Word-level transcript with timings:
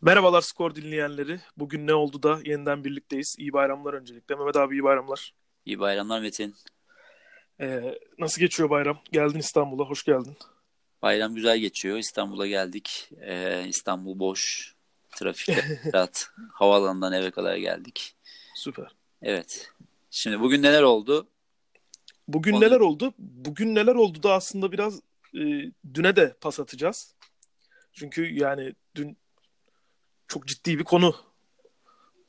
Merhabalar 0.00 0.40
skor 0.40 0.74
dinleyenleri. 0.74 1.40
Bugün 1.56 1.86
ne 1.86 1.94
oldu 1.94 2.22
da 2.22 2.38
yeniden 2.44 2.84
birlikteyiz. 2.84 3.36
İyi 3.38 3.52
bayramlar 3.52 3.94
öncelikle. 3.94 4.34
Mehmet 4.34 4.56
abi 4.56 4.74
iyi 4.74 4.82
bayramlar. 4.84 5.34
İyi 5.66 5.78
bayramlar 5.78 6.20
Metin. 6.20 6.54
Ee, 7.60 7.98
nasıl 8.18 8.40
geçiyor 8.40 8.70
bayram? 8.70 8.98
Geldin 9.12 9.38
İstanbul'a, 9.38 9.84
hoş 9.84 10.04
geldin. 10.04 10.36
Bayram 11.02 11.34
güzel 11.34 11.58
geçiyor. 11.58 11.98
İstanbul'a 11.98 12.46
geldik. 12.46 13.10
Ee, 13.20 13.64
İstanbul 13.68 14.18
boş. 14.18 14.74
Trafikte 15.16 15.80
rahat. 15.92 16.30
Havaalanından 16.52 17.12
eve 17.12 17.30
kadar 17.30 17.56
geldik. 17.56 18.16
Süper. 18.54 18.86
Evet. 19.22 19.70
Şimdi 20.10 20.40
bugün 20.40 20.62
neler 20.62 20.82
oldu? 20.82 21.28
Bugün 22.28 22.52
Onu- 22.52 22.60
neler 22.60 22.80
oldu? 22.80 23.14
Bugün 23.18 23.74
neler 23.74 23.94
oldu 23.94 24.22
da 24.22 24.32
aslında 24.32 24.72
biraz 24.72 25.00
e, 25.34 25.72
düne 25.94 26.16
de 26.16 26.36
pas 26.40 26.60
atacağız. 26.60 27.14
Çünkü 27.92 28.34
yani 28.34 28.74
dün 28.94 29.16
çok 30.28 30.46
ciddi 30.46 30.78
bir 30.78 30.84
konu 30.84 31.14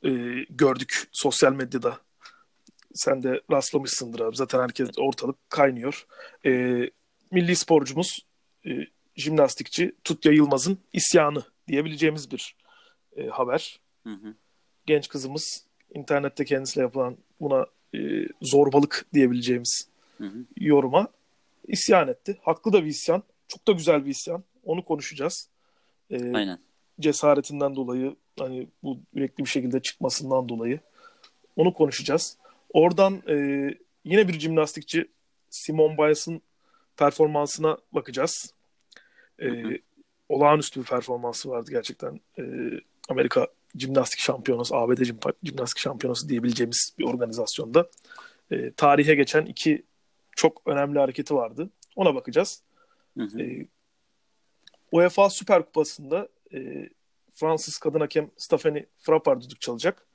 e, 0.04 0.10
gördük 0.50 1.08
sosyal 1.12 1.52
medyada. 1.52 2.00
Sen 2.94 3.22
de 3.22 3.40
rastlamışsındır 3.50 4.20
abi. 4.20 4.36
Zaten 4.36 4.60
herkes 4.60 4.88
ortalık 4.98 5.50
kaynıyor. 5.50 6.06
E, 6.46 6.50
milli 7.30 7.56
sporcumuz, 7.56 8.26
e, 8.66 8.70
jimnastikçi 9.16 9.96
Tutya 10.04 10.32
Yılmaz'ın 10.32 10.78
isyanı 10.92 11.42
diyebileceğimiz 11.68 12.30
bir 12.30 12.56
e, 13.16 13.26
haber. 13.26 13.80
Hı 14.04 14.10
hı. 14.10 14.34
Genç 14.86 15.08
kızımız 15.08 15.66
internette 15.94 16.44
kendisiyle 16.44 16.84
yapılan 16.84 17.16
buna 17.40 17.66
e, 17.94 17.98
zorbalık 18.42 19.06
diyebileceğimiz 19.14 19.88
Hı 20.18 20.24
hı. 20.24 20.44
yoruma 20.56 21.08
isyan 21.70 22.08
etti. 22.08 22.38
Haklı 22.42 22.72
da 22.72 22.84
bir 22.84 22.88
isyan. 22.90 23.22
Çok 23.48 23.68
da 23.68 23.72
güzel 23.72 24.04
bir 24.04 24.10
isyan. 24.10 24.44
Onu 24.64 24.84
konuşacağız. 24.84 25.48
Ee, 26.10 26.32
Aynen. 26.34 26.58
cesaretinden 27.00 27.76
dolayı 27.76 28.16
hani 28.38 28.68
bu 28.82 28.98
yürekli 29.14 29.44
bir 29.44 29.48
şekilde 29.48 29.80
çıkmasından 29.82 30.48
dolayı 30.48 30.80
onu 31.56 31.74
konuşacağız. 31.74 32.36
Oradan 32.72 33.22
e, 33.28 33.34
yine 34.04 34.28
bir 34.28 34.40
jimnastikçi 34.40 35.08
Simon 35.50 35.98
Biles'ın 35.98 36.42
performansına 36.96 37.78
bakacağız. 37.92 38.54
E, 39.38 39.46
Hı 39.46 39.68
hı. 39.68 39.78
olağanüstü 40.28 40.80
bir 40.80 40.86
performansı 40.86 41.48
vardı 41.50 41.70
gerçekten. 41.70 42.20
E, 42.38 42.42
Amerika 43.08 43.48
Jimnastik 43.76 44.20
Şampiyonası, 44.20 44.76
ABD 44.76 45.02
Jim- 45.02 45.34
Jimnastik 45.44 45.78
Şampiyonası 45.78 46.28
diyebileceğimiz 46.28 46.94
bir 46.98 47.04
organizasyonda 47.04 47.90
e, 48.50 48.72
tarihe 48.72 49.14
geçen 49.14 49.46
iki 49.46 49.82
çok 50.36 50.62
önemli 50.66 50.98
hareketi 50.98 51.34
vardı. 51.34 51.70
Ona 51.96 52.14
bakacağız. 52.14 52.62
Hı 53.18 53.24
hı. 53.24 53.42
E, 53.42 53.66
UEFA 54.92 55.30
Süper 55.30 55.62
Kupası'nda 55.62 56.28
e, 56.54 56.88
Fransız 57.32 57.78
kadın 57.78 58.00
hakem 58.00 58.30
Stephanie 58.36 58.86
Frappard 58.98 59.42
düdük 59.42 59.60
çalacak. 59.60 60.06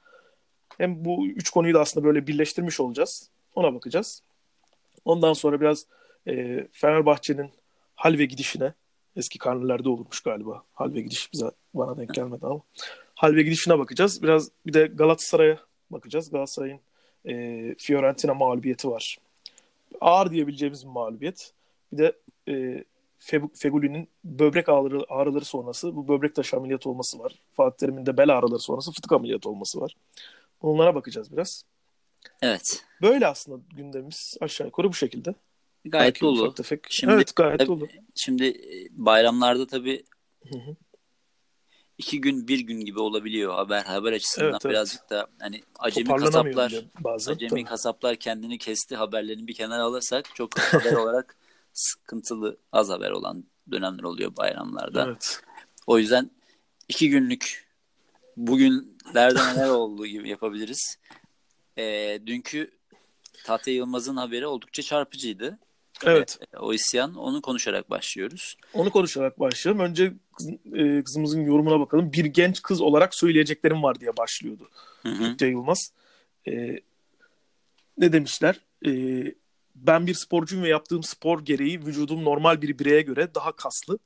Hem 0.77 1.05
bu 1.05 1.27
üç 1.27 1.49
konuyu 1.49 1.73
da 1.73 1.81
aslında 1.81 2.05
böyle 2.05 2.27
birleştirmiş 2.27 2.80
olacağız. 2.80 3.30
Ona 3.55 3.73
bakacağız. 3.73 4.23
Ondan 5.05 5.33
sonra 5.33 5.61
biraz 5.61 5.86
e, 6.27 6.67
Fenerbahçe'nin 6.71 7.52
hal 7.95 8.17
ve 8.17 8.25
gidişine 8.25 8.73
eski 9.16 9.39
karnelerde 9.39 9.89
olurmuş 9.89 10.21
galiba. 10.21 10.63
Hal 10.73 10.93
ve 10.93 11.02
gidiş 11.02 11.33
bize 11.33 11.52
bana 11.73 11.97
denk 11.97 12.13
gelmedi 12.13 12.45
ama. 12.45 12.61
Hal 13.16 13.36
ve 13.36 13.43
gidişine 13.43 13.80
bakacağız. 13.80 14.23
Biraz 14.23 14.52
bir 14.66 14.73
de 14.73 14.88
Galatasaray'a 14.88 15.59
bakacağız. 15.89 16.31
Galatasaray'ın 16.31 16.80
e, 17.25 17.75
Fiorentina 17.77 18.33
mağlubiyeti 18.33 18.89
var. 18.89 19.17
Ağır 20.02 20.32
diyebileceğimiz 20.32 20.84
bir 20.86 20.90
mağlubiyet. 20.90 21.54
Bir 21.94 21.98
de 21.98 22.18
e, 22.48 22.84
Fe- 23.20 23.56
Feguli'nin 23.58 24.10
böbrek 24.24 24.70
ağrıları, 24.70 25.06
ağrıları 25.10 25.46
sonrası 25.46 25.96
bu 25.96 26.08
böbrek 26.08 26.36
taşı 26.36 26.58
ameliyatı 26.58 26.90
olması 26.90 27.20
var. 27.20 27.36
Fatih 27.54 27.78
Terim'in 27.78 28.06
de 28.06 28.18
bel 28.18 28.38
ağrıları 28.38 28.60
sonrası 28.60 28.92
fıtık 28.92 29.12
ameliyatı 29.12 29.50
olması 29.50 29.82
var. 29.82 29.96
Bunlara 30.62 30.96
bakacağız 30.96 31.32
biraz. 31.32 31.64
Evet. 32.42 32.86
Böyle 33.02 33.28
aslında 33.28 33.64
gündemimiz 33.76 34.38
aşağı 34.42 34.67
yukarı 34.67 34.88
bu 34.89 34.94
şekilde. 34.94 35.36
Gayet 35.86 36.05
Belki 36.14 36.22
dolu. 36.22 36.54
tefek. 36.54 36.80
Şimdi- 36.89 37.14
evet 37.14 37.36
gayet 37.36 37.60
Tabii- 37.60 37.67
dolu. 37.67 37.88
Şimdi 38.16 38.61
bayramlarda 38.92 39.67
tabii 39.67 40.04
Hı 40.52 40.58
hı. 40.60 40.76
İki 41.98 42.22
gün 42.22 42.48
bir 42.48 42.60
gün 42.60 42.80
gibi 42.80 43.00
olabiliyor 43.00 43.54
haber 43.54 43.83
haber 43.83 44.14
açısından 44.14 44.50
Evet, 44.50 44.61
evet. 44.66 44.72
birazcık 44.73 45.10
da 45.10 45.28
hani 45.39 45.61
acemi 45.80 46.08
kasaplar 46.10 46.73
bazen. 47.00 47.33
acemi 47.33 47.50
Tabii. 47.50 47.64
kasaplar 47.64 48.16
kendini 48.16 48.58
kesti 48.58 48.95
haberlerini 48.95 49.48
bir 49.48 49.54
kenara 49.54 49.83
alırsak 49.83 50.36
çok 50.36 50.60
haber 50.60 50.94
olarak 51.04 51.36
sıkıntılı 51.73 52.58
az 52.72 52.89
haber 52.89 53.11
olan 53.11 53.44
dönemler 53.72 54.04
oluyor 54.04 54.38
bayramlarda. 54.38 55.05
Evet. 55.08 55.42
O 55.88 55.98
yüzden 56.00 56.32
iki 56.89 57.10
günlük 57.10 57.66
bugünlerde 58.38 59.39
neler 59.54 59.70
olduğu 59.70 60.05
gibi 60.05 60.30
yapabiliriz. 60.30 60.98
Ee, 61.78 62.20
dünkü 62.26 62.72
Tatya 63.45 63.73
Yılmaz'ın 63.73 64.17
haberi 64.17 64.48
oldukça 64.48 64.84
çarpıcıydı. 64.84 65.60
Evet. 66.04 66.39
Ee, 66.54 66.58
o 66.58 66.73
isyan 66.73 67.16
onu 67.16 67.42
konuşarak 67.42 67.89
başlıyoruz. 67.89 68.58
Onu 68.73 68.92
konuşarak 68.92 69.39
başlayalım. 69.39 69.86
Önce 69.86 70.14
e, 70.73 71.04
kızımızın 71.04 71.42
yorumuna 71.42 71.80
bakalım. 71.80 72.14
Bir 72.14 72.26
genç 72.26 72.61
kız 72.61 72.82
olarak 72.82 73.16
söyleyeceklerim 73.16 73.83
var 73.83 74.00
diye 74.00 74.17
başlıyordu. 74.17 74.70
Hı 75.02 75.10
hı. 75.10 75.17
Türkçe 75.17 75.45
Yılmaz. 75.45 75.92
E, 76.48 76.80
ne 77.98 78.14
demişler? 78.14 78.60
E, 78.86 78.92
ben 79.76 80.08
bir 80.08 80.14
sporcuyum 80.14 80.64
ve 80.64 80.70
yaptığım 80.70 81.04
spor 81.04 81.45
gereği 81.45 81.86
vücudum 81.86 82.23
normal 82.23 82.61
bir 82.61 82.80
bireye 82.80 83.02
göre 83.02 83.36
daha 83.36 83.52
kaslı. 83.52 84.00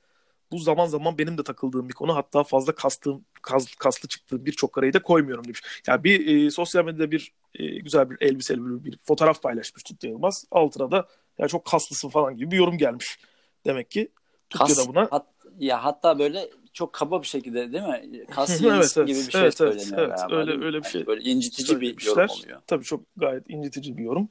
Bu 0.51 0.59
zaman 0.59 0.85
zaman 0.85 1.17
benim 1.17 1.37
de 1.37 1.43
takıldığım 1.43 1.89
bir 1.89 1.93
konu. 1.93 2.15
Hatta 2.15 2.43
fazla 2.43 2.75
kastığım, 2.75 3.25
kas, 3.41 3.75
kaslı 3.75 4.09
çıktığım 4.09 4.45
birçok 4.45 4.73
kareyi 4.73 4.93
de 4.93 4.99
koymuyorum 4.99 5.45
demiş. 5.45 5.61
Yani 5.87 6.03
bir 6.03 6.45
e, 6.45 6.51
sosyal 6.51 6.85
medyada 6.85 7.11
bir 7.11 7.33
e, 7.55 7.67
güzel 7.67 8.09
bir 8.09 8.17
elbiseli 8.21 8.65
bir, 8.65 8.83
bir 8.83 8.99
fotoğraf 9.03 9.43
paylaşmış 9.43 9.83
Tutya 9.83 10.09
Yılmaz. 10.09 10.45
Altına 10.51 10.91
da 10.91 11.07
ya 11.39 11.47
çok 11.47 11.65
kaslısın 11.65 12.09
falan 12.09 12.37
gibi 12.37 12.51
bir 12.51 12.57
yorum 12.57 12.77
gelmiş. 12.77 13.19
Demek 13.65 13.91
ki 13.91 14.09
Tutya 14.49 14.67
Kas, 14.67 14.87
buna 14.87 15.07
hat- 15.11 15.33
ya 15.59 15.83
hatta 15.83 16.19
böyle 16.19 16.49
çok 16.73 16.93
kaba 16.93 17.21
bir 17.21 17.27
şekilde 17.27 17.73
değil 17.73 17.83
mi? 17.83 18.25
Kas 18.25 18.49
Evet, 18.63 18.93
evet. 18.97 19.07
gibi 19.07 19.17
bir 19.27 19.31
şey 19.31 19.41
Evet, 19.41 19.61
evet, 19.61 19.81
söyleniyor 19.81 19.97
evet. 19.97 20.17
galiba, 20.17 20.35
Öyle- 20.35 20.51
öyle 20.65 20.77
bir 20.77 20.83
Yani 20.83 20.91
şey 20.91 21.07
Böyle 21.07 21.21
incitici 21.29 21.81
bir 21.81 22.05
yorum 22.05 22.29
oluyor. 22.29 22.61
Tabii 22.67 22.83
çok 22.83 23.01
gayet 23.17 23.49
incitici 23.49 23.97
bir 23.97 24.03
yorum. 24.03 24.29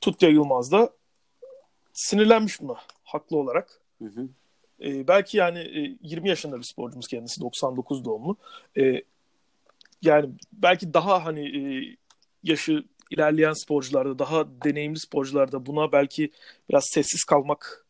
Tutya 0.00 0.28
Yılmaz 0.28 0.72
da 0.72 0.90
sinirlenmiş 1.92 2.60
buna 2.60 2.74
haklı 3.04 3.36
olarak. 3.36 3.80
Hı 3.98 4.04
hı. 4.04 4.28
Ee, 4.80 5.08
belki 5.08 5.36
yani 5.36 5.58
e, 5.58 5.96
20 6.02 6.28
yaşında 6.28 6.58
bir 6.58 6.62
sporcumuz 6.62 7.08
kendisi 7.08 7.40
99 7.40 8.04
doğumlu. 8.04 8.36
Ee, 8.76 9.02
yani 10.02 10.30
belki 10.52 10.94
daha 10.94 11.24
hani 11.24 11.58
e, 11.58 11.96
yaşı 12.42 12.84
ilerleyen 13.14 13.52
sporcularda 13.52 14.18
daha 14.18 14.46
deneyimli 14.64 14.98
sporcularda 14.98 15.66
buna 15.66 15.92
belki 15.92 16.30
biraz 16.70 16.84
sessiz 16.84 17.24
kalmak 17.24 17.86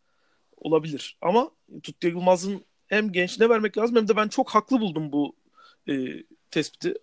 olabilir. 0.56 1.16
Ama 1.22 1.50
Tutya 1.82 2.10
Yılmaz'ın 2.10 2.64
hem 2.86 3.12
gençliğine 3.12 3.54
vermek 3.54 3.78
lazım 3.78 3.96
hem 3.96 4.08
de 4.08 4.16
ben 4.16 4.28
çok 4.28 4.50
haklı 4.50 4.80
buldum 4.80 5.12
bu 5.12 5.36
e, 5.88 5.94
tespiti. 6.50 6.94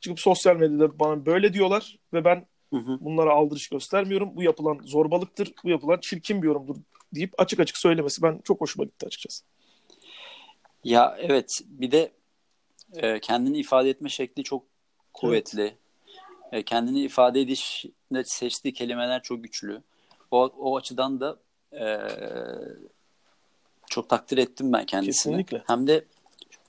Çıkıp 0.00 0.20
sosyal 0.20 0.56
medyada 0.56 0.98
bana 0.98 1.26
böyle 1.26 1.52
diyorlar 1.52 1.98
ve 2.12 2.24
ben 2.24 2.46
Hı 2.72 2.76
hı. 2.76 2.98
bunlara 3.00 3.32
aldırış 3.32 3.68
göstermiyorum. 3.68 4.36
Bu 4.36 4.42
yapılan 4.42 4.80
zorbalıktır, 4.84 5.52
bu 5.64 5.68
yapılan 5.68 5.98
çirkin 6.00 6.42
bir 6.42 6.46
yorumdur 6.46 6.76
deyip 7.14 7.40
açık 7.40 7.60
açık 7.60 7.78
söylemesi 7.78 8.22
ben 8.22 8.40
çok 8.44 8.60
hoşuma 8.60 8.84
gitti 8.84 9.06
açıkçası. 9.06 9.44
Ya 10.84 11.16
evet 11.20 11.60
bir 11.66 11.90
de 11.90 12.12
e, 12.96 13.20
kendini 13.20 13.58
ifade 13.58 13.90
etme 13.90 14.08
şekli 14.08 14.42
çok 14.42 14.64
kuvvetli. 15.14 15.74
E, 16.52 16.62
kendini 16.62 17.00
ifade 17.00 17.40
edişinde 17.40 18.24
seçtiği 18.24 18.74
kelimeler 18.74 19.22
çok 19.22 19.42
güçlü. 19.44 19.82
O, 20.30 20.50
o 20.58 20.76
açıdan 20.76 21.20
da 21.20 21.36
e, 21.72 21.98
çok 23.86 24.08
takdir 24.08 24.38
ettim 24.38 24.72
ben 24.72 24.86
kendisini. 24.86 25.32
Kesinlikle. 25.32 25.62
Hem 25.66 25.86
de 25.86 26.04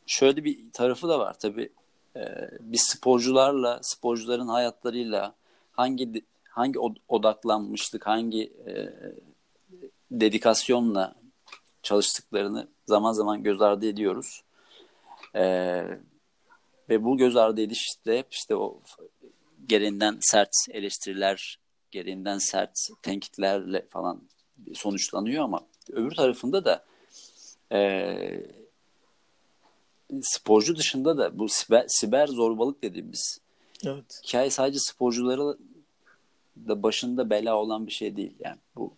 şöyle 0.05 0.43
bir 0.43 0.71
tarafı 0.73 1.09
da 1.09 1.19
var 1.19 1.39
tabii. 1.39 1.69
E, 2.15 2.21
biz 2.59 2.81
sporcularla, 2.81 3.79
sporcuların 3.81 4.47
hayatlarıyla 4.47 5.35
hangi 5.71 6.23
hangi 6.49 6.79
od- 6.79 7.01
odaklanmışlık, 7.07 8.07
hangi 8.07 8.53
e, 8.67 8.89
dedikasyonla 10.11 11.15
çalıştıklarını 11.83 12.67
zaman 12.87 13.11
zaman 13.11 13.43
göz 13.43 13.61
ardı 13.61 13.87
ediyoruz. 13.87 14.43
Ee, 15.35 15.85
ve 16.89 17.03
bu 17.03 17.17
göz 17.17 17.35
ardı 17.35 17.61
edişte 17.61 18.23
işte 18.31 18.55
o 18.55 18.81
gereğinden 19.69 20.17
sert 20.21 20.51
eleştiriler, 20.71 21.59
gereğinden 21.91 22.37
sert 22.37 22.77
tenkitlerle 23.01 23.85
falan 23.89 24.21
sonuçlanıyor 24.73 25.43
ama 25.43 25.59
öbür 25.91 26.11
tarafında 26.11 26.65
da 26.65 26.85
e, 27.71 28.43
sporcu 30.21 30.75
dışında 30.75 31.17
da 31.17 31.39
bu 31.39 31.49
siber, 31.49 31.85
siber 31.87 32.27
zorbalık 32.27 32.83
dediğimiz 32.83 33.39
Evet. 33.85 34.21
hikaye 34.27 34.49
sadece 34.49 34.79
sporcuları 34.79 35.57
da 36.67 36.83
başında 36.83 37.29
bela 37.29 37.55
olan 37.55 37.87
bir 37.87 37.91
şey 37.91 38.15
değil. 38.15 38.33
Yani 38.39 38.57
bu 38.75 38.93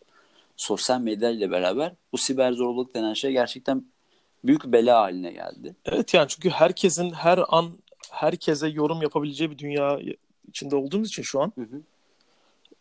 sosyal 0.58 1.02
medya 1.02 1.30
ile 1.30 1.52
beraber 1.52 1.94
bu 2.12 2.18
siber 2.18 2.52
zorbalık 2.52 2.96
denen 2.96 3.14
şey 3.14 3.32
gerçekten 3.32 3.86
büyük 4.44 4.66
bela 4.66 5.02
haline 5.02 5.32
geldi. 5.32 5.76
Evet 5.86 6.14
yani 6.14 6.28
çünkü 6.28 6.50
herkesin 6.50 7.12
her 7.12 7.40
an 7.48 7.78
herkese 8.12 8.68
yorum 8.68 9.02
yapabileceği 9.02 9.52
bir 9.52 9.58
dünya 9.58 10.00
içinde 10.48 10.76
olduğumuz 10.76 11.08
için 11.08 11.24
şu 11.24 11.42
an 11.42 11.52
Hı 11.56 11.62
hı. 11.62 11.82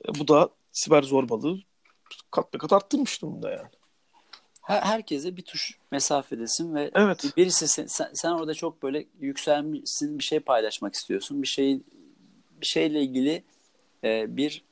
e, 0.08 0.18
bu 0.18 0.28
da 0.28 0.50
siber 0.72 1.02
zorbalığı 1.02 1.58
kat 2.30 2.54
be 2.54 2.58
kat 2.58 2.72
arttırmış 2.72 3.22
durumda 3.22 3.50
yani. 3.50 3.68
Her, 4.62 4.82
herkese 4.82 5.36
bir 5.36 5.42
tuş 5.42 5.78
mesafedesin 5.90 6.74
ve 6.74 6.90
Evet. 6.94 7.36
birisi 7.36 7.68
sen, 7.68 7.86
sen, 7.86 8.10
sen 8.14 8.30
orada 8.30 8.54
çok 8.54 8.82
böyle 8.82 9.06
yükselmişsin 9.20 10.18
bir 10.18 10.24
şey 10.24 10.40
paylaşmak 10.40 10.94
istiyorsun. 10.94 11.42
Bir 11.42 11.48
şey 11.48 11.80
bir 12.60 12.66
şeyle 12.66 13.02
ilgili 13.02 13.44
e, 14.04 14.36
bir 14.36 14.64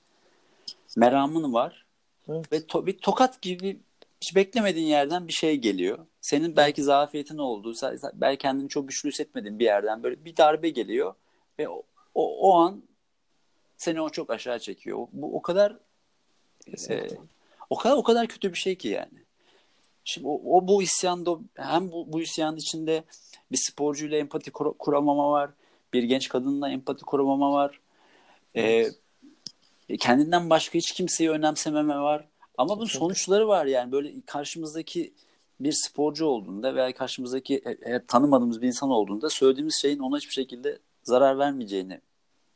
meramın 0.96 1.52
var 1.52 1.87
Evet. 2.29 2.52
ve 2.52 2.56
to- 2.56 2.87
bir 2.87 2.99
tokat 2.99 3.43
gibi 3.43 3.79
hiç 4.20 4.37
beklemediğin 4.37 4.87
yerden 4.87 5.29
bir 5.29 5.32
şey 5.32 5.56
geliyor. 5.56 5.99
Senin 6.20 6.56
belki 6.56 6.82
zafiyetin 6.82 7.38
olduğu, 7.38 7.75
belki 8.14 8.43
kendini 8.43 8.69
çok 8.69 8.88
güçlü 8.88 9.08
hissetmediğin 9.08 9.58
bir 9.58 9.64
yerden 9.64 10.02
böyle 10.02 10.25
bir 10.25 10.37
darbe 10.37 10.70
geliyor 10.70 11.14
ve 11.58 11.67
o, 12.19 12.50
o, 12.50 12.55
an 12.59 12.82
seni 13.76 14.00
o 14.00 14.11
çok 14.11 14.31
aşağı 14.31 14.59
çekiyor. 14.59 15.06
Bu 15.12 15.37
o 15.37 15.43
kadar 15.43 15.76
Kesinlikle. 16.65 17.17
e, 17.17 17.19
o 17.70 17.76
kadar 17.76 17.97
o 17.97 18.03
kadar 18.03 18.26
kötü 18.26 18.53
bir 18.53 18.59
şey 18.59 18.75
ki 18.79 18.88
yani. 18.88 19.19
Şimdi 20.05 20.26
o, 20.26 20.41
o 20.56 20.69
bu 20.69 20.82
isyanda 20.82 21.38
hem 21.55 21.93
bu, 21.93 22.12
bu 22.12 22.20
isyanın 22.20 22.56
içinde 22.56 23.05
bir 23.53 23.59
sporcuyla 23.70 24.19
empati 24.19 24.50
kur- 24.50 24.75
kuramama 24.79 25.31
var. 25.31 25.50
Bir 25.93 26.03
genç 26.03 26.29
kadınla 26.29 26.70
empati 26.70 27.05
kuramama 27.05 27.53
var. 27.53 27.81
Evet. 28.55 28.94
Ee, 29.88 29.97
kendinden 29.97 30.50
başka 30.50 30.79
hiç 30.79 30.93
kimseyi 30.93 31.31
önemsememe 31.31 31.97
var. 31.99 32.29
Ama 32.59 32.76
bunun 32.76 32.87
Kesinlikle. 32.87 32.99
sonuçları 32.99 33.49
var 33.49 33.67
yani 33.67 33.93
böyle 33.93 34.12
karşımızdaki 34.26 35.12
bir 35.61 35.73
sporcu 35.73 36.26
olduğunda 36.26 36.75
veya 36.75 36.94
karşımızdaki 36.94 37.62
e- 37.65 37.94
e, 37.94 38.06
tanımadığımız 38.06 38.62
bir 38.62 38.67
insan 38.67 38.91
olduğunda 38.91 39.31
söylediğimiz 39.31 39.79
şeyin 39.82 39.99
ona 39.99 40.17
hiçbir 40.17 40.32
şekilde 40.32 40.79
zarar 41.03 41.38
vermeyeceğini 41.38 42.00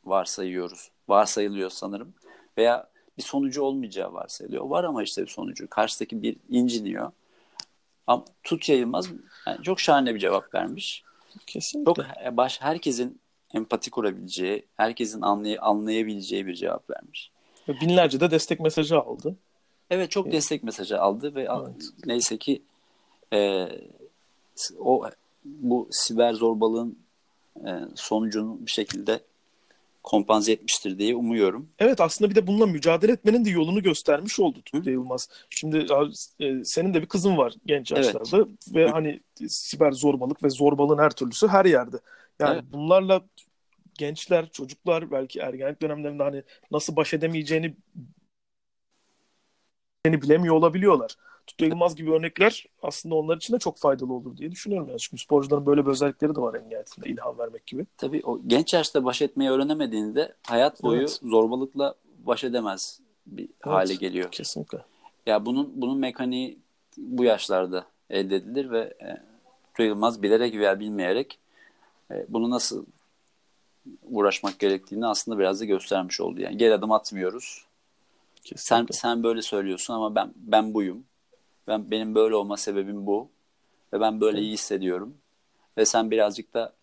varsayıyoruz. 0.05 0.91
Varsayılıyor 1.07 1.69
sanırım. 1.69 2.13
Veya 2.57 2.87
bir 3.17 3.23
sonucu 3.23 3.61
olmayacağı 3.61 4.13
varsayılıyor. 4.13 4.65
Var 4.65 4.83
ama 4.83 5.03
işte 5.03 5.21
bir 5.21 5.27
sonucu. 5.27 5.69
Karşıdaki 5.69 6.21
bir 6.21 6.35
inciniyor. 6.49 7.11
Ama 8.07 8.25
Tut 8.43 8.69
Yayılmaz 8.69 9.09
yani 9.47 9.63
çok 9.63 9.79
şahane 9.79 10.15
bir 10.15 10.19
cevap 10.19 10.53
vermiş. 10.55 11.03
Kesinlikle. 11.47 11.93
Çok 11.93 12.05
e, 12.25 12.37
baş 12.37 12.61
herkesin 12.61 13.19
empati 13.53 13.91
kurabileceği, 13.91 14.65
herkesin 14.77 15.21
anlay 15.21 15.57
anlayabileceği 15.61 16.47
bir 16.47 16.55
cevap 16.55 16.89
vermiş. 16.89 17.31
Ve 17.67 17.73
binlerce 17.81 18.19
de 18.19 18.31
destek 18.31 18.59
mesajı 18.59 18.99
aldı. 18.99 19.35
Evet 19.89 20.11
çok 20.11 20.25
Evet. 20.25 20.33
destek 20.33 20.63
mesajı 20.63 21.01
aldı 21.01 21.35
ve 21.35 21.41
Evet. 21.41 21.83
neyse 22.05 22.37
ki 22.37 22.61
e, 23.33 23.67
o 24.79 25.09
bu 25.45 25.87
siber 25.91 26.33
zorbalığın 26.33 26.99
e, 27.65 27.71
sonucunu 27.95 28.57
bir 28.65 28.71
şekilde 28.71 29.19
kompanze 30.03 30.51
etmiştir 30.51 30.99
diye 30.99 31.15
umuyorum. 31.15 31.69
Evet 31.79 32.01
aslında 32.01 32.31
bir 32.31 32.35
de 32.35 32.47
bununla 32.47 32.65
mücadele 32.65 33.11
etmenin 33.11 33.45
de 33.45 33.49
yolunu 33.49 33.83
göstermiş 33.83 34.39
oldu? 34.39 34.61
Tutku 34.61 34.89
Yılmaz. 34.89 35.29
Şimdi 35.49 35.93
abi, 35.93 36.11
e, 36.39 36.63
senin 36.63 36.93
de 36.93 37.01
bir 37.01 37.07
kızın 37.07 37.37
var 37.37 37.53
genç 37.65 37.91
Evet. 37.91 38.05
yaşlarda 38.05 38.47
ve 38.67 38.87
hani 38.87 39.19
siber 39.47 39.91
zorbalık 39.91 40.43
ve 40.43 40.49
zorbalığın 40.49 40.97
her 40.97 41.09
türlüsü 41.09 41.47
her 41.47 41.65
yerde. 41.65 41.97
Yani 42.39 42.53
Evet. 42.53 42.63
bunlarla 42.73 43.21
gençler, 43.93 44.49
çocuklar 44.49 45.11
belki 45.11 45.39
ergenlik 45.39 45.81
dönemlerinde 45.81 46.23
hani 46.23 46.43
nasıl 46.71 46.95
baş 46.95 47.13
edemeyeceğini 47.13 47.75
bilemiyor 50.05 50.55
olabiliyorlar. 50.55 51.15
Tutku 51.47 51.65
Yılmaz 51.65 51.95
gibi 51.95 52.11
örnekler 52.11 52.65
aslında 52.81 53.15
onlar 53.15 53.37
için 53.37 53.53
de 53.53 53.59
çok 53.59 53.77
faydalı 53.77 54.13
olur 54.13 54.37
diye 54.37 54.51
düşünüyorum. 54.51 54.89
Yani. 54.89 54.99
Çünkü 54.99 55.23
sporcuların 55.23 55.65
böyle 55.65 55.85
bir 55.85 55.91
özellikleri 55.91 56.35
de 56.35 56.41
var 56.41 56.53
en 56.53 56.69
nihayetinde 56.69 57.09
ilham 57.09 57.37
vermek 57.37 57.65
gibi. 57.65 57.85
Tabii 57.97 58.21
o 58.23 58.41
genç 58.47 58.73
yaşta 58.73 59.05
baş 59.05 59.21
etmeyi 59.21 59.49
öğrenemediğinde 59.49 60.35
hayat 60.47 60.83
boyu 60.83 60.99
Evet. 60.99 61.19
zorbalıkla 61.23 61.95
baş 62.17 62.43
edemez 62.43 62.99
bir 63.25 63.49
hale 63.61 63.95
geliyor. 63.95 64.31
Kesinlikle. 64.31 64.77
Ya 65.25 65.45
bunun 65.45 65.71
bunun 65.75 65.97
mekaniği 65.97 66.59
bu 66.97 67.23
yaşlarda 67.23 67.85
elde 68.09 68.35
edilir 68.35 68.71
ve 68.71 68.79
e, 68.79 69.17
Tutku 69.63 69.83
Yılmaz 69.83 70.21
bilerek 70.21 70.53
veya 70.53 70.79
bilmeyerek 70.79 71.39
e, 72.11 72.25
bunu 72.29 72.49
nasıl 72.49 72.85
uğraşmak 74.03 74.59
gerektiğini 74.59 75.07
aslında 75.07 75.39
biraz 75.39 75.61
da 75.61 75.65
göstermiş 75.65 76.21
oldu. 76.21 76.41
Yani 76.41 76.57
geri 76.57 76.73
adım 76.73 76.91
atmıyoruz. 76.91 77.65
Sen 78.43 78.55
Kesinlikle. 78.55 78.93
sen 78.93 79.23
böyle 79.23 79.41
söylüyorsun 79.41 79.93
ama 79.93 80.15
ben 80.15 80.33
ben 80.35 80.73
buyum. 80.73 81.03
Ben 81.67 81.91
benim 81.91 82.15
böyle 82.15 82.35
olma 82.35 82.57
sebebim 82.57 83.05
bu 83.05 83.29
ve 83.93 83.99
ben 83.99 84.21
böyle 84.21 84.41
iyi 84.41 84.53
hissediyorum. 84.53 85.17
Ve 85.77 85.85
sen 85.85 86.11
birazcık 86.11 86.53
da 86.53 86.73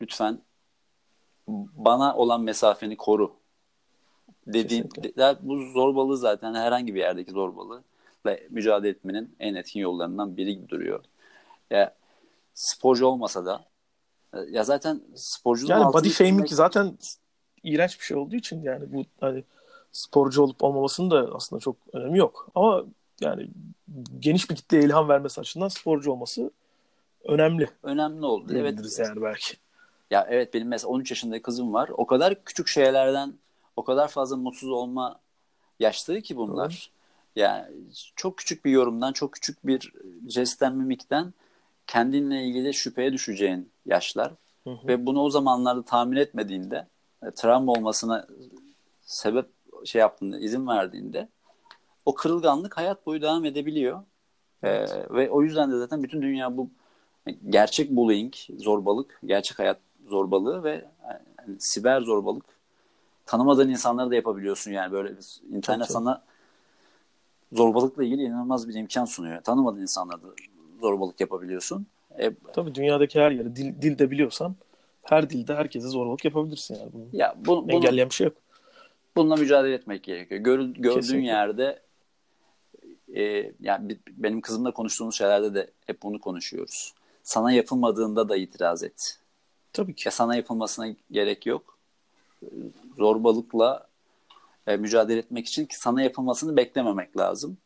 lütfen 0.00 0.38
bana 1.76 2.16
olan 2.16 2.40
mesafeni 2.40 2.96
koru. 2.96 3.32
Dediğin 4.46 4.84
de- 5.16 5.36
bu 5.42 5.62
zorbalığı 5.72 6.16
zaten 6.16 6.54
herhangi 6.54 6.94
bir 6.94 7.00
yerdeki 7.00 7.30
zorbalığı 7.30 7.82
ve 8.26 8.46
mücadele 8.50 8.90
etmenin 8.90 9.36
en 9.40 9.54
etkin 9.54 9.80
yollarından 9.80 10.36
biri 10.36 10.54
gibi 10.56 10.68
duruyor. 10.68 11.04
Ya 11.70 11.94
sporcu 12.54 13.06
olmasa 13.06 13.46
da 13.46 13.64
ya 14.50 14.64
zaten 14.64 15.00
sporcunun 15.14 15.70
Yani 15.70 15.92
body 15.92 16.08
shaming 16.08 16.46
çizmek- 16.46 16.54
zaten 16.54 16.98
iğrenç 17.62 18.00
bir 18.00 18.04
şey 18.04 18.16
olduğu 18.16 18.36
için 18.36 18.62
yani 18.62 18.92
bu 18.92 19.04
hani 19.20 19.44
sporcu 19.92 20.42
olup 20.42 20.64
olmamasının 20.64 21.10
da 21.10 21.30
aslında 21.34 21.60
çok 21.60 21.76
önemi 21.92 22.18
yok. 22.18 22.48
Ama 22.54 22.84
yani 23.20 23.48
geniş 24.18 24.50
bir 24.50 24.56
kitleye 24.56 24.84
ilham 24.84 25.08
vermesi 25.08 25.40
açısından 25.40 25.68
sporcu 25.68 26.12
olması 26.12 26.50
önemli. 27.24 27.70
önemli 27.82 28.26
oldu. 28.26 28.52
Evet. 28.56 28.98
yani 28.98 29.22
belki. 29.22 29.56
Ya 30.10 30.26
evet 30.30 30.54
benim 30.54 30.68
mesela 30.68 30.90
13 30.90 31.10
yaşında 31.10 31.42
kızım 31.42 31.72
var. 31.72 31.90
O 31.92 32.06
kadar 32.06 32.44
küçük 32.44 32.68
şeylerden 32.68 33.34
o 33.76 33.84
kadar 33.84 34.08
fazla 34.08 34.36
mutsuz 34.36 34.70
olma 34.70 35.20
yaşları 35.80 36.22
ki 36.22 36.36
bunlar. 36.36 36.90
Yani 37.36 37.66
çok 38.16 38.38
küçük 38.38 38.64
bir 38.64 38.70
yorumdan, 38.70 39.12
çok 39.12 39.32
küçük 39.32 39.66
bir 39.66 39.92
jestten, 40.28 40.76
mimikten 40.76 41.34
kendinle 41.86 42.44
ilgili 42.44 42.74
şüpheye 42.74 43.12
düşeceğin 43.12 43.70
yaşlar. 43.86 44.32
Hı 44.64 44.70
hı. 44.70 44.88
Ve 44.88 45.06
bunu 45.06 45.22
o 45.22 45.30
zamanlarda 45.30 45.82
tahmin 45.82 46.16
etmediğinde, 46.16 46.86
e, 47.22 47.30
travma 47.30 47.72
olmasına 47.72 48.26
sebep 49.00 49.46
şey 49.84 50.00
yaptığında, 50.00 50.38
izin 50.38 50.66
verdiğinde 50.66 51.28
o 52.10 52.14
kırılganlık 52.14 52.76
hayat 52.76 53.06
boyu 53.06 53.22
devam 53.22 53.44
edebiliyor. 53.44 54.02
Ee, 54.62 54.86
ve 55.10 55.30
o 55.30 55.42
yüzden 55.42 55.72
de 55.72 55.78
zaten 55.78 56.02
bütün 56.02 56.22
dünya 56.22 56.56
bu 56.56 56.70
gerçek 57.48 57.90
bullying, 57.90 58.34
zorbalık, 58.58 59.20
gerçek 59.24 59.58
hayat 59.58 59.78
zorbalığı 60.08 60.64
ve 60.64 60.84
yani 61.08 61.60
siber 61.60 62.00
zorbalık 62.00 62.44
tanımadığın 63.26 63.68
insanları 63.68 64.10
da 64.10 64.14
yapabiliyorsun 64.14 64.70
yani 64.70 64.92
böyle 64.92 65.08
internet 65.52 65.86
tabii. 65.86 65.92
sana 65.92 66.22
zorbalıkla 67.52 68.04
ilgili 68.04 68.22
inanılmaz 68.22 68.68
bir 68.68 68.74
imkan 68.74 69.04
sunuyor. 69.04 69.40
Tanımadığın 69.40 69.80
insanlara 69.80 70.22
da 70.22 70.26
zorbalık 70.80 71.20
yapabiliyorsun. 71.20 71.86
E, 72.18 72.30
Tabii 72.52 72.74
dünyadaki 72.74 73.20
her 73.20 73.30
yeri 73.30 73.56
dil, 73.56 73.82
dil 73.82 73.98
de 73.98 74.10
biliyorsan 74.10 74.54
her 75.02 75.30
dilde 75.30 75.54
herkese 75.54 75.88
zorbalık 75.88 76.24
yapabilirsin 76.24 76.74
yani. 76.74 76.90
Bunu 76.92 77.06
ya 77.12 77.34
bu, 77.38 77.62
bunu, 77.62 77.72
engelleyen 77.72 78.08
bir 78.08 78.14
şey 78.14 78.24
yok. 78.24 78.36
bununla 79.16 79.36
mücadele 79.36 79.74
etmek 79.74 80.02
gerekiyor. 80.02 80.40
Gör, 80.40 80.58
gördüğün 80.58 81.00
Kesinlikle. 81.00 81.26
yerde 81.26 81.89
e, 83.16 83.52
yani 83.60 83.98
benim 84.08 84.40
kızımla 84.40 84.70
konuştuğumuz 84.70 85.14
şeylerde 85.14 85.54
de 85.54 85.70
hep 85.86 86.02
bunu 86.02 86.20
konuşuyoruz. 86.20 86.94
Sana 87.22 87.52
yapılmadığında 87.52 88.28
da 88.28 88.36
itiraz 88.36 88.82
et. 88.82 89.18
Tabii 89.72 89.94
ki. 89.94 90.08
Ya 90.08 90.12
sana 90.12 90.36
yapılmasına 90.36 90.86
gerek 91.10 91.46
yok. 91.46 91.78
Zorbalıkla 92.96 93.86
e, 94.66 94.76
mücadele 94.76 95.18
etmek 95.18 95.46
için 95.46 95.66
ki 95.66 95.78
sana 95.78 96.02
yapılmasını 96.02 96.56
beklememek 96.56 97.16
lazım. 97.16 97.56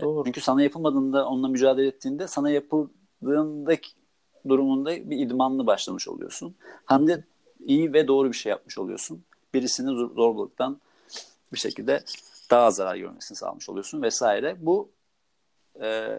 Doğru. 0.00 0.24
Çünkü 0.24 0.40
sana 0.40 0.62
yapılmadığında 0.62 1.28
onunla 1.28 1.48
mücadele 1.48 1.86
ettiğinde 1.86 2.28
sana 2.28 2.50
yapıldığındaki 2.50 3.90
durumunda 4.48 5.10
bir 5.10 5.18
idmanlı 5.18 5.66
başlamış 5.66 6.08
oluyorsun. 6.08 6.54
Hem 6.86 7.06
de 7.06 7.24
iyi 7.66 7.92
ve 7.92 8.08
doğru 8.08 8.28
bir 8.28 8.36
şey 8.36 8.50
yapmış 8.50 8.78
oluyorsun. 8.78 9.24
Birisini 9.54 9.90
zor- 9.90 10.14
zorbalıktan 10.14 10.80
bir 11.52 11.58
şekilde 11.58 12.04
daha 12.52 12.64
az 12.66 12.76
zarar 12.76 12.96
görmesini 12.96 13.36
sağlamış 13.36 13.68
oluyorsun 13.68 14.02
vesaire. 14.02 14.56
Bu 14.58 14.90
e, 15.82 16.18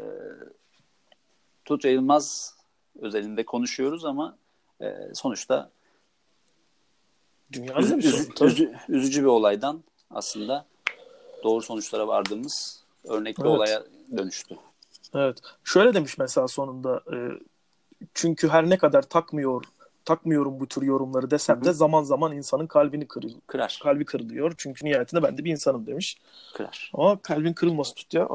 Tut 1.66 1.86
Yayılmaz 1.86 2.56
özelinde 3.00 3.46
konuşuyoruz 3.46 4.06
ama 4.06 4.38
e, 4.82 4.96
sonuçta 5.14 5.72
Dünyanın 7.52 7.78
üzü- 7.82 7.98
üzü- 8.02 8.46
üzü- 8.46 8.76
üzücü 8.90 9.22
bir 9.22 9.28
olaydan 9.28 9.84
aslında 10.12 10.66
doğru 11.44 11.62
sonuçlara 11.62 12.08
vardığımız 12.08 12.84
örnek 13.04 13.38
bir 13.38 13.44
Evet. 13.44 13.52
olaya 13.52 13.84
dönüştü. 14.18 14.58
Evet. 15.16 15.38
Şöyle 15.64 15.94
demiş 15.94 16.18
mesela 16.18 16.48
sonunda 16.48 17.02
e, 17.14 17.18
çünkü 18.14 18.50
her 18.50 18.70
ne 18.70 18.78
kadar 18.78 19.02
takmıyor 19.02 19.64
takmıyorum 20.06 20.60
bu 20.60 20.68
tür 20.68 20.82
yorumları 20.82 21.32
desem 21.32 21.66
de 21.66 21.74
zaman 21.74 22.04
zaman 22.04 22.32
insanın 22.36 22.68
kalbini 22.68 23.08
kırıl 23.08 23.32
Kırar. 23.48 23.80
kalbi 23.84 24.06
kırılıyor. 24.06 24.54
Çünkü 24.58 24.86
nihayetinde 24.86 25.24
ben 25.24 25.38
de 25.38 25.44
bir 25.44 25.52
insanım 25.52 25.88
demiş. 25.88 26.18
Kırar. 26.54 26.92
Ama 26.94 27.18
kalbin 27.22 27.54
kırılması 27.54 27.94
tut 27.96 28.14
ya. 28.14 28.28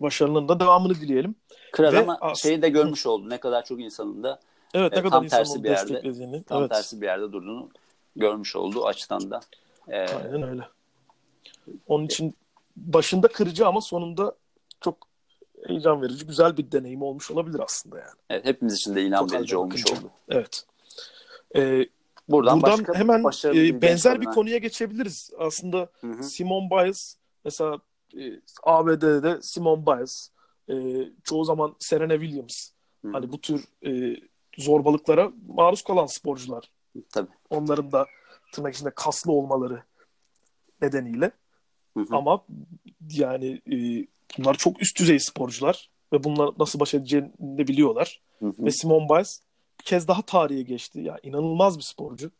Başarının 0.00 0.48
da 0.48 0.60
devamını 0.60 0.94
dileyelim. 0.94 1.34
Kral 1.72 1.92
Ve 1.92 1.98
ama 2.00 2.18
as- 2.20 2.42
şeyi 2.42 2.62
de 2.62 2.68
görmüş 2.68 3.06
oldu. 3.06 3.30
Ne 3.30 3.40
kadar 3.40 3.64
çok 3.64 3.80
insanın 3.80 4.22
da 4.22 4.40
Evet 4.74 4.92
ne 4.92 4.98
Evet, 4.98 5.10
kadar 5.10 5.10
tam 5.10 5.26
tersi 5.28 5.64
bir 5.64 5.70
yerde- 5.70 6.42
tam 6.42 6.60
evet. 6.60 6.70
tersi 6.70 7.00
bir 7.00 7.06
yerde 7.06 7.32
durduğunu 7.32 7.68
görmüş 8.16 8.56
oldu 8.56 8.86
açıdan 8.86 9.30
da. 9.30 9.40
Ee, 9.88 9.98
Aynen 9.98 10.42
öyle. 10.42 10.62
Onun 11.88 12.04
için 12.04 12.34
başında 12.76 13.28
kırıcı 13.28 13.66
ama 13.66 13.80
sonunda 13.80 14.34
çok 14.80 14.96
heyecan 15.66 16.02
verici, 16.02 16.26
güzel 16.26 16.56
bir 16.56 16.72
deneyim 16.72 17.02
olmuş 17.02 17.30
olabilir 17.30 17.60
aslında 17.60 17.98
yani. 17.98 18.10
evet, 18.30 18.44
hepimiz 18.44 18.74
için 18.74 18.94
de 18.94 19.02
ilham 19.02 19.26
Çok 19.26 19.38
verici 19.38 19.56
olmuş 19.56 19.84
bakınca. 19.84 20.00
oldu. 20.00 20.10
Evet. 20.28 20.64
Ee, 21.56 21.86
Buradan, 22.28 22.62
buradan 22.62 22.78
başka 22.78 22.94
hemen 22.94 23.24
e, 23.44 23.82
benzer 23.82 24.20
bir 24.20 24.26
konuya 24.26 24.58
geçebiliriz. 24.58 25.30
Aslında 25.38 25.90
Hı 26.00 26.06
hı. 26.06 26.22
Simone 26.22 26.70
Biles 26.70 27.16
mesela 27.44 27.78
e, 28.18 28.40
ABD'de 28.62 29.22
de 29.22 29.42
Simone 29.42 29.86
Biles 29.86 30.30
e, 30.68 30.74
çoğu 31.24 31.44
zaman 31.44 31.76
Serena 31.78 32.20
Williams 32.20 32.70
hı. 33.04 33.08
hani 33.12 33.32
bu 33.32 33.40
tür 33.40 33.64
e, 33.86 34.16
zorbalıklara 34.58 35.32
maruz 35.48 35.82
kalan 35.82 36.06
sporcular. 36.06 36.70
Tabii. 37.12 37.30
Onların 37.50 37.92
da 37.92 38.06
tırnak 38.52 38.74
içinde 38.74 38.90
kaslı 38.90 39.32
olmaları 39.32 39.82
nedeniyle. 40.82 41.30
Hı 41.96 42.00
hı. 42.00 42.16
Ama 42.16 42.44
yani 43.10 43.62
e, 43.72 44.06
bunlar 44.38 44.54
çok 44.54 44.82
üst 44.82 44.98
düzey 44.98 45.18
sporcular 45.18 45.90
ve 46.12 46.24
bunlar 46.24 46.50
nasıl 46.58 46.80
baş 46.80 46.94
edeceğini 46.94 47.30
de 47.40 47.68
biliyorlar. 47.68 48.20
Hı 48.38 48.46
hı. 48.46 48.52
Ve 48.58 48.70
Simone 48.70 49.08
Biles 49.08 49.40
bir 49.80 49.84
kez 49.84 50.08
daha 50.08 50.22
tarihe 50.22 50.62
geçti. 50.62 51.00
Ya 51.00 51.18
inanılmaz 51.22 51.78
bir 51.78 51.82
sporcu. 51.82 52.30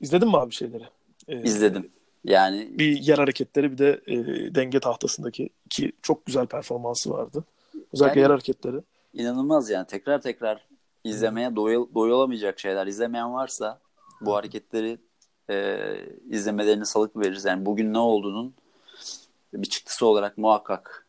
İzledin 0.00 0.28
mi 0.28 0.36
abi 0.36 0.52
şeyleri? 0.52 0.84
Ee, 1.28 1.42
İzledim. 1.42 1.90
Yani 2.24 2.78
Bir 2.78 2.98
yer 2.98 3.18
hareketleri 3.18 3.72
bir 3.72 3.78
de 3.78 4.00
e, 4.06 4.14
denge 4.54 4.80
tahtasındaki 4.80 5.48
iki 5.66 5.92
çok 6.02 6.26
güzel 6.26 6.46
performansı 6.46 7.10
vardı. 7.10 7.44
Özellikle 7.92 8.20
Yani- 8.20 8.24
yer 8.24 8.30
hareketleri. 8.30 8.76
inanılmaz 9.14 9.70
yani 9.70 9.86
tekrar 9.86 10.20
tekrar 10.20 10.64
izlemeye 11.04 11.56
doyul, 11.56 11.94
doyulamayacak 11.94 12.58
şeyler. 12.60 12.86
İzlemeyen 12.86 13.32
varsa 13.34 13.80
bu 14.20 14.34
hareketleri 14.36 14.98
e, 15.50 15.84
izlemelerini 16.30 16.86
salık 16.86 17.16
veririz. 17.16 17.44
Yani 17.44 17.66
bugün 17.66 17.92
ne 17.92 17.98
olduğunun 17.98 18.54
bir 19.54 19.68
çıktısı 19.68 20.06
olarak 20.06 20.38
muhakkak 20.38 21.06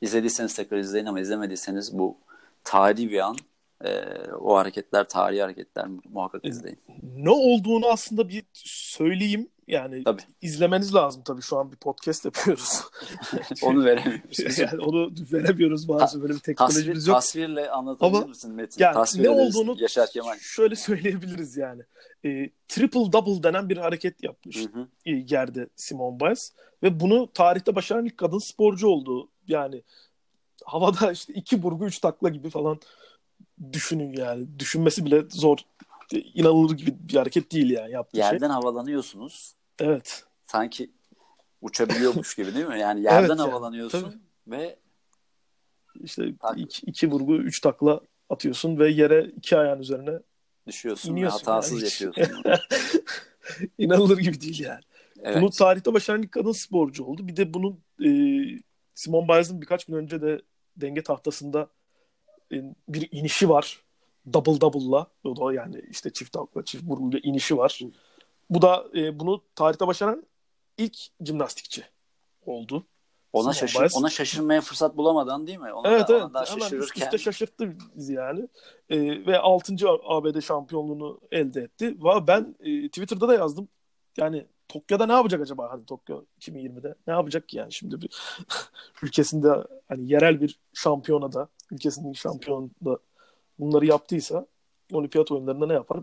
izlediyseniz 0.00 0.54
tekrar 0.54 0.78
izleyin 0.78 1.06
ama 1.06 1.20
izlemediyseniz 1.20 1.98
bu 1.98 2.16
tarihi 2.64 3.10
bir 3.10 3.18
an. 3.18 3.36
E, 3.84 4.04
o 4.40 4.56
hareketler 4.56 5.08
tarihi 5.08 5.42
hareketler 5.42 5.86
muhakkak 6.12 6.44
izleyin. 6.44 6.78
Ne 7.16 7.30
olduğunu 7.30 7.86
aslında 7.86 8.28
bir 8.28 8.44
söyleyeyim. 8.62 9.48
Yani 9.66 10.04
Tabii. 10.04 10.22
izlemeniz 10.42 10.94
lazım 10.94 11.22
tabii. 11.24 11.42
Şu 11.42 11.58
an 11.58 11.72
bir 11.72 11.76
podcast 11.76 12.24
yapıyoruz. 12.24 12.80
Onu 13.62 13.84
veremiyoruz. 13.84 14.58
yani 14.58 14.80
onu 14.80 15.10
veremiyoruz 15.32 15.88
maalesef. 15.88 16.22
Böyle 16.22 16.32
bir 16.34 16.38
Tasvir, 16.38 16.54
teknolojimiz 16.54 17.06
yok. 17.06 17.16
tasvirle 17.16 17.70
anlatabilir 17.70 18.18
Ama 18.18 18.26
misin 18.26 18.52
Metin? 18.52 18.84
Yani 18.84 18.94
Tasvir 18.94 19.24
ne 19.24 19.30
olduğunu 19.30 19.76
Yaşar 19.78 20.10
Kemal. 20.10 20.38
şöyle 20.38 20.76
söyleyebiliriz 20.76 21.56
yani. 21.56 21.82
E, 22.24 22.50
triple 22.68 23.12
double 23.12 23.42
denen 23.42 23.68
bir 23.68 23.76
hareket 23.76 24.22
yapmış 24.22 24.56
Hı 24.56 24.78
hı. 24.80 24.88
e, 25.06 25.10
yerde 25.10 25.68
Simone 25.76 26.20
Biles 26.20 26.52
ve 26.82 27.00
bunu 27.00 27.32
tarihte 27.34 27.74
başaran 27.74 28.04
ilk 28.04 28.18
kadın 28.18 28.38
sporcu 28.38 28.88
oldu. 28.88 29.28
Yani 29.48 29.82
havada 30.64 31.12
işte 31.12 31.32
iki 31.32 31.62
burgu 31.62 31.86
üç 31.86 31.98
takla 31.98 32.28
gibi 32.28 32.50
falan 32.50 32.78
düşünün 33.72 34.12
yani. 34.12 34.58
Düşünmesi 34.58 35.04
bile 35.04 35.22
zor. 35.28 35.58
İnanılır 36.12 36.76
gibi 36.76 36.94
bir 36.98 37.14
hareket 37.14 37.52
değil 37.52 37.70
yani 37.70 37.92
yaptığı 37.92 38.16
şey. 38.16 38.26
Yerden 38.26 38.50
havalanıyorsunuz. 38.50 39.54
Evet. 39.78 40.24
sanki 40.46 40.90
uçabiliyormuş 41.62 42.34
gibi 42.34 42.54
değil 42.54 42.66
mi? 42.66 42.80
Yani 42.80 43.00
yerden 43.02 43.20
Evet 43.20 43.28
yani, 43.28 43.40
havalanıyorsun 43.40 44.02
tabii. 44.02 44.18
ve 44.46 44.78
İşte 46.00 46.34
iki, 46.56 46.86
iki 46.86 47.10
vurgu 47.10 47.36
üç 47.36 47.60
takla 47.60 48.00
atıyorsun 48.30 48.78
ve 48.78 48.90
yere 48.90 49.24
iki 49.36 49.58
ayağın 49.58 49.80
üzerine 49.80 50.18
düşüyorsun 50.66 51.12
İniyorsun 51.12 51.46
ve 51.46 51.50
hatasız 51.50 52.00
yani 52.00 52.14
yapıyorsun. 52.16 52.44
inanılır 53.78 54.18
gibi 54.18 54.40
değil 54.40 54.60
yani. 54.60 54.80
Evet. 55.22 55.42
Bunu 55.42 55.50
tarihte 55.50 55.94
başaran 55.94 56.22
ilk 56.22 56.32
kadın 56.32 56.52
sporcu 56.52 57.04
oldu. 57.04 57.28
Bir 57.28 57.36
de 57.36 57.54
bunun 57.54 57.80
e, 58.04 58.08
Simone 58.94 59.28
Biles'ın 59.28 59.60
birkaç 59.60 59.84
gün 59.84 59.94
önce 59.94 60.22
de 60.22 60.42
denge 60.76 61.02
tahtasında 61.02 61.68
e, 62.52 62.56
bir 62.88 63.08
inişi 63.12 63.48
var. 63.48 63.83
Double 64.32 64.60
double'la. 64.60 65.06
O 65.24 65.36
da 65.36 65.54
yani 65.54 65.82
işte 65.90 66.12
çift 66.12 66.32
takla, 66.32 66.64
çift 66.64 66.84
vurguyla 66.84 67.20
inişi 67.22 67.56
var. 67.56 67.80
Bu 68.50 68.62
da 68.62 68.84
e, 68.94 69.20
bunu 69.20 69.42
tarihte 69.54 69.86
başaran 69.86 70.26
ilk 70.78 70.96
jimnastikçi 71.26 71.84
oldu. 72.46 72.86
ona 73.32 73.42
Simone 73.42 73.54
şaşır 73.54 73.80
Biles. 73.80 73.96
ona 73.96 74.10
şaşırmaya 74.10 74.60
fırsat 74.60 74.96
bulamadan 74.96 75.46
değil 75.46 75.58
mi? 75.58 75.72
Ona 75.72 75.88
Evet 75.88 76.08
da, 76.08 76.12
evet. 76.12 76.22
ona 76.24 76.34
da 76.34 76.44
Hemen 76.44 76.56
üst 76.56 76.62
şaşırırken 76.62 77.04
üste 77.04 77.18
şaşırttı 77.18 77.72
bizi 77.96 78.12
yani. 78.12 78.48
E, 78.88 79.26
ve 79.26 79.38
6. 79.38 79.74
ABD 80.08 80.40
şampiyonluğunu 80.40 81.20
elde 81.30 81.60
etti. 81.60 81.96
Va 81.98 82.26
ben 82.26 82.56
e, 82.60 82.88
Twitter'da 82.88 83.28
da 83.28 83.34
yazdım. 83.34 83.68
Yani 84.16 84.46
Tokyo'da 84.68 85.06
ne 85.06 85.12
yapacak 85.12 85.40
acaba? 85.40 85.70
Hani 85.70 85.86
Tokyo 85.86 86.24
2020'de 86.40 86.94
ne 87.06 87.12
yapacak 87.14 87.48
ki 87.48 87.56
yani 87.56 87.72
şimdi 87.72 88.00
bir 88.00 88.10
ülkesinde 89.02 89.48
hani 89.88 90.12
yerel 90.12 90.40
bir 90.40 90.60
şampiyonada 90.72 91.48
ülkesinin 91.70 92.12
şampiyonunda 92.12 92.98
bunları 93.58 93.86
yaptıysa 93.86 94.46
olimpiyat 94.92 95.30
oyunlarında 95.32 95.66
ne 95.66 95.72
yapar? 95.72 96.00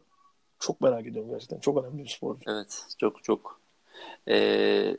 Çok 0.60 0.82
merak 0.82 1.08
ediyorum 1.08 1.32
gerçekten. 1.32 1.60
Çok 1.60 1.84
önemli 1.84 2.04
bir 2.04 2.10
sporcu. 2.10 2.52
evet 2.52 2.86
çok 2.98 3.24
çok 3.24 3.62
Ee, 4.28 4.98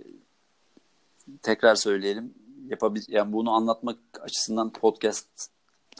tekrar 1.43 1.75
söyleyelim 1.75 2.35
yapabil 2.69 3.03
yani 3.09 3.33
bunu 3.33 3.53
anlatmak 3.53 3.99
açısından 4.21 4.73
podcast 4.73 5.27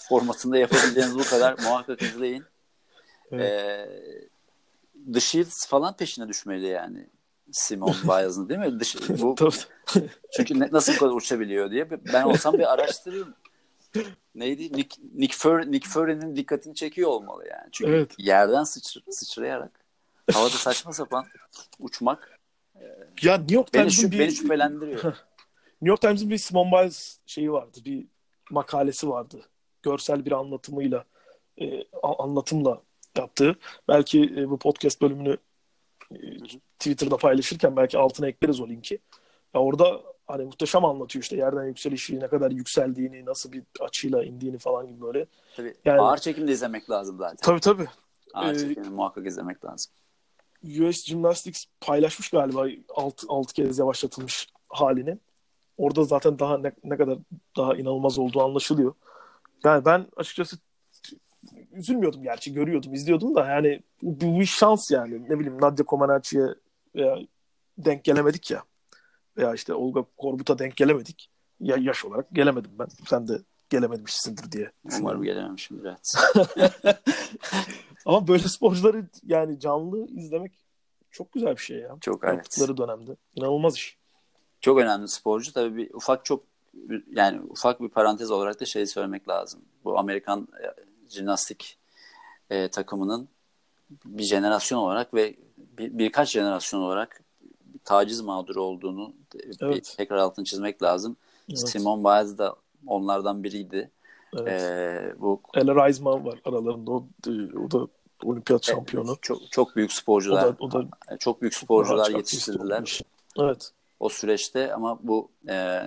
formatında 0.01 0.59
yapabileceğiniz 0.59 1.19
bu 1.19 1.25
kadar 1.25 1.59
muhakkak 1.63 2.03
izleyin. 2.03 2.45
Evet. 3.33 3.53
Ee, 3.53 3.89
The 5.13 5.21
Shields 5.21 5.67
falan 5.67 5.97
peşine 5.97 6.29
düşmeli 6.29 6.67
yani. 6.67 7.07
Simon 7.53 7.95
Biles'ın 8.05 8.49
değil 8.49 8.61
mi? 8.61 8.81
Dış, 8.81 8.97
bu. 9.09 9.37
Çünkü 10.37 10.61
ne- 10.61 10.69
nasıl 10.73 10.95
bu 10.95 10.99
kadar 10.99 11.13
uçabiliyor 11.13 11.71
diye 11.71 11.91
ben 11.91 12.23
olsam 12.23 12.55
bir 12.55 12.73
araştırırım. 12.73 13.35
Neydi? 14.35 14.73
Nick, 14.73 15.03
Nick, 15.15 15.37
Fury, 15.37 15.73
Nick 15.73 15.89
Fury'nin 15.89 16.37
dikkatini 16.37 16.75
çekiyor 16.75 17.11
olmalı 17.11 17.45
yani. 17.51 17.69
Çünkü 17.73 17.93
Evet. 17.93 18.15
yerden 18.19 18.65
sıçr 18.65 19.01
sıçrayarak 19.11 19.81
havada 20.33 20.51
saçma 20.51 20.93
sapan 20.93 21.27
uçmak 21.79 22.39
Ya 23.23 23.37
New 23.37 23.55
York 23.55 23.75
beni, 23.75 23.91
şüp, 23.91 24.13
bir 24.13 24.19
beni 24.19 24.33
şüphelendiriyor. 24.33 25.03
New 25.83 25.91
York 25.91 26.01
Times'ın 26.01 26.31
bir 26.31 26.39
Simone 26.39 26.73
Biles 26.73 27.19
şeyi 27.27 27.53
vardı. 27.53 27.79
Bir 27.85 28.07
makalesi 28.51 29.09
vardı. 29.09 29.43
Görsel 29.83 30.25
bir 30.25 30.33
anlatımıyla 30.33 31.05
e, 31.61 31.85
anlatımla 32.03 32.83
yaptığı. 33.17 33.57
Belki 33.89 34.35
e, 34.37 34.51
bu 34.51 34.59
podcast 34.59 35.03
bölümünü 35.03 35.37
e, 36.13 36.17
Twitter'da 36.79 37.17
paylaşırken 37.17 37.77
belki 37.77 37.99
altına 37.99 38.29
ekleriz 38.29 38.61
o 38.61 38.69
linki. 38.69 38.99
Ya 39.55 39.61
orada 39.61 40.03
hani 40.33 40.45
muhteşem 40.45 40.85
anlatıyor 40.85 41.23
işte 41.23 41.37
yerden 41.37 41.65
yükselişi, 41.65 42.21
ne 42.21 42.29
kadar 42.29 42.51
yükseldiğini, 42.51 43.25
nasıl 43.27 43.53
bir 43.53 43.63
açıyla 43.81 44.25
indiğini 44.25 44.59
falan 44.59 44.87
gibi 44.89 45.01
böyle. 45.01 45.27
Tabii, 45.57 45.75
Yani- 45.85 46.01
Ağır 46.01 46.19
çekimde 46.19 46.53
izlemek 46.53 46.91
lazım 46.91 47.19
zaten. 47.19 47.37
Tabii 47.43 47.61
tabii. 47.61 47.87
Ağır 48.35 48.55
Ee, 48.55 48.59
çekimde 48.59 48.89
muhakkak 48.89 49.27
izlemek 49.27 49.65
lazım. 49.65 49.93
US 50.65 51.05
Gymnastics 51.05 51.65
paylaşmış 51.81 52.31
galiba 52.31 52.67
6, 52.95 53.27
6 53.29 53.53
kez 53.55 53.79
yavaşlatılmış 53.79 54.49
halini. 54.69 55.19
Orada 55.77 56.05
zaten 56.05 56.39
daha 56.39 56.59
ne, 56.59 56.73
ne 56.85 56.97
kadar 56.97 57.19
daha 57.57 57.75
inanılmaz 57.77 58.19
olduğu 58.19 58.43
anlaşılıyor. 58.43 58.95
Yani 59.65 59.85
ben 59.85 60.07
açıkçası 60.17 60.57
üzülmüyordum 61.73 62.23
gerçi 62.23 62.53
görüyordum 62.53 62.95
izliyordum 62.95 63.35
da 63.35 63.47
yani 63.47 63.83
bu, 64.03 64.21
bu 64.21 64.41
bir 64.41 64.47
şans 64.47 64.91
yani 64.91 65.23
ne 65.29 65.39
bileyim 65.39 65.61
Nadia 65.61 65.85
Comaneci'ye 65.87 66.47
denk 67.79 68.05
gelemedik 68.05 68.51
ya 68.51 68.63
veya 69.37 69.55
işte 69.55 69.75
Olga 69.75 70.05
Korbut'a 70.17 70.59
denk 70.59 70.77
gelemedik. 70.77 71.31
Ya 71.61 71.77
yaş 71.81 72.05
olarak 72.05 72.27
gelemedim 72.33 72.71
ben. 72.79 72.87
Sen 73.07 73.29
de 73.29 73.39
gelememişsindir 73.71 74.53
diye. 74.53 74.73
Umarım 74.99 75.23
gelememişimdir. 75.23 75.85
Evet. 75.85 76.15
Ama 78.07 78.29
böyle 78.29 78.43
sporcuları 78.43 79.07
yani 79.27 79.61
canlı 79.61 80.07
izlemek 80.07 80.53
çok 81.11 81.33
güzel 81.33 81.57
bir 81.57 81.61
şey 81.61 81.79
ya. 81.79 81.97
Çok 82.01 82.25
evet. 82.25 82.37
Yaptıkları 82.37 82.77
dönemde. 82.77 83.17
İnanılmaz 83.35 83.77
iş. 83.77 83.97
Çok 84.61 84.79
önemli 84.79 85.09
sporcu. 85.09 85.53
Tabii 85.53 85.77
bir 85.77 85.95
ufak 85.95 86.25
çok 86.25 86.45
yani 87.11 87.41
ufak 87.41 87.81
bir 87.81 87.89
parantez 87.89 88.31
olarak 88.31 88.61
da 88.61 88.65
şey 88.65 88.87
söylemek 88.87 89.29
lazım. 89.29 89.61
Bu 89.85 89.99
Amerikan 89.99 90.49
e, 90.63 90.67
jimnastik 91.09 91.79
e, 92.51 92.69
takımının 92.69 93.29
bir 94.05 94.23
jenerasyon 94.23 94.79
olarak 94.79 95.15
ve 95.15 95.37
bir, 95.59 95.99
birkaç 95.99 96.31
jenerasyon 96.31 96.81
olarak 96.81 97.23
taciz 97.85 98.21
mağduru 98.21 98.63
olduğunu 98.63 99.13
bir 99.35 99.57
Evet. 99.61 99.95
tekrar 99.97 100.17
altını 100.17 100.45
çizmek 100.45 100.83
lazım. 100.83 101.17
Evet. 101.49 101.69
Simon 101.69 102.05
Biles 102.05 102.39
da 102.39 102.57
onlardan 102.87 103.45
biriydi. 103.45 103.91
Evet. 104.37 104.63
E, 104.63 105.15
bu 105.21 105.41
Ella 105.55 105.87
Reisman 105.87 106.25
var 106.25 106.41
aralarında. 106.45 106.91
O, 106.91 107.07
o 107.65 107.71
da 107.71 107.87
olimpiyat 108.25 108.65
şampiyonu. 108.65 109.17
çok 109.23 109.39
çok 109.51 109.77
büyük 109.77 109.91
O 109.91 109.95
sporcular, 109.95 110.45
da, 110.45 110.57
o 110.61 110.73
da 110.73 110.85
çok 111.19 111.43
büyük 111.43 111.55
sporcular 111.55 112.11
yetiştirdiler. 112.11 113.01
Evet. 113.39 113.73
o 114.01 114.09
süreçte 114.09 114.75
ama 114.75 114.99
bu 115.03 115.29
e, 115.49 115.83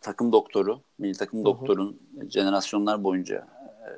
takım 0.00 0.32
doktoru, 0.32 0.80
milli 0.98 1.18
takım 1.18 1.44
doktorun 1.44 2.00
hı 2.14 2.20
hı. 2.20 2.30
jenerasyonlar 2.30 3.04
boyunca 3.04 3.48
e, 3.60 3.88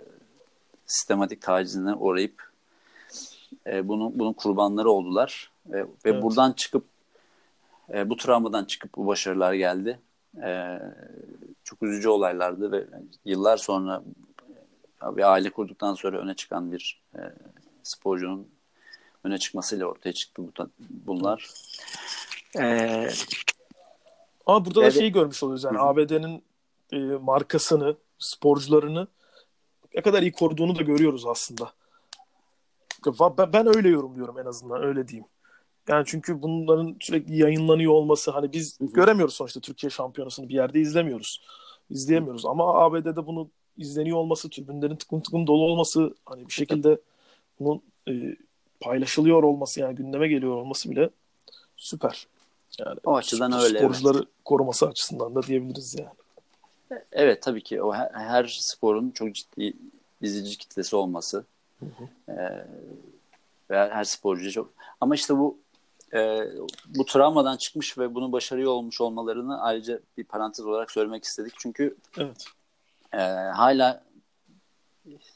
sistematik 0.86 1.42
tacizine 1.42 1.94
uğrayıp 1.94 2.53
e, 3.66 3.88
bunun 3.88 4.18
bunun 4.18 4.32
kurbanları 4.32 4.90
oldular 4.90 5.50
ve, 5.66 5.84
ve 5.84 5.88
evet. 6.04 6.22
buradan 6.22 6.52
çıkıp 6.52 6.84
e, 7.94 8.10
bu 8.10 8.16
travmadan 8.16 8.64
çıkıp 8.64 8.96
bu 8.96 9.06
başarılar 9.06 9.52
geldi. 9.52 10.00
E, 10.42 10.78
çok 11.64 11.82
üzücü 11.82 12.08
olaylardı 12.08 12.72
ve 12.72 12.84
yıllar 13.24 13.56
sonra 13.56 14.02
bir 15.02 15.32
aile 15.32 15.50
kurduktan 15.50 15.94
sonra 15.94 16.18
öne 16.18 16.34
çıkan 16.34 16.72
bir 16.72 17.00
e, 17.14 17.20
sporcunun 17.82 18.48
öne 19.24 19.38
çıkmasıyla 19.38 19.86
ortaya 19.86 20.12
çıktı 20.12 20.42
bu, 20.42 20.52
bunlar. 20.78 21.50
Ee, 22.58 23.08
Ama 24.46 24.64
burada 24.64 24.82
evet. 24.82 24.94
da 24.94 24.98
şeyi 24.98 25.12
görmüş 25.12 25.42
oluyoruz 25.42 25.64
yani 25.64 25.78
ABD'nin 25.78 26.42
e, 26.92 26.98
markasını, 26.98 27.96
sporcularını 28.18 29.08
ne 29.94 30.02
kadar 30.02 30.22
iyi 30.22 30.32
koruduğunu 30.32 30.78
da 30.78 30.82
görüyoruz 30.82 31.26
aslında. 31.26 31.72
Ben 33.52 33.76
öyle 33.76 33.88
yorumluyorum 33.88 34.38
en 34.38 34.44
azından 34.44 34.82
öyle 34.82 35.08
diyeyim. 35.08 35.26
Yani 35.88 36.04
çünkü 36.06 36.42
bunların 36.42 36.96
sürekli 37.00 37.36
yayınlanıyor 37.36 37.92
olması 37.92 38.30
hani 38.30 38.52
biz 38.52 38.80
hı 38.80 38.84
hı. 38.84 38.92
göremiyoruz 38.92 39.34
sonuçta 39.34 39.60
Türkiye 39.60 39.90
şampiyonasını 39.90 40.48
bir 40.48 40.54
yerde 40.54 40.80
izlemiyoruz. 40.80 41.42
İzleyemiyoruz 41.90 42.46
ama 42.46 42.74
ABD'de 42.74 43.26
bunu 43.26 43.48
izleniyor 43.78 44.16
olması, 44.16 44.50
tribünlerin 44.50 44.96
tıkım 44.96 45.20
tıkım 45.20 45.46
dolu 45.46 45.64
olması 45.64 46.14
hani 46.26 46.46
bir 46.46 46.52
şekilde 46.52 47.00
bunun 47.60 47.82
e, 48.08 48.36
paylaşılıyor 48.80 49.42
olması 49.42 49.80
yani 49.80 49.94
gündeme 49.94 50.28
geliyor 50.28 50.52
olması 50.52 50.90
bile 50.90 51.10
süper. 51.76 52.26
Yani 52.78 52.98
o 53.04 53.16
açıdan 53.16 53.52
öyle. 53.52 53.78
Sporcuları 53.78 54.18
evet. 54.18 54.28
koruması 54.44 54.88
açısından 54.88 55.34
da 55.34 55.42
diyebiliriz 55.42 55.96
yani. 55.98 57.00
Evet 57.12 57.42
tabii 57.42 57.62
ki 57.62 57.82
o 57.82 57.94
her, 57.94 58.10
her 58.12 58.46
sporun 58.60 59.10
çok 59.10 59.34
ciddi 59.34 59.72
izleyici 60.22 60.58
kitlesi 60.58 60.96
olması. 60.96 61.44
Hı 61.84 62.04
hı. 62.04 62.32
Ee, 62.32 62.66
ve 63.70 63.90
her 63.90 64.04
sporcu 64.04 64.52
çok 64.52 64.72
ama 65.00 65.14
işte 65.14 65.38
bu 65.38 65.58
e, 66.14 66.40
bu 66.86 67.04
travmadan 67.04 67.56
çıkmış 67.56 67.98
ve 67.98 68.14
bunu 68.14 68.32
başarıyor 68.32 68.72
olmuş 68.72 69.00
olmalarını 69.00 69.62
ayrıca 69.62 70.00
bir 70.16 70.24
parantez 70.24 70.66
olarak 70.66 70.90
söylemek 70.90 71.24
istedik. 71.24 71.52
Çünkü 71.58 71.96
evet. 72.18 72.46
e, 73.12 73.18
hala 73.56 74.04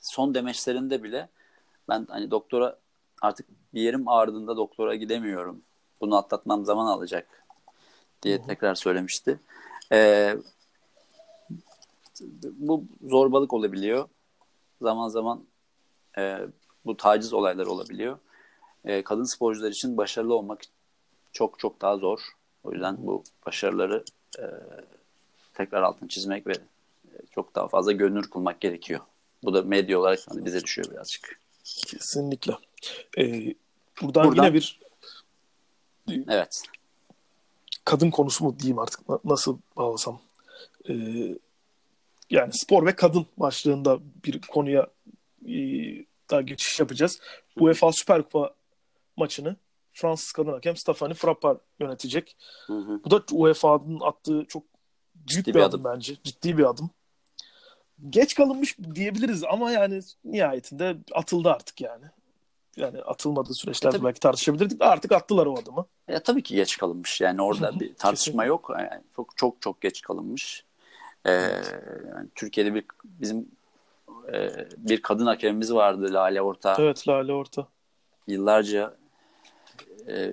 son 0.01 0.35
demeçlerinde 0.35 1.03
bile 1.03 1.29
ben 1.89 2.07
hani 2.11 2.31
doktora 2.31 2.79
artık 3.23 3.47
bir 3.75 3.83
yerim 3.83 4.09
ağrıdığında 4.09 4.57
doktora 4.57 4.95
gidemiyorum. 4.95 5.63
Bunu 6.01 6.17
atlatmam 6.17 6.65
zaman 6.65 6.87
alacak 6.87 7.45
diye 8.23 8.43
tekrar 8.43 8.75
söylemişti. 8.75 9.41
E, 9.93 10.35
bu 12.43 12.85
zorbalık 13.03 13.53
olabiliyor. 13.53 14.09
Zaman 14.83 15.09
zaman 15.09 15.45
e, 16.19 16.39
bu 16.87 16.97
taciz 16.97 17.33
olayları 17.33 17.71
olabiliyor 17.71 18.19
e, 18.85 19.03
kadın 19.03 19.25
sporcular 19.25 19.71
için 19.71 19.97
başarılı 19.97 20.35
olmak 20.35 20.61
çok 21.33 21.59
çok 21.59 21.81
daha 21.81 21.97
zor. 21.97 22.21
O 22.65 22.73
yüzden 22.73 22.97
bu 22.99 23.25
başarıları 23.47 24.05
e, 24.39 24.45
tekrar 25.55 25.83
altını 25.83 26.09
çizmek 26.09 26.47
ve 26.47 26.53
e, 27.05 27.17
çok 27.35 27.55
daha 27.55 27.69
fazla 27.69 27.93
görünür 27.93 28.31
kılmak 28.31 28.61
gerekiyor. 28.61 29.01
Bu 29.45 29.55
da 29.55 29.63
medya 29.63 30.01
olarak 30.01 30.19
hani 30.29 30.45
bize 30.45 30.65
düşüyor 30.65 30.91
birazcık. 30.91 31.41
Kesinlikle. 31.65 32.53
Ee, 33.19 33.55
buradan, 34.03 34.29
buradan 34.29 34.45
yine 34.45 34.55
bir 34.55 34.81
evet 36.29 36.63
kadın 37.85 38.11
konusu 38.11 38.45
mu 38.45 38.59
diyeyim 38.59 38.79
artık 38.79 39.01
nasıl 39.25 39.59
bağlasam. 39.77 40.21
Ee, 40.89 40.95
yani 42.31 42.53
spor 42.53 42.87
ve 42.87 42.97
kadın 42.97 43.27
başlığında 43.37 43.99
bir 44.25 44.41
konuya 44.41 44.87
daha 46.31 46.43
geçiş 46.43 46.81
yapacağız. 46.81 47.21
UEFA 47.57 47.93
Süper 47.93 48.23
Kupa 48.23 48.55
maçını 49.17 49.57
Fransız 49.93 50.33
kadın 50.33 50.53
hakem 50.53 50.77
Stefani 50.77 51.15
Frappard 51.15 51.59
yönetecek. 51.81 52.37
Hı 52.67 52.79
hı. 52.79 53.01
Bu 53.05 53.11
da 53.11 53.23
UEFA'nın 53.33 54.01
attığı 54.01 54.45
çok 54.49 54.63
büyük 55.15 55.29
Ciddi 55.29 55.55
bir, 55.55 55.61
adım. 55.61 55.81
adım 55.81 55.93
bence. 55.95 56.17
Ciddi 56.25 56.59
bir 56.59 56.65
adım. 56.65 56.91
Geç 58.11 58.35
kalınmış 58.35 58.77
diyebiliriz 58.95 59.45
ama 59.45 59.71
yani 59.71 60.01
nihayetinde 60.25 60.97
atıldı 61.13 61.51
artık 61.51 61.81
yani. 61.81 62.05
Yani 62.77 63.03
atılmadığı 63.03 63.55
süreçlerde 63.55 63.97
e, 63.97 64.05
belki 64.05 64.21
tartışabilirdik. 64.21 64.83
Artık 64.83 65.13
attılar 65.13 65.47
o 65.47 65.59
adımı. 65.59 65.87
Ya 66.09 66.23
tabii 66.23 66.43
ki 66.43 66.55
geç 66.55 66.77
kalınmış. 66.77 67.21
Yani 67.21 67.43
orada 67.43 67.81
bir 67.81 67.95
tartışma 67.95 68.45
yok. 68.45 68.71
Yani 68.79 69.03
çok 69.17 69.37
çok 69.37 69.63
çok 69.63 69.81
geç 69.81 70.03
kalınmış. 70.03 70.65
Ee, 71.27 71.31
yani 72.09 72.29
Türkiye'de 72.35 72.75
bir 72.75 72.85
bizim 73.05 73.49
e, 74.33 74.51
bir 74.77 75.03
kadın 75.03 75.27
hakemimiz 75.27 75.75
vardı 75.75 76.15
Lale 76.15 76.43
Orta. 76.43 76.77
Evet 76.79 77.09
Lale 77.09 77.33
Orta. 77.33 77.69
Yıllarca 78.27 78.97
e, 80.09 80.33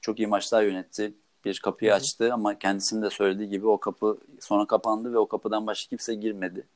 çok 0.00 0.18
iyi 0.18 0.26
maçlar 0.26 0.62
yönetti. 0.62 1.14
Bir 1.44 1.58
kapıyı 1.58 1.90
Hı-hı. 1.90 1.98
açtı 1.98 2.34
ama 2.34 2.58
kendisinin 2.58 3.02
de 3.02 3.10
söylediği 3.10 3.48
gibi 3.48 3.66
o 3.66 3.78
kapı 3.78 4.18
sonra 4.40 4.66
kapandı 4.66 5.12
ve 5.12 5.18
o 5.18 5.26
kapıdan 5.26 5.66
başka 5.66 5.88
kimse 5.88 6.14
girmedi. 6.14 6.66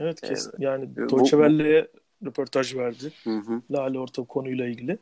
Evet 0.00 0.24
ee, 0.24 0.28
kesin. 0.28 0.50
Ee, 0.50 0.64
yani 0.64 0.96
Deutsche 0.96 1.36
Welle'ye 1.36 1.88
röportaj 2.24 2.76
verdi. 2.76 3.12
Hı-hı. 3.24 3.62
Lale 3.70 3.98
Orta 3.98 4.24
konuyla 4.24 4.66
ilgili. 4.66 4.98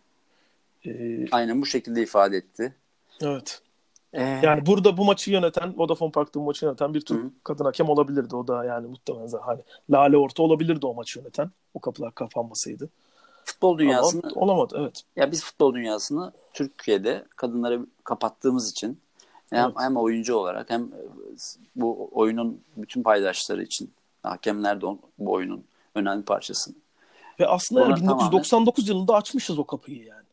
Ee, 0.87 1.27
Aynen 1.31 1.63
bu 1.63 1.67
şekilde 1.67 2.03
ifade 2.03 2.37
etti. 2.37 2.75
Evet. 3.21 3.63
Ee... 4.13 4.23
Yani 4.23 4.67
burada 4.67 4.97
bu 4.97 5.05
maçı 5.05 5.31
yöneten, 5.31 5.75
Vodafone 5.77 6.11
Park'ta 6.11 6.41
bu 6.41 6.45
maçı 6.45 6.65
yöneten 6.65 6.95
bir 6.95 7.01
Türk 7.01 7.23
Hı-hı. 7.23 7.31
kadın 7.45 7.65
hakem 7.65 7.89
olabilirdi. 7.89 8.37
O 8.37 8.47
da 8.47 8.65
yani 8.65 8.87
muhtemelen 8.87 9.29
hani 9.43 9.61
Lale 9.91 10.17
Orta 10.17 10.43
olabilirdi 10.43 10.87
o 10.87 10.95
maçı 10.95 11.19
yöneten. 11.19 11.51
O 11.75 11.81
kapılar 11.81 12.15
kapanmasaydı 12.15 12.89
futbol 13.47 13.79
dünyasını 13.79 14.23
Ama 14.25 14.41
olamadı 14.41 14.77
evet. 14.81 15.03
Ya 15.17 15.33
biz 15.33 15.45
futbol 15.45 15.75
dünyasını 15.75 16.33
Türkiye'de 16.53 17.25
kadınları 17.37 17.87
kapattığımız 18.05 18.71
için 18.71 19.01
hem, 19.51 19.65
evet. 19.65 19.75
hem 19.79 19.97
oyuncu 19.97 20.37
olarak 20.37 20.71
hem 20.71 20.89
bu 21.77 22.09
oyunun 22.13 22.61
bütün 22.77 23.03
paydaşları 23.03 23.63
için 23.63 23.93
hakemler 24.23 24.81
de 24.81 24.87
bu 25.19 25.33
oyunun 25.33 25.65
önemli 25.95 26.25
parçası. 26.25 26.75
Ve 27.41 27.47
aslında 27.47 27.81
yani 27.81 27.97
1999 27.97 28.85
tamamen... 28.85 28.95
yılında 28.95 29.15
açmışız 29.15 29.59
o 29.59 29.65
kapıyı 29.65 30.05
yani. 30.05 30.26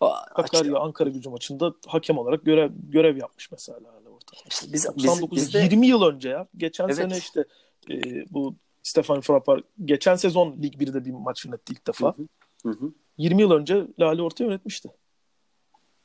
Hakkari 0.00 0.76
Ankara 0.76 1.10
gücü 1.10 1.30
maçında 1.30 1.74
hakem 1.86 2.18
olarak 2.18 2.44
görev 2.44 2.70
görev 2.88 3.16
yapmış 3.16 3.50
mesela 3.50 3.78
orada. 3.78 4.48
İşte 4.48 4.72
biz, 4.72 4.86
99 4.86 5.36
biz, 5.36 5.46
biz 5.46 5.54
de... 5.54 5.58
20 5.58 5.86
yıl 5.86 6.02
önce 6.02 6.28
ya. 6.28 6.46
Geçen 6.56 6.84
evet. 6.84 6.96
sene 6.96 7.18
işte 7.18 7.44
e, 7.90 8.24
bu 8.30 8.54
Stefan 8.82 9.20
Frappard 9.20 9.62
geçen 9.84 10.16
sezon 10.16 10.56
Lig 10.62 10.74
1'de 10.74 11.04
bir 11.04 11.10
maç 11.10 11.44
yönetti 11.44 11.72
ilk 11.72 11.86
defa. 11.86 12.14
Hı 12.16 12.22
hı. 12.22 12.68
Hı 12.68 12.78
hı. 12.78 12.92
20 13.18 13.42
yıl 13.42 13.50
önce 13.50 13.86
Lale 14.00 14.22
Orta 14.22 14.44
yönetmişti. 14.44 14.88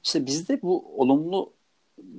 İşte 0.03 0.25
bizde 0.25 0.62
bu 0.62 1.01
olumlu 1.01 1.53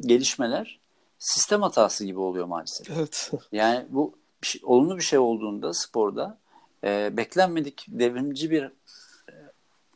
gelişmeler 0.01 0.81
sistem 1.19 1.63
hatası 1.63 2.05
gibi 2.05 2.19
oluyor 2.19 2.47
maalesef. 2.47 2.91
Evet. 2.91 3.31
Yani 3.53 3.87
bu 3.91 4.15
bir 4.43 4.47
şey, 4.47 4.61
olumlu 4.65 4.97
bir 4.97 5.03
şey 5.03 5.19
olduğunda 5.19 5.75
sporda 5.75 6.39
e, 6.85 7.17
beklenmedik 7.17 7.87
devrimci 7.89 8.51
bir 8.51 8.63
e, 8.63 9.35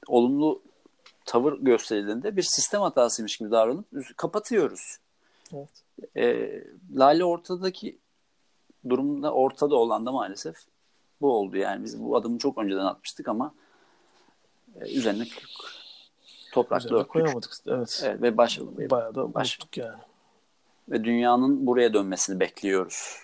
olumlu 0.06 0.62
tavır 1.28 1.58
gösterildiğinde 1.58 2.36
bir 2.36 2.42
sistem 2.42 2.80
hatasıymış 2.80 3.36
gibi 3.36 3.50
davranıp 3.50 3.86
kapatıyoruz. 4.16 4.98
Evet. 5.54 5.68
E, 6.16 6.50
Lale 6.96 7.24
ortadaki 7.24 7.98
durumda 8.88 9.32
ortada 9.32 9.76
olan 9.76 10.06
da 10.06 10.12
maalesef 10.12 10.56
bu 11.20 11.32
oldu. 11.32 11.56
Yani 11.56 11.84
biz 11.84 12.02
bu 12.02 12.16
adımı 12.16 12.38
çok 12.38 12.58
önceden 12.58 12.84
atmıştık 12.84 13.28
ama 13.28 13.54
e, 14.80 14.96
üzerine 14.96 15.24
toprakla 16.52 16.86
üzerine 16.86 16.98
örtük. 16.98 17.12
koyamadık. 17.12 17.50
Evet. 17.66 18.02
evet 18.04 18.22
ve 18.22 18.36
baş, 18.36 18.60
Bayağı 18.60 19.14
da 19.14 19.34
baş, 19.34 19.58
yani. 19.76 19.98
Ve 20.88 21.04
dünyanın 21.04 21.66
buraya 21.66 21.94
dönmesini 21.94 22.40
bekliyoruz. 22.40 23.16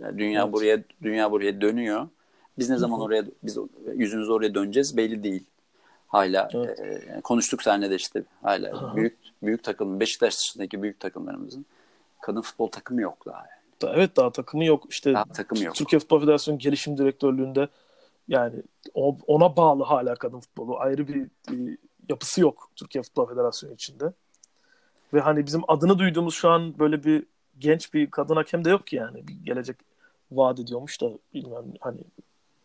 Yani 0.00 0.18
dünya 0.18 0.42
evet. 0.42 0.52
buraya 0.52 0.82
dünya 1.02 1.30
buraya 1.30 1.60
dönüyor. 1.60 2.08
Biz 2.58 2.70
ne 2.70 2.76
zaman 2.76 3.00
oraya 3.00 3.24
biz 3.42 3.58
yüzümüz 3.94 4.30
oraya 4.30 4.54
döneceğiz 4.54 4.96
belli 4.96 5.22
değil. 5.22 5.44
Hala 6.06 6.48
evet. 6.54 6.80
e, 6.80 7.20
konuştuk 7.20 7.62
seninle 7.62 7.90
de 7.90 7.94
işte 7.94 8.22
hala 8.42 8.76
Aha. 8.76 8.96
büyük 8.96 9.18
büyük 9.42 9.64
takım 9.64 10.00
Beşiktaş 10.00 10.38
dışındaki 10.38 10.82
büyük 10.82 11.00
takımlarımızın 11.00 11.66
kadın 12.20 12.40
futbol 12.40 12.68
takımı 12.68 13.00
yok 13.00 13.26
daha. 13.26 13.38
Yani. 13.38 13.96
Evet 13.96 14.16
daha 14.16 14.32
takımı 14.32 14.64
yok. 14.64 14.84
İşte 14.88 15.14
daha 15.14 15.24
takımı 15.24 15.64
yok. 15.64 15.74
Türkiye 15.74 16.00
Futbol 16.00 16.20
Federasyonu 16.20 16.58
Gelişim 16.58 16.98
Direktörlüğü'nde 16.98 17.68
yani 18.28 18.62
ona 19.26 19.56
bağlı 19.56 19.82
hala 19.82 20.14
kadın 20.14 20.40
futbolu. 20.40 20.78
Ayrı 20.78 21.08
bir, 21.08 21.28
bir 21.50 21.78
yapısı 22.08 22.40
yok 22.40 22.70
Türkiye 22.76 23.02
Futbol 23.02 23.26
Federasyonu 23.26 23.74
içinde. 23.74 24.12
Ve 25.14 25.20
hani 25.20 25.46
bizim 25.46 25.62
adını 25.68 25.98
duyduğumuz 25.98 26.34
şu 26.34 26.48
an 26.50 26.78
böyle 26.78 27.04
bir 27.04 27.26
genç 27.58 27.94
bir 27.94 28.10
kadın 28.10 28.36
hakem 28.36 28.64
de 28.64 28.70
yok 28.70 28.86
ki 28.86 28.96
yani. 28.96 29.28
Bir 29.28 29.34
gelecek 29.44 29.76
vaat 30.30 30.60
ediyormuş 30.60 31.00
da 31.00 31.10
bilmem 31.34 31.64
hani 31.80 31.98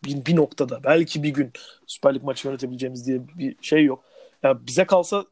bir, 0.04 0.26
bir 0.26 0.36
noktada 0.36 0.84
belki 0.84 1.24
bir 1.24 1.30
gün 1.30 1.52
Süper 1.88 2.16
Lig 2.16 2.24
maçı 2.24 2.48
yönetebileceğimiz 2.48 3.08
diye 3.08 3.22
bir 3.38 3.56
şey 3.62 3.84
yok. 3.84 4.04
Ya 4.44 4.50
yani 4.50 4.68
bize 4.68 4.86
kalsa 4.86 5.26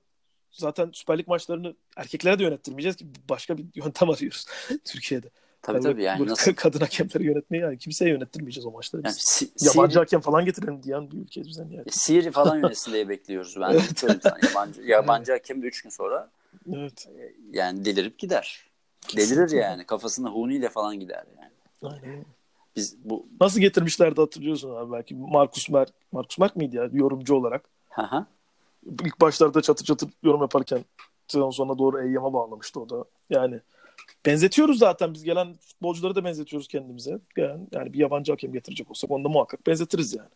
zaten 0.52 0.90
Süper 0.94 1.18
Lig 1.18 1.28
maçlarını 1.28 1.76
erkeklere 1.98 2.40
de 2.40 2.44
yönettirmeyeceğiz 2.44 2.96
ki 2.96 3.08
başka 3.30 3.58
bir 3.58 3.66
yöntem 3.76 4.10
arıyoruz 4.10 4.46
Türkiye'de. 4.86 5.30
Tabii 5.62 5.80
tabii 5.80 6.04
yani 6.04 6.28
nasıl? 6.28 6.54
Kadın 6.56 6.80
hakemleri 6.80 7.26
yönetmeyi 7.26 7.64
yani 7.64 7.78
kimseye 7.78 8.12
yönettirmeyeceğiz 8.12 8.66
o 8.66 8.72
maçları. 8.72 9.02
Yani, 9.06 9.16
si- 9.18 9.52
Yabancı 9.62 9.94
Siri, 9.94 10.00
hakem 10.00 10.22
falan 10.22 10.46
getirelim 10.46 10.84
diyen 10.84 11.12
bir 11.12 11.18
ülkeyiz 11.18 11.48
biz 11.48 11.58
yani. 11.58 11.76
E, 11.86 11.92
Siri 11.92 12.32
falan 12.32 12.56
yönetsin 12.64 12.94
diye 12.94 13.10
bekliyoruz. 13.10 13.56
Ben 13.62 13.72
evet. 13.72 13.84
sana. 13.96 14.20
Yabancı, 14.44 14.82
yabancı 14.82 15.32
hakem 15.32 15.62
de 15.62 15.66
3 15.68 15.82
gün 15.82 15.90
sonra 15.90 16.30
evet. 16.76 17.08
E, 17.08 17.34
yani 17.52 17.86
delirip 17.86 18.20
gider. 18.20 18.66
Delirir 19.18 19.52
yani. 19.52 19.86
Kafasına 19.86 20.30
huniyle 20.30 20.70
falan 20.70 21.00
gider 21.00 21.24
yani. 21.42 21.94
Aynen. 21.94 22.26
Biz 22.80 22.98
bu 23.04 23.28
Nasıl 23.42 23.60
getirmişlerdi 23.60 24.22
hatırlıyorsun 24.22 24.76
abi 24.76 24.92
belki. 24.92 25.16
Markus 25.16 25.70
Merk, 25.70 25.94
Markus 26.12 26.38
Merk 26.38 26.56
miydi 26.56 26.76
ya 26.76 26.90
yorumcu 26.94 27.36
olarak? 27.36 27.70
Hı 27.90 28.26
İlk 29.06 29.22
başlarda 29.22 29.62
çatır 29.62 29.86
çatır 29.86 30.10
yorum 30.24 30.42
yaparken 30.42 30.86
sezon 31.28 31.52
sonuna 31.52 31.78
doğru 31.78 32.02
Eyyam'a 32.02 32.34
bağlamıştı 32.34 32.80
o 32.80 32.90
da. 32.90 33.06
Yani 33.30 33.60
benzetiyoruz 34.26 34.80
zaten 34.80 35.14
biz 35.14 35.24
gelen 35.24 35.54
futbolcuları 35.54 36.16
da 36.16 36.24
benzetiyoruz 36.24 36.68
kendimize. 36.68 37.20
Yani, 37.38 37.68
yani 37.72 37.94
bir 37.94 38.00
yabancı 38.00 38.32
hakem 38.32 38.54
getirecek 38.54 38.90
olsak 38.90 39.12
onu 39.12 39.24
da 39.24 39.30
muhakkak 39.30 39.68
benzetiriz 39.68 40.14
yani. 40.14 40.30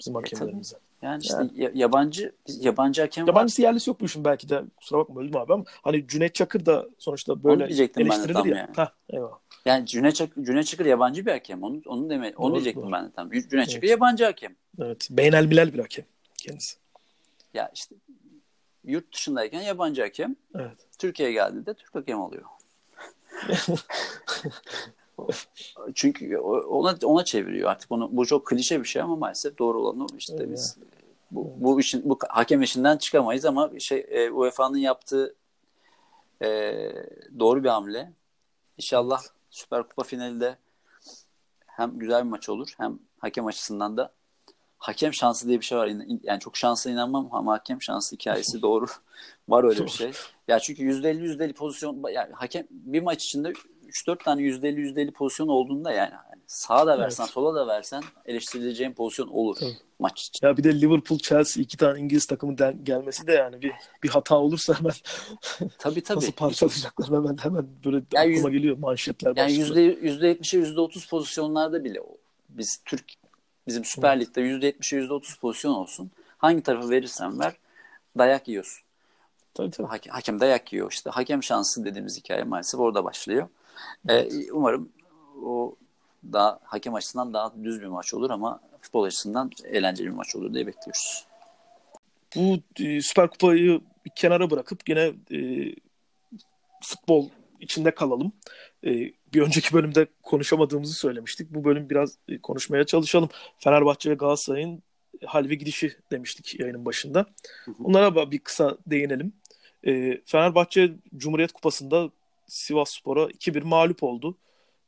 Bizim 0.00 0.14
hakemlerimize. 0.14 0.76
E, 0.76 1.06
yani 1.06 1.22
işte 1.22 1.36
yani. 1.54 1.78
yabancı 1.78 2.32
yabancı 2.46 3.02
hakem 3.02 3.26
Yabancısı 3.26 3.62
var. 3.62 3.68
yerlisi 3.68 3.90
yok 3.90 4.00
bu 4.00 4.04
işin 4.04 4.24
belki 4.24 4.48
de 4.48 4.62
kusura 4.76 4.98
bakma 4.98 5.16
böldüm 5.16 5.36
abi 5.36 5.52
ama 5.52 5.64
hani 5.82 6.08
Cüneyt 6.08 6.34
Çakır 6.34 6.66
da 6.66 6.86
sonuçta 6.98 7.44
böyle 7.44 7.64
eleştirilir 7.64 8.44
ya. 8.44 8.56
Yani. 8.56 8.68
Heh, 8.76 8.92
eyvallah. 9.10 9.38
Yani 9.64 9.86
Cüneyt 9.86 10.14
Çakır, 10.14 10.44
Cüneyt 10.44 10.66
Çakır 10.66 10.86
yabancı 10.86 11.26
bir 11.26 11.30
hakem. 11.30 11.62
Onu 11.62 11.80
onu 11.86 12.10
deme 12.10 12.32
onu 12.36 12.50
doğru, 12.50 12.54
diyecektim 12.54 12.82
doğru. 12.82 12.92
ben 12.92 13.04
de 13.06 13.10
tam. 13.12 13.30
Cüneyt 13.30 13.52
evet. 13.52 13.70
Çakır 13.70 13.88
yabancı 13.88 14.24
hakem. 14.24 14.56
Evet. 14.80 15.08
Beynel 15.10 15.46
milel 15.46 15.72
bir 15.72 15.78
hakem 15.78 16.04
kendisi. 16.36 16.76
Ya 17.54 17.70
işte 17.74 17.94
yurt 18.84 19.12
dışındayken 19.14 19.60
yabancı 19.60 20.02
hakem. 20.02 20.36
Evet. 20.54 20.78
Türkiye'ye 20.98 21.34
geldiğinde 21.34 21.74
Türk 21.74 21.94
hakem 21.94 22.20
oluyor. 22.20 22.44
Çünkü 25.94 26.38
ona 26.38 26.96
ona 27.04 27.24
çeviriyor 27.24 27.70
artık 27.70 27.92
onu 27.92 28.08
bu 28.12 28.26
çok 28.26 28.46
klişe 28.46 28.80
bir 28.80 28.88
şey 28.88 29.02
ama 29.02 29.16
maalesef 29.16 29.58
doğru 29.58 29.80
olan 29.80 30.00
o 30.00 30.06
işte 30.18 30.36
evet. 30.36 30.50
biz 30.50 30.76
bu, 31.30 31.52
bu 31.56 31.80
işin 31.80 32.08
bu 32.10 32.18
hakem 32.28 32.62
işinden 32.62 32.96
çıkamayız 32.96 33.44
ama 33.44 33.70
şey 33.78 34.06
e, 34.08 34.30
UEFA'nın 34.30 34.78
yaptığı 34.78 35.34
e, 36.42 36.48
doğru 37.38 37.64
bir 37.64 37.68
hamle. 37.68 38.12
İnşallah. 38.78 39.22
Süper 39.50 39.82
Kupa 39.82 40.02
finalinde 40.02 40.56
hem 41.66 41.98
güzel 41.98 42.24
bir 42.24 42.30
maç 42.30 42.48
olur 42.48 42.74
hem 42.76 42.98
hakem 43.18 43.46
açısından 43.46 43.96
da 43.96 44.12
hakem 44.78 45.14
şansı 45.14 45.48
diye 45.48 45.60
bir 45.60 45.64
şey 45.64 45.78
var. 45.78 45.90
Yani 46.22 46.40
çok 46.40 46.56
şanslı 46.56 46.90
inanmam 46.90 47.28
ama 47.32 47.52
hakem 47.52 47.82
şansı 47.82 48.16
hikayesi 48.16 48.62
doğru. 48.62 48.86
var 49.48 49.64
öyle 49.64 49.84
bir 49.84 49.90
şey. 49.90 50.12
Ya 50.48 50.60
çünkü 50.60 50.82
%50 50.82 51.36
%50 51.36 51.52
pozisyon 51.52 52.02
yani 52.12 52.32
hakem 52.32 52.66
bir 52.70 53.02
maç 53.02 53.24
içinde 53.24 53.52
3-4 53.90 54.24
tane 54.24 54.42
%50 54.42 54.80
%50 54.80 55.10
pozisyon 55.10 55.48
olduğunda 55.48 55.92
yani 55.92 56.14
hani 56.14 56.42
sağa 56.46 56.86
da 56.86 56.98
versen 56.98 57.24
evet. 57.24 57.32
sola 57.32 57.54
da 57.54 57.66
versen 57.66 58.02
eleştirileceğin 58.26 58.92
pozisyon 58.92 59.28
olur 59.28 59.56
Tabii. 59.60 59.76
maç 59.98 60.22
için. 60.22 60.46
Ya 60.46 60.56
bir 60.56 60.64
de 60.64 60.80
Liverpool 60.80 61.18
Chelsea 61.18 61.62
iki 61.62 61.76
tane 61.76 62.00
İngiliz 62.00 62.26
takımı 62.26 62.54
gelmesi 62.82 63.26
de 63.26 63.32
yani 63.32 63.62
bir 63.62 63.72
bir 64.02 64.08
hata 64.08 64.36
olursa 64.38 64.78
hemen 64.78 64.92
tabii, 65.78 66.02
tabii. 66.02 66.18
nasıl 66.18 66.32
parçalayacaklar 66.32 67.08
hemen 67.08 67.36
hemen 67.36 67.66
böyle 67.84 67.96
yani 68.12 68.34
aklıma 68.34 68.48
yüz, 68.48 68.58
geliyor 68.58 68.78
manşetler. 68.78 69.36
Yani 69.36 69.52
yüzde 69.52 69.94
70'e 69.94 70.60
%30 70.60 71.08
pozisyonlarda 71.08 71.84
bile 71.84 72.00
biz 72.48 72.82
Türk 72.84 73.04
bizim 73.66 73.84
Süper 73.84 74.20
Lig'de 74.20 74.40
%70'e 74.40 74.98
%30 74.98 75.40
pozisyon 75.40 75.72
olsun. 75.72 76.10
Hangi 76.38 76.62
tarafı 76.62 76.90
verirsen 76.90 77.40
ver 77.40 77.52
dayak 78.18 78.48
yiyorsun. 78.48 78.82
Tabii 79.54 79.70
tabii. 79.70 79.88
Hakem, 79.88 80.12
hakem 80.12 80.40
dayak 80.40 80.72
yiyor 80.72 80.92
işte. 80.92 81.10
Hakem 81.10 81.42
şansı 81.42 81.84
dediğimiz 81.84 82.18
hikaye 82.18 82.44
maalesef 82.44 82.80
orada 82.80 83.04
başlıyor. 83.04 83.48
Evet. 84.08 84.32
Ee, 84.32 84.52
umarım 84.52 84.92
o 85.44 85.76
daha 86.32 86.58
hakem 86.62 86.94
açısından 86.94 87.34
daha 87.34 87.52
düz 87.64 87.80
bir 87.80 87.86
maç 87.86 88.14
olur 88.14 88.30
ama 88.30 88.60
futbol 88.80 89.04
açısından 89.04 89.50
eğlenceli 89.64 90.06
bir 90.06 90.14
maç 90.14 90.36
olur 90.36 90.54
diye 90.54 90.66
bekliyoruz. 90.66 91.26
Bu 92.36 92.58
e, 92.84 93.00
Süper 93.00 93.30
Kupayı 93.30 93.80
bir 94.04 94.10
kenara 94.16 94.50
bırakıp 94.50 94.88
yine 94.88 95.12
e, 95.32 95.72
futbol 96.82 97.28
içinde 97.60 97.90
kalalım. 97.90 98.32
E, 98.84 98.90
bir 99.34 99.42
önceki 99.42 99.74
bölümde 99.74 100.06
konuşamadığımızı 100.22 100.94
söylemiştik. 100.94 101.50
Bu 101.50 101.64
bölüm 101.64 101.90
biraz 101.90 102.18
e, 102.28 102.38
konuşmaya 102.38 102.86
çalışalım. 102.86 103.28
Fenerbahçe 103.58 104.10
ve 104.10 104.14
Galatasaray'ın 104.14 104.82
hal 105.26 105.48
ve 105.48 105.54
gidişi 105.54 105.96
demiştik 106.12 106.60
yayının 106.60 106.84
başında. 106.84 107.26
Onlara 107.84 108.30
bir 108.30 108.38
kısa 108.38 108.78
değinelim. 108.86 109.32
E, 109.86 110.20
Fenerbahçe 110.24 110.92
Cumhuriyet 111.16 111.52
Kupası'nda 111.52 112.10
Sivas 112.50 112.90
Spor'a 112.90 113.30
2-1 113.30 113.64
mağlup 113.64 114.02
oldu. 114.02 114.38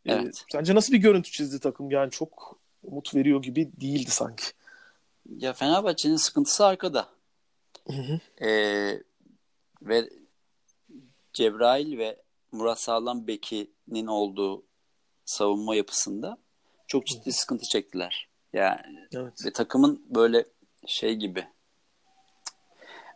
Ee, 0.07 0.13
evet. 0.13 0.27
Ee, 0.27 0.53
sence 0.53 0.75
nasıl 0.75 0.93
bir 0.93 0.99
görüntü 0.99 1.31
çizdi 1.31 1.61
takım? 1.61 1.91
Yani 1.91 2.11
çok 2.11 2.59
umut 2.83 3.15
veriyor 3.15 3.43
gibi 3.43 3.71
değildi 3.81 4.11
sanki. 4.11 4.45
Ya 5.37 5.53
Fenerbahçe'nin 5.53 6.17
sıkıntısı 6.17 6.67
arkada. 6.67 7.09
Hı 7.87 7.93
hı. 7.93 8.45
Ee, 8.47 9.03
ve 9.83 10.09
Cebrail 11.33 11.99
ve 11.99 12.23
Murat 12.53 12.81
Sağlam 12.81 13.27
Beki'nin 13.27 14.07
olduğu 14.07 14.63
savunma 15.25 15.75
yapısında 15.75 16.39
çok 16.87 17.07
ciddi 17.07 17.27
hı. 17.27 17.33
sıkıntı 17.33 17.65
çektiler. 17.65 18.29
Yani 18.53 19.09
evet. 19.15 19.47
ve 19.47 19.53
takımın 19.53 20.07
böyle 20.11 20.47
şey 20.87 21.15
gibi 21.15 21.49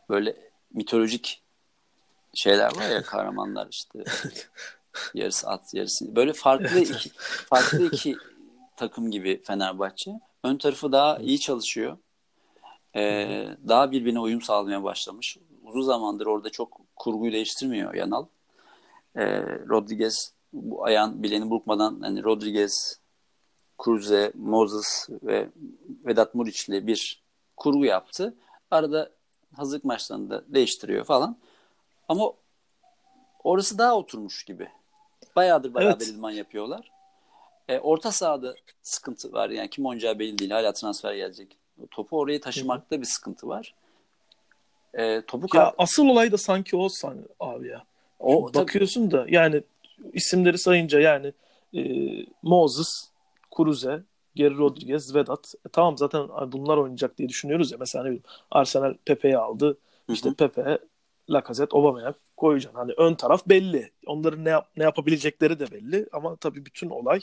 böyle 0.08 0.36
mitolojik 0.72 1.42
şeyler 2.36 2.76
var 2.76 2.90
ya 2.90 3.02
kahramanlar 3.02 3.68
işte 3.70 4.04
yarısı 5.14 5.48
at 5.48 5.74
yarısı 5.74 6.16
böyle 6.16 6.32
farklı 6.32 6.80
iki 6.80 7.10
farklı 7.48 7.86
iki 7.86 8.16
takım 8.76 9.10
gibi 9.10 9.42
Fenerbahçe. 9.42 10.20
Ön 10.44 10.56
tarafı 10.56 10.92
daha 10.92 11.18
iyi 11.18 11.40
çalışıyor. 11.40 11.96
Ee, 12.96 13.48
daha 13.68 13.92
birbirine 13.92 14.20
uyum 14.20 14.42
sağlamaya 14.42 14.82
başlamış. 14.82 15.38
Uzun 15.64 15.82
zamandır 15.82 16.26
orada 16.26 16.50
çok 16.50 16.80
kurguyu 16.96 17.32
değiştirmiyor 17.32 17.94
Yanal. 17.94 18.26
Ee, 19.16 19.42
Rodriguez 19.68 20.32
bu 20.52 20.84
ayağın 20.84 21.22
bileğini 21.22 21.50
burkmadan 21.50 22.00
hani 22.00 22.24
Rodriguez, 22.24 23.00
Cruze, 23.84 24.32
Moses 24.34 25.08
ve 25.22 25.48
Vedat 26.04 26.34
Muriç'le 26.34 26.68
bir 26.68 27.22
kurgu 27.56 27.84
yaptı. 27.84 28.34
Arada 28.70 29.10
hazırlık 29.56 29.84
maçlarında 29.84 30.44
değiştiriyor 30.48 31.04
falan. 31.04 31.36
Ama 32.08 32.32
orası 33.44 33.78
daha 33.78 33.96
oturmuş 33.96 34.44
gibi. 34.44 34.68
Bayağıdır 35.36 35.74
beraber 35.74 35.90
evet. 35.90 36.08
idman 36.08 36.30
yapıyorlar. 36.30 36.90
E, 37.68 37.78
orta 37.78 38.12
sahada 38.12 38.54
sıkıntı 38.82 39.32
var. 39.32 39.50
Yani 39.50 39.70
kim 39.70 39.86
oynayacağı 39.86 40.18
belli 40.18 40.38
değil. 40.38 40.50
Hala 40.50 40.72
transfer 40.72 41.14
gelecek. 41.14 41.56
Topu 41.90 42.18
oraya 42.18 42.40
taşımakta 42.40 43.00
bir 43.00 43.06
sıkıntı 43.06 43.48
var. 43.48 43.74
E, 44.94 45.22
topu 45.26 45.56
ya 45.56 45.74
asıl 45.78 46.08
olay 46.08 46.32
da 46.32 46.38
sanki 46.38 46.76
o 46.76 46.88
san 46.88 47.16
abi 47.40 47.68
ya. 47.68 47.84
O 48.20 48.54
bakıyorsun 48.54 49.10
da 49.10 49.26
yani 49.28 49.62
isimleri 50.12 50.58
sayınca 50.58 51.00
yani 51.00 51.32
e, 51.74 51.80
Moses, 52.42 53.10
Kuruze, 53.50 54.02
Geri 54.34 54.56
Rodriguez, 54.56 55.14
Vedat. 55.14 55.54
E, 55.66 55.68
tamam 55.68 55.98
zaten 55.98 56.28
bunlar 56.52 56.76
oynayacak 56.76 57.18
diye 57.18 57.28
düşünüyoruz 57.28 57.72
ya. 57.72 57.78
Mesela 57.80 58.04
ne 58.04 58.10
bileyim 58.10 58.24
Arsenal 58.50 58.94
Pepe'yi 59.04 59.38
aldı. 59.38 59.78
İşte 60.08 60.34
Pepe 60.34 60.78
Lacazette, 61.30 61.76
Aubameyang 61.76 62.16
koyacaksın. 62.36 62.78
Hani 62.78 62.92
ön 62.96 63.14
taraf 63.14 63.48
belli. 63.48 63.92
Onların 64.06 64.44
ne 64.44 64.50
yap, 64.50 64.70
ne 64.76 64.84
yapabilecekleri 64.84 65.58
de 65.58 65.70
belli 65.70 66.06
ama 66.12 66.36
tabii 66.36 66.66
bütün 66.66 66.90
olay 66.90 67.20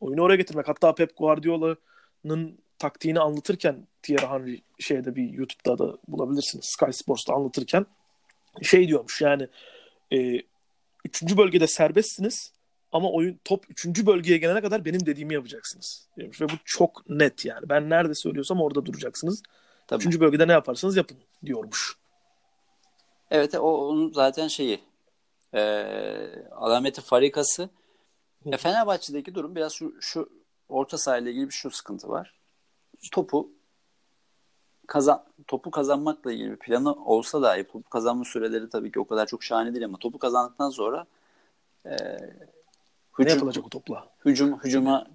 oyunu 0.00 0.22
oraya 0.22 0.36
getirmek. 0.36 0.68
Hatta 0.68 0.94
Pep 0.94 1.16
Guardiola'nın 1.16 2.58
taktiğini 2.78 3.20
anlatırken 3.20 3.86
Thierry 4.02 4.26
Henry 4.26 4.62
şeyde 4.78 5.16
bir 5.16 5.30
YouTube'da 5.30 5.78
da 5.78 5.98
bulabilirsiniz. 6.08 6.64
Sky 6.64 6.92
Sports'ta 6.92 7.34
anlatırken 7.34 7.86
şey 8.62 8.88
diyormuş 8.88 9.20
yani 9.20 9.48
e, 10.12 10.42
üçüncü 11.04 11.36
bölgede 11.36 11.66
serbestsiniz 11.66 12.52
ama 12.92 13.12
oyun 13.12 13.40
top 13.44 13.70
üçüncü 13.70 14.06
bölgeye 14.06 14.38
gelene 14.38 14.60
kadar 14.60 14.84
benim 14.84 15.06
dediğimi 15.06 15.34
yapacaksınız. 15.34 16.08
Diyormuş. 16.16 16.40
Ve 16.40 16.48
bu 16.48 16.52
çok 16.64 17.10
net 17.10 17.44
yani. 17.44 17.68
Ben 17.68 17.90
nerede 17.90 18.14
söylüyorsam 18.14 18.60
orada 18.60 18.86
duracaksınız. 18.86 19.42
Tabii. 19.86 20.00
Üçüncü 20.00 20.20
bölgede 20.20 20.48
ne 20.48 20.52
yaparsanız 20.52 20.96
yapın 20.96 21.18
diyormuş. 21.46 21.96
Evet 23.30 23.54
o 23.54 23.88
onun 23.88 24.12
zaten 24.12 24.48
şeyi 24.48 24.80
e, 25.54 25.60
alameti 26.50 27.00
farikası. 27.00 27.70
E, 28.46 28.56
Fenerbahçe'deki 28.56 29.34
durum 29.34 29.54
biraz 29.56 29.72
şu, 29.72 30.02
şu 30.02 30.28
orta 30.68 30.98
sahayla 30.98 31.30
ilgili 31.30 31.46
bir 31.46 31.54
şu 31.54 31.70
sıkıntı 31.70 32.08
var. 32.08 32.34
Topu 33.12 33.50
kazan 34.86 35.24
topu 35.46 35.70
kazanmakla 35.70 36.32
ilgili 36.32 36.50
bir 36.50 36.56
planı 36.56 36.92
olsa 36.92 37.42
da 37.42 37.66
topu 37.66 37.90
kazanma 37.90 38.24
süreleri 38.24 38.68
tabii 38.68 38.92
ki 38.92 39.00
o 39.00 39.06
kadar 39.06 39.26
çok 39.26 39.44
şahane 39.44 39.74
değil 39.74 39.84
ama 39.84 39.98
topu 39.98 40.18
kazandıktan 40.18 40.70
sonra 40.70 41.06
e, 41.86 41.90
hücum, 43.18 43.26
ne 43.26 43.30
yapılacak 43.30 43.66
o 43.66 43.68
topla? 43.68 44.08
Hücum 44.24 44.64
hücuma 44.64 45.06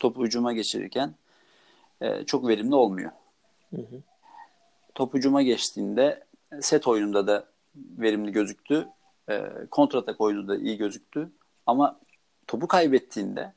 topu 0.00 0.24
hücuma 0.24 0.52
geçirirken 0.52 1.14
e, 2.00 2.24
çok 2.24 2.48
verimli 2.48 2.74
olmuyor. 2.74 3.10
Hı 3.70 3.76
hı. 3.76 4.02
Top 4.94 5.14
hücuma 5.14 5.42
geçtiğinde 5.42 6.24
set 6.62 6.86
oyununda 6.86 7.26
da 7.26 7.46
verimli 7.76 8.32
gözüktü. 8.32 8.88
E, 9.30 9.50
kontratak 9.70 10.20
oyunu 10.20 10.48
da 10.48 10.56
iyi 10.56 10.76
gözüktü. 10.76 11.32
Ama 11.66 12.00
topu 12.46 12.68
kaybettiğinde 12.68 13.52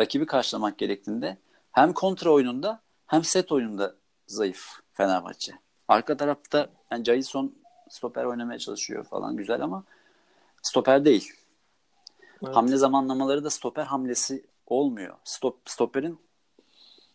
rakibi 0.00 0.26
karşılamak 0.26 0.78
gerektiğinde 0.78 1.36
hem 1.72 1.92
kontra 1.92 2.30
oyununda 2.30 2.80
hem 3.06 3.24
set 3.24 3.52
oyununda 3.52 3.94
zayıf 4.26 4.66
Fenerbahçe. 4.92 5.52
Arka 5.88 6.16
tarafta 6.16 6.68
yani 6.90 7.04
Jason 7.04 7.54
stoper 7.90 8.24
oynamaya 8.24 8.58
çalışıyor 8.58 9.04
falan 9.04 9.36
güzel 9.36 9.60
ama 9.60 9.84
stoper 10.62 11.04
değil. 11.04 11.32
Evet. 12.44 12.56
Hamle 12.56 12.76
zamanlamaları 12.76 13.44
da 13.44 13.50
stoper 13.50 13.84
hamlesi 13.84 14.46
olmuyor. 14.66 15.14
Stop, 15.24 15.56
stoperin 15.66 16.18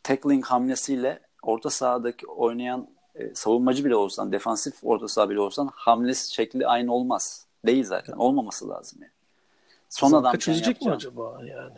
tackling 0.03 0.45
hamlesiyle 0.45 1.19
orta 1.41 1.69
sahadaki 1.69 2.27
oynayan 2.27 2.87
e, 3.19 3.35
savunmacı 3.35 3.85
bile 3.85 3.95
olsan, 3.95 4.31
defansif 4.31 4.73
orta 4.83 5.07
saha 5.07 5.29
bile 5.29 5.39
olsan 5.39 5.69
hamle 5.73 6.13
şekli 6.13 6.67
aynı 6.67 6.93
olmaz. 6.93 7.45
Değil 7.65 7.83
zaten. 7.83 8.13
Olmaması 8.13 8.69
lazım 8.69 8.99
yani. 9.01 9.11
Son 9.89 10.09
Zanka 10.09 10.29
adam 10.29 10.39
çözecek 10.39 10.81
mi 10.81 10.91
acaba 10.91 11.41
yani? 11.45 11.77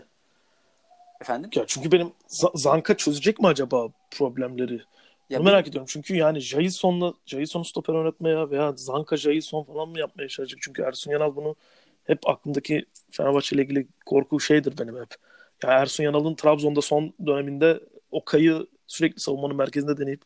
Efendim? 1.21 1.49
Ya 1.56 1.63
çünkü 1.67 1.91
benim 1.91 2.12
Zanka 2.56 2.97
çözecek 2.97 3.39
mi 3.39 3.47
acaba 3.47 3.88
problemleri? 4.12 4.82
Ya 5.30 5.39
Bunu 5.39 5.45
merak 5.45 5.67
ediyorum. 5.67 5.88
Çünkü 5.91 6.15
yani 6.15 6.39
Jason'la 6.39 7.13
Jason'u 7.25 7.65
stoper 7.65 7.93
oynatmaya 7.93 8.49
veya 8.49 8.73
Zanka 8.75 9.17
Jason 9.17 9.63
falan 9.63 9.89
mı 9.89 9.99
yapmaya 9.99 10.27
çalışacak? 10.27 10.60
Çünkü 10.63 10.82
Ersun 10.82 11.12
Yanal 11.12 11.36
bunu 11.36 11.56
hep 12.04 12.30
aklımdaki 12.30 12.86
Fenerbahçe 13.12 13.56
ile 13.56 13.63
ilgili 13.63 13.88
korku 14.06 14.39
şeydir 14.39 14.77
benim 14.77 14.95
hep. 14.95 15.15
Ya 15.63 15.69
Ersun 15.69 16.04
Yanal'ın 16.04 16.36
Trabzon'da 16.36 16.82
son 16.82 17.13
döneminde 17.25 17.80
o 18.12 18.25
kayı 18.25 18.67
sürekli 18.88 19.19
savunmanın 19.19 19.56
merkezinde 19.56 19.97
deneyip 19.97 20.21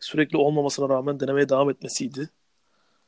sürekli 0.00 0.38
olmamasına 0.38 0.88
rağmen 0.88 1.20
denemeye 1.20 1.48
devam 1.48 1.70
etmesiydi. 1.70 2.30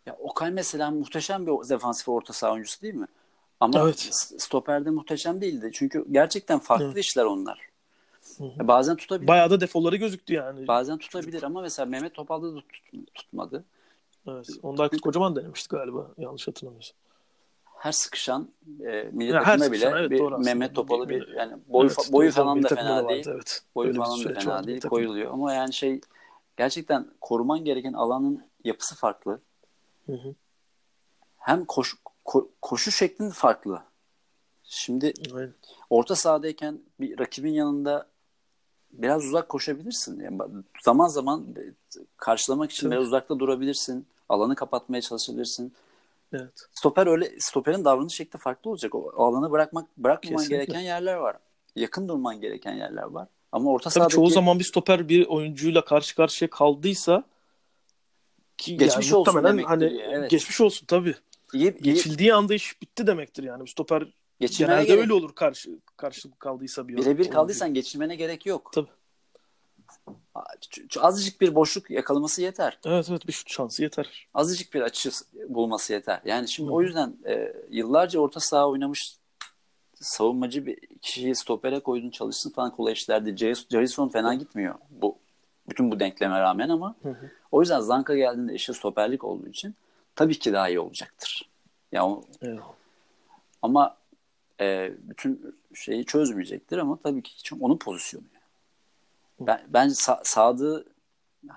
Ya 0.07 0.17
Okay 0.21 0.51
mesela 0.51 0.91
muhteşem 0.91 1.47
bir 1.47 1.69
defansif 1.69 2.09
orta 2.09 2.33
saha 2.33 2.53
oyuncusu 2.53 2.83
değil 2.83 2.95
mi? 2.95 3.07
Ama 3.61 3.81
evet. 3.81 4.09
stoperde 4.39 4.91
muhteşem 4.91 5.41
değildi. 5.41 5.71
Çünkü 5.75 6.05
gerçekten 6.11 6.59
farklı 6.59 6.87
evet. 6.87 6.99
işler 6.99 7.25
onlar. 7.25 7.61
Hı-hı. 8.39 8.69
Bazen 8.69 8.97
tutabilir. 8.97 9.29
Bayağı 9.29 9.51
da 9.51 9.61
defoları 9.61 9.97
gözüktü 9.97 10.35
yani. 10.35 10.69
Bazen 10.69 10.99
tutabilir 10.99 11.43
ama 11.43 11.61
mesela 11.61 11.87
Mehmet 11.87 12.15
Topal'da 12.15 12.55
da 12.55 12.61
tut, 12.61 13.05
tutmadı. 13.15 13.65
Evet. 14.29 14.49
Onda 14.63 14.83
Aykut 14.83 15.01
Kocaman 15.01 15.37
denemişti 15.37 15.69
galiba. 15.69 16.11
Yanlış 16.19 16.49
hatırlamıyorsam. 16.49 16.97
Her 17.79 17.93
sıkışan 17.93 18.49
e, 18.81 19.09
milli 19.13 19.33
ya 19.33 19.43
takımda 19.43 19.73
bile 19.73 19.87
evet, 19.87 20.11
bir 20.11 20.21
Mehmet 20.45 20.75
Topal'ı 20.75 21.09
bir 21.09 21.29
yani 21.29 21.53
boyu, 21.69 21.87
evet, 21.87 22.13
boyu 22.13 22.31
falan 22.31 22.63
da 22.63 22.69
fena 22.69 23.09
değil. 23.09 23.25
Evet. 23.29 23.63
Boyu 23.75 23.89
Öyle 23.89 23.99
falan 23.99 24.25
da 24.25 24.41
fena 24.41 24.67
değil. 24.67 24.81
Koyuluyor. 24.81 25.33
Ama 25.33 25.53
yani 25.53 25.73
şey 25.73 26.01
gerçekten 26.57 27.11
koruman 27.21 27.65
gereken 27.65 27.93
alanın 27.93 28.45
yapısı 28.65 28.95
farklı. 28.95 29.41
Hı 30.07 30.13
hı. 30.13 30.35
Hem 31.39 31.65
koş, 31.65 31.95
ko, 32.25 32.51
koşu 32.63 32.91
şeklin 32.91 33.31
farklı. 33.31 33.83
Şimdi 34.65 35.13
Aynen. 35.35 35.55
orta 35.91 36.15
sahadayken 36.17 36.81
bir 37.01 37.19
rakibin 37.19 37.53
yanında 37.53 38.09
biraz 38.93 39.25
uzak 39.25 39.49
koşabilirsin. 39.49 40.21
Yani 40.21 40.39
zaman 40.85 41.09
zaman 41.09 41.47
karşılamak 42.17 42.71
için 42.71 42.91
biraz 42.91 43.05
uzakta 43.05 43.39
durabilirsin. 43.39 44.07
Alanı 44.29 44.55
kapatmaya 44.55 45.01
çalışabilirsin. 45.01 45.75
Evet. 46.33 46.53
Stoper 46.73 47.07
öyle 47.07 47.41
stoperin 47.41 47.85
davranış 47.85 48.15
şekli 48.15 48.39
farklı 48.39 48.71
olacak. 48.71 48.95
O 48.95 49.27
alanı 49.27 49.51
bırakmak 49.51 49.97
bırakmaman 49.97 50.39
Kesinlikle. 50.39 50.57
gereken 50.57 50.81
yerler 50.81 51.15
var. 51.15 51.37
Yakın 51.77 52.09
durman 52.09 52.41
gereken 52.41 52.75
yerler 52.75 53.03
var. 53.03 53.29
Ama 53.53 53.71
orta 53.71 53.91
Tabii 53.91 53.95
sahadaki... 53.95 54.15
çoğu 54.15 54.31
zaman 54.31 54.59
bir 54.59 54.65
stoper 54.65 55.09
bir 55.09 55.27
oyuncuyla 55.27 55.85
karşı 55.85 56.17
karşıya 56.17 56.51
kaldıysa 56.51 57.25
ki 58.59 58.77
geçmiş 58.77 59.07
yani 59.07 59.17
olsun 59.17 59.45
demektir. 59.45 59.69
Hani 59.69 60.03
evet. 60.13 60.31
geçmiş 60.31 60.61
olsun 60.61 60.87
tabii. 60.87 61.15
İyi, 61.55 61.75
Geçildiği 61.83 62.29
iyi. 62.29 62.35
anda 62.35 62.55
iş 62.55 62.83
bitti 62.83 63.07
demektir 63.07 63.43
yani. 63.43 63.69
Stoper 63.69 64.07
Geçirmene 64.41 64.75
genelde 64.75 64.87
gerek... 64.87 65.01
öyle 65.01 65.13
olur 65.13 65.35
karşı 65.35 65.71
karşılık 65.97 66.41
kaldıysa 66.41 66.89
bir 66.89 66.97
Birebir 66.97 67.31
kaldıysan 67.31 67.75
geçirmene 67.75 68.17
gerek 68.17 68.47
yok. 68.47 68.71
Tabii. 68.75 68.89
Azıcık 71.01 71.41
bir 71.41 71.55
boşluk 71.55 71.91
yakalaması 71.91 72.43
yeter. 72.43 72.79
Evet 72.85 73.07
evet 73.11 73.27
bir 73.27 73.33
şut 73.33 73.51
şansı 73.51 73.83
yeter. 73.83 74.29
Azıcık 74.35 74.75
bir 74.75 74.81
açı 74.81 75.11
bulması 75.49 75.93
yeter. 75.93 76.21
Yani 76.25 76.49
şimdi 76.49 76.71
Hı. 76.71 76.75
o 76.75 76.83
yüzden 76.83 77.17
e, 77.29 77.53
yıllarca 77.71 78.21
orta 78.21 78.41
saha 78.41 78.69
oynamış 78.69 79.17
savunmacı 80.03 80.67
bir 80.67 80.79
kişiyi 81.03 81.35
stopere 81.35 81.81
koydun 81.81 82.11
çalışsın 82.11 82.51
falan 82.51 82.71
kolay 82.71 82.93
işlerdi. 82.93 83.37
Jason 83.71 84.09
fena 84.09 84.35
gitmiyor 84.35 84.75
bu 84.91 85.19
bütün 85.69 85.91
bu 85.91 86.01
denkleme 86.01 86.41
rağmen 86.41 86.69
ama 86.69 86.95
hı 87.03 87.09
hı. 87.09 87.31
o 87.53 87.61
yüzden 87.61 87.81
Zanka 87.81 88.17
geldiğinde 88.17 88.55
işi 88.55 88.75
stoperlik 88.75 89.25
olduğu 89.25 89.49
için 89.49 89.75
tabii 90.17 90.39
ki 90.39 90.53
daha 90.53 90.69
iyi 90.69 90.81
olacaktır. 90.81 91.49
Yani 91.93 92.21
evet. 92.43 92.61
ama 93.63 93.97
e, 94.61 94.93
bütün 94.99 95.57
şeyi 95.75 96.05
çözmeyecektir 96.05 96.79
ama 96.79 96.99
tabii 97.03 97.23
ki 97.23 97.55
onun 97.61 97.77
pozisyonu. 97.77 98.25
Ben, 99.41 99.61
ben 99.69 99.89
Sa- 99.89 100.21
Sadık'ı 100.25 100.85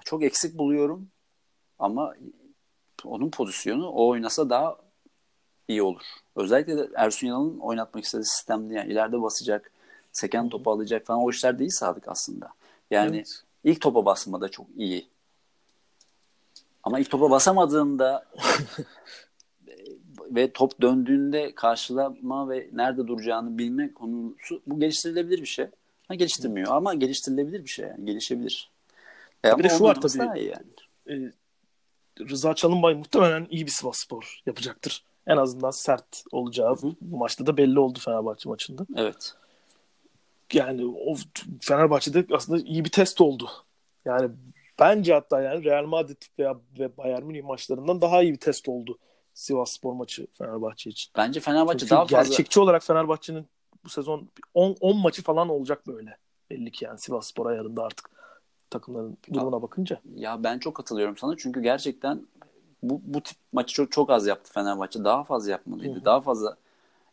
çok 0.06 0.24
eksik 0.24 0.58
buluyorum 0.58 1.08
ama 1.80 2.14
onun 3.06 3.30
pozisyonu 3.30 3.88
o 3.90 4.08
oynasa 4.08 4.50
daha 4.50 4.78
iyi 5.68 5.82
olur. 5.82 6.06
Özellikle 6.36 6.78
de 6.78 6.90
Ersun 6.96 7.28
Yanal'ın 7.28 7.60
oynatmak 7.60 8.04
istediği 8.04 8.26
sistemde 8.26 8.74
yani 8.74 8.92
ileride 8.92 9.22
basacak, 9.22 9.72
seken 10.12 10.50
topu 10.50 10.72
alacak 10.72 11.06
falan 11.06 11.22
o 11.22 11.30
işler 11.30 11.60
değil 11.60 11.70
Sadık 11.70 12.08
aslında. 12.08 12.50
Yani 12.92 13.18
evet. 13.18 13.44
ilk 13.64 13.82
topa 13.82 14.06
basmada 14.06 14.50
çok 14.50 14.68
iyi. 14.78 15.08
Ama 16.84 17.00
ilk 17.00 17.10
topa 17.10 17.32
basamadığında 17.32 18.26
ve 20.32 20.52
top 20.52 20.82
döndüğünde 20.82 21.56
karşılama 21.56 22.50
ve 22.50 22.70
nerede 22.74 23.08
duracağını 23.08 23.58
bilme 23.58 23.94
konusu 23.94 24.62
bu 24.68 24.80
geliştirilebilir 24.80 25.42
bir 25.42 25.46
şey. 25.46 25.68
Ha, 26.08 26.16
geliştirmiyor 26.16 26.76
ama 26.76 26.94
geliştirilebilir 26.94 27.64
bir 27.64 27.70
şey 27.70 27.86
yani 27.88 28.06
gelişebilir. 28.06 28.70
E, 29.46 29.58
bir 29.58 29.64
de 29.64 29.70
şu 29.70 29.84
var 29.84 30.02
tabii. 30.02 30.44
Yani. 30.44 30.66
E, 31.10 31.32
Rıza 32.20 32.56
Çalınbay 32.56 32.94
muhtemelen 32.94 33.48
iyi 33.50 33.66
bir 33.66 33.72
Sivas 33.72 33.98
Spor 33.98 34.42
yapacaktır. 34.46 35.04
En 35.28 35.38
azından 35.38 35.72
sert 35.72 36.24
olacağı 36.32 36.76
bu, 36.82 36.96
bu 37.02 37.18
maçta 37.18 37.46
da 37.46 37.58
belli 37.58 37.80
oldu 37.80 38.00
Fenerbahçe 38.00 38.50
maçında. 38.50 38.86
Evet. 38.96 39.34
Yani 40.54 40.86
o 40.86 41.16
Fenerbahçe'de 41.62 42.26
aslında 42.36 42.64
iyi 42.66 42.86
bir 42.86 42.92
test 42.92 43.22
oldu. 43.22 43.50
Yani 44.06 44.32
bence 44.80 45.14
hatta 45.14 45.42
yani 45.42 45.64
Real 45.64 45.86
Madrid 45.86 46.22
veya 46.40 46.58
ve 46.80 46.98
Bayern 46.98 47.24
Münih 47.24 47.44
maçlarından 47.44 48.02
daha 48.02 48.24
iyi 48.24 48.34
bir 48.34 48.40
test 48.40 48.70
oldu 48.70 48.98
Sivas 49.34 49.72
Spor 49.72 49.94
maçı 49.94 50.28
Fenerbahçe 50.34 50.90
için. 50.90 51.12
Bence 51.18 51.40
Fenerbahçe 51.40 51.80
Çünkü 51.80 51.92
daha 51.92 52.06
fazla 52.06 52.18
gerçekçi 52.18 52.60
olarak 52.60 52.84
Fenerbahçe'nin 52.84 53.48
bu 53.84 53.90
sezon 53.90 54.30
10 54.54 54.76
10 54.80 54.98
maçı 54.98 55.24
falan 55.24 55.50
olacak 55.50 55.88
böyle. 55.88 56.18
Belli 56.50 56.72
ki 56.72 56.86
yani 56.86 57.00
Sivas 57.00 57.28
Spor 57.28 57.46
ayarında 57.46 57.84
artık 57.84 58.10
takımların 58.70 59.18
durumuna 59.34 59.62
bakınca. 59.62 60.02
Ya 60.16 60.44
ben 60.44 60.60
çok 60.60 60.76
katılıyorum 60.76 61.18
sana 61.18 61.38
çünkü 61.38 61.62
gerçekten 61.62 62.28
bu, 62.90 63.02
bu 63.04 63.22
tip 63.22 63.38
maçı 63.54 63.74
çok, 63.74 63.92
çok 63.92 64.10
az 64.10 64.28
yaptı 64.28 64.54
Fenerbahçe. 64.54 65.04
Daha 65.04 65.24
fazla 65.24 65.52
yapmalıydı. 65.52 65.96
Hı-hı. 65.96 66.06
Daha 66.06 66.22
fazla 66.22 66.58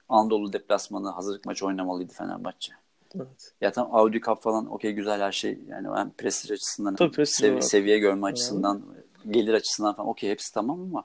Anadolu 0.08 0.52
deplasmanı 0.52 1.10
hazırlık 1.10 1.46
maçı 1.46 1.66
oynamalıydı 1.66 2.12
Fenerbahçe. 2.12 2.72
Evet. 3.16 3.54
Ya 3.60 3.72
tam 3.72 3.94
Audi 3.94 4.20
Cup 4.20 4.42
falan 4.42 4.72
okey 4.72 4.92
güzel 4.92 5.20
her 5.20 5.32
şey. 5.32 5.58
Yani 5.68 5.88
hem 5.96 6.10
prestij 6.10 6.50
açısından 6.50 6.94
Tabii, 6.94 7.12
prestij 7.12 7.48
sev- 7.48 7.60
seviye 7.60 7.98
görme 7.98 8.26
açısından 8.26 8.82
evet. 8.94 9.34
gelir 9.34 9.54
açısından 9.54 9.94
falan 9.94 10.08
okey 10.08 10.30
hepsi 10.30 10.54
tamam 10.54 10.80
ama 10.80 11.04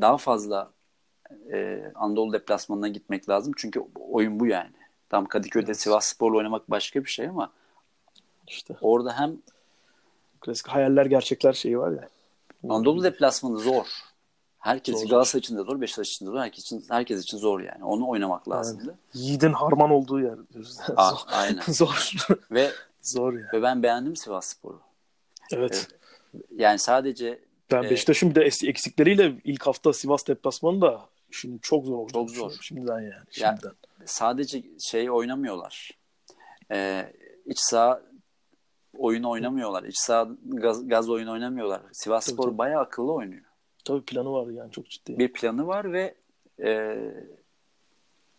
daha 0.00 0.16
fazla 0.16 0.70
e, 1.52 1.82
Anadolu 1.94 2.32
deplasmanına 2.32 2.88
gitmek 2.88 3.28
lazım. 3.28 3.52
Çünkü 3.56 3.82
oyun 4.10 4.40
bu 4.40 4.46
yani. 4.46 4.72
Tam 5.08 5.26
Kadıköy'de 5.26 5.66
evet. 5.66 5.80
Sivas 5.80 6.06
Spor'la 6.06 6.36
oynamak 6.36 6.70
başka 6.70 7.04
bir 7.04 7.10
şey 7.10 7.28
ama 7.28 7.52
işte 8.46 8.76
orada 8.80 9.18
hem 9.18 9.36
klasik 10.40 10.68
hayaller 10.68 11.06
gerçekler 11.06 11.52
şeyi 11.52 11.78
var 11.78 11.90
ya. 11.90 12.08
Anadolu 12.68 13.04
deplasmanı 13.04 13.58
zor. 13.58 13.86
Herkes 14.58 15.00
zor. 15.00 15.08
Galatasaray 15.08 15.40
için 15.40 15.56
de 15.56 15.62
zor, 15.62 15.80
Beşiktaş 15.80 16.10
için 16.10 16.26
de 16.26 16.30
zor. 16.30 16.38
Herkes 16.38 16.64
için, 16.64 16.84
herkes 16.88 17.22
için 17.22 17.38
zor 17.38 17.60
yani. 17.60 17.84
Onu 17.84 18.08
oynamak 18.08 18.48
lazımdı. 18.48 18.84
Yani. 18.86 18.96
Yiğidin 19.14 19.52
harman 19.52 19.90
olduğu 19.90 20.20
yer. 20.20 20.38
Aa, 20.96 21.10
zor. 21.10 21.18
Aynen. 21.26 21.62
zor. 21.68 22.12
Ve 22.50 22.70
zor 23.02 23.32
yani. 23.32 23.46
Ve 23.52 23.62
ben 23.62 23.82
beğendim 23.82 24.16
Sivas 24.16 24.46
Spor'u. 24.46 24.80
Evet. 25.52 25.88
Yani 26.56 26.78
sadece 26.78 27.40
ben 27.70 27.82
e, 27.82 27.90
Beşiktaş'ın 27.90 28.30
bir 28.30 28.34
de 28.34 28.44
eksikleriyle 28.68 29.40
ilk 29.44 29.66
hafta 29.66 29.92
Sivas 29.92 30.26
deplasmanı 30.26 30.80
da 30.80 31.00
şimdi 31.30 31.60
çok 31.60 31.84
zor 31.84 31.98
olacak. 31.98 32.14
Çok 32.14 32.30
zor. 32.30 32.52
Şimdiden 32.60 33.00
yani. 33.00 33.24
Şimdiden. 33.30 33.58
Yani, 33.64 33.74
sadece 34.04 34.62
şey 34.78 35.10
oynamıyorlar. 35.10 35.90
Ee, 36.70 37.12
iç 37.46 37.58
saha 37.58 38.02
oyun 38.98 39.22
oynamıyorlar. 39.22 39.84
İç 39.84 39.96
saha 39.96 40.28
gaz, 40.44 40.88
gaz 40.88 41.10
oyun 41.10 41.26
oynamıyorlar. 41.26 41.82
Sivas 41.92 42.26
Spor 42.26 42.48
tabii. 42.48 42.58
bayağı 42.58 42.82
akıllı 42.82 43.12
oynuyor. 43.12 43.44
Tabii 43.84 44.02
planı 44.02 44.32
var 44.32 44.46
yani 44.46 44.72
çok 44.72 44.90
ciddi. 44.90 45.18
Bir 45.18 45.32
planı 45.32 45.66
var 45.66 45.92
ve 45.92 46.14
e, 46.62 46.98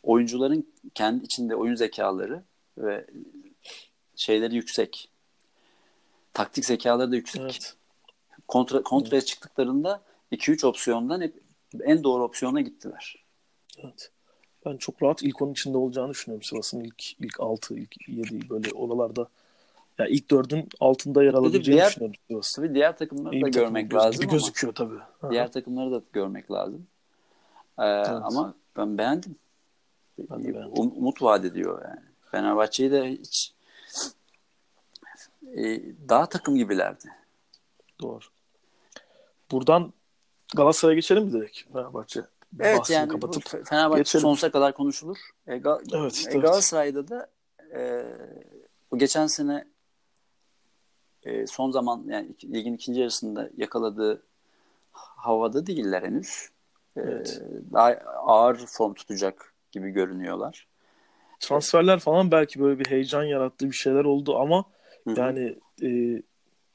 oyuncuların 0.04 0.68
kendi 0.94 1.26
içinde 1.26 1.56
oyun 1.56 1.76
zekaları 1.76 2.44
ve 2.78 3.06
şeyleri 4.16 4.56
yüksek. 4.56 5.10
Taktik 6.34 6.66
zekaları 6.66 7.12
da 7.12 7.16
yüksek. 7.16 7.42
Evet. 7.42 7.76
Kontra, 8.48 8.84
kontraya 8.84 9.18
evet. 9.18 9.28
çıktıklarında 9.28 10.02
2-3 10.32 10.68
opsiyondan 10.68 11.22
hep 11.22 11.42
en 11.84 12.04
doğru 12.04 12.24
opsiyona 12.24 12.62
gittiler. 12.62 13.26
Evet. 13.84 14.12
Ben 14.66 14.78
çok 14.78 15.04
rahat 15.04 15.24
ilk 15.24 15.42
onun 15.42 15.52
içinde 15.52 15.78
olacağını 15.78 16.10
düşünüyorum 16.10 16.44
Sivas'ın 16.44 16.84
ilk 16.84 17.22
ilk 17.22 17.40
6, 17.40 17.76
ilk 17.76 18.10
7 18.10 18.50
böyle 18.50 18.72
oralarda. 18.72 19.28
Yani 20.00 20.10
ilk 20.10 20.32
dördün 20.32 20.70
altında 20.80 21.24
yer 21.24 21.34
alabileceğini 21.34 21.78
diğer- 21.80 21.90
düşünüyorum 21.90 22.16
Sivas. 22.28 22.54
Tabii 22.56 22.74
diğer 22.76 22.98
takımları 22.98 23.36
İyi 23.36 23.44
da 23.44 23.50
görmek 23.50 23.92
göz- 23.92 24.00
lazım 24.00 24.12
gibi 24.22 24.30
ama 24.30 24.32
gözüküyor 24.38 24.76
tabii. 24.76 25.00
Hı. 25.22 25.30
diğer 25.32 25.52
takımları 25.52 25.92
da 25.92 26.02
görmek 26.14 26.52
lazım. 26.52 26.88
Ee, 27.80 27.82
Ama 27.84 28.54
ben 28.78 28.98
beğendim. 28.98 29.36
Ben 30.20 30.44
de 30.44 30.54
beğendim. 30.54 30.72
Um- 30.74 30.92
Umut 30.98 31.22
vaat 31.22 31.46
ediyor 31.46 31.82
yani. 31.90 32.00
Fenerbahçe'yi 32.32 32.92
de 32.92 33.12
hiç 33.12 33.54
e, 35.58 35.82
daha 36.10 36.26
takım 36.30 36.56
gibilerdi. 36.56 37.08
Doğru. 38.02 38.20
Buradan 39.52 39.94
Galatasaray'a 40.56 40.96
geçelim 40.96 41.24
mi 41.26 41.34
direkt 41.34 41.74
Fenerbahçe? 41.74 42.22
Evet 42.60 42.90
yani 42.90 43.08
kapatıp 43.12 43.44
Fe- 43.44 43.64
Fenerbahçe 43.64 44.00
geçelim. 44.02 44.22
sonsuza 44.22 44.52
kadar 44.52 44.74
konuşulur. 44.74 45.18
E, 45.48 45.52
Ga- 45.58 46.00
Evet, 46.02 46.18
e, 46.28 46.32
evet. 46.32 46.42
Galatasaray'da 46.42 47.08
da 47.08 47.28
e, 47.76 48.06
bu 48.92 48.98
geçen 48.98 49.28
sene 49.28 49.66
e, 51.26 51.48
son 51.48 51.72
zaman 51.72 52.04
yani 52.08 52.36
ligin 52.44 52.74
ikinci 52.74 53.00
yarısında 53.00 53.50
yakaladığı 53.58 54.24
havada 54.92 55.68
değiller 55.68 56.04
henüz. 56.04 56.50
E, 56.98 57.02
Evet. 57.02 57.42
Daha 57.74 57.88
ağır 58.26 58.58
form 58.58 58.94
tutacak 58.94 59.54
gibi 59.72 59.90
görünüyorlar. 59.90 60.68
transferler 61.40 62.00
falan 62.00 62.32
belki 62.32 62.60
böyle 62.60 62.80
bir 62.80 62.86
heyecan 62.86 63.24
yarattığı 63.24 63.66
bir 63.66 63.76
şeyler 63.76 64.06
oldu 64.06 64.38
ama 64.38 64.66
Hı 65.04 65.12
hı. 65.12 65.20
yani 65.20 65.60
e, 65.84 66.22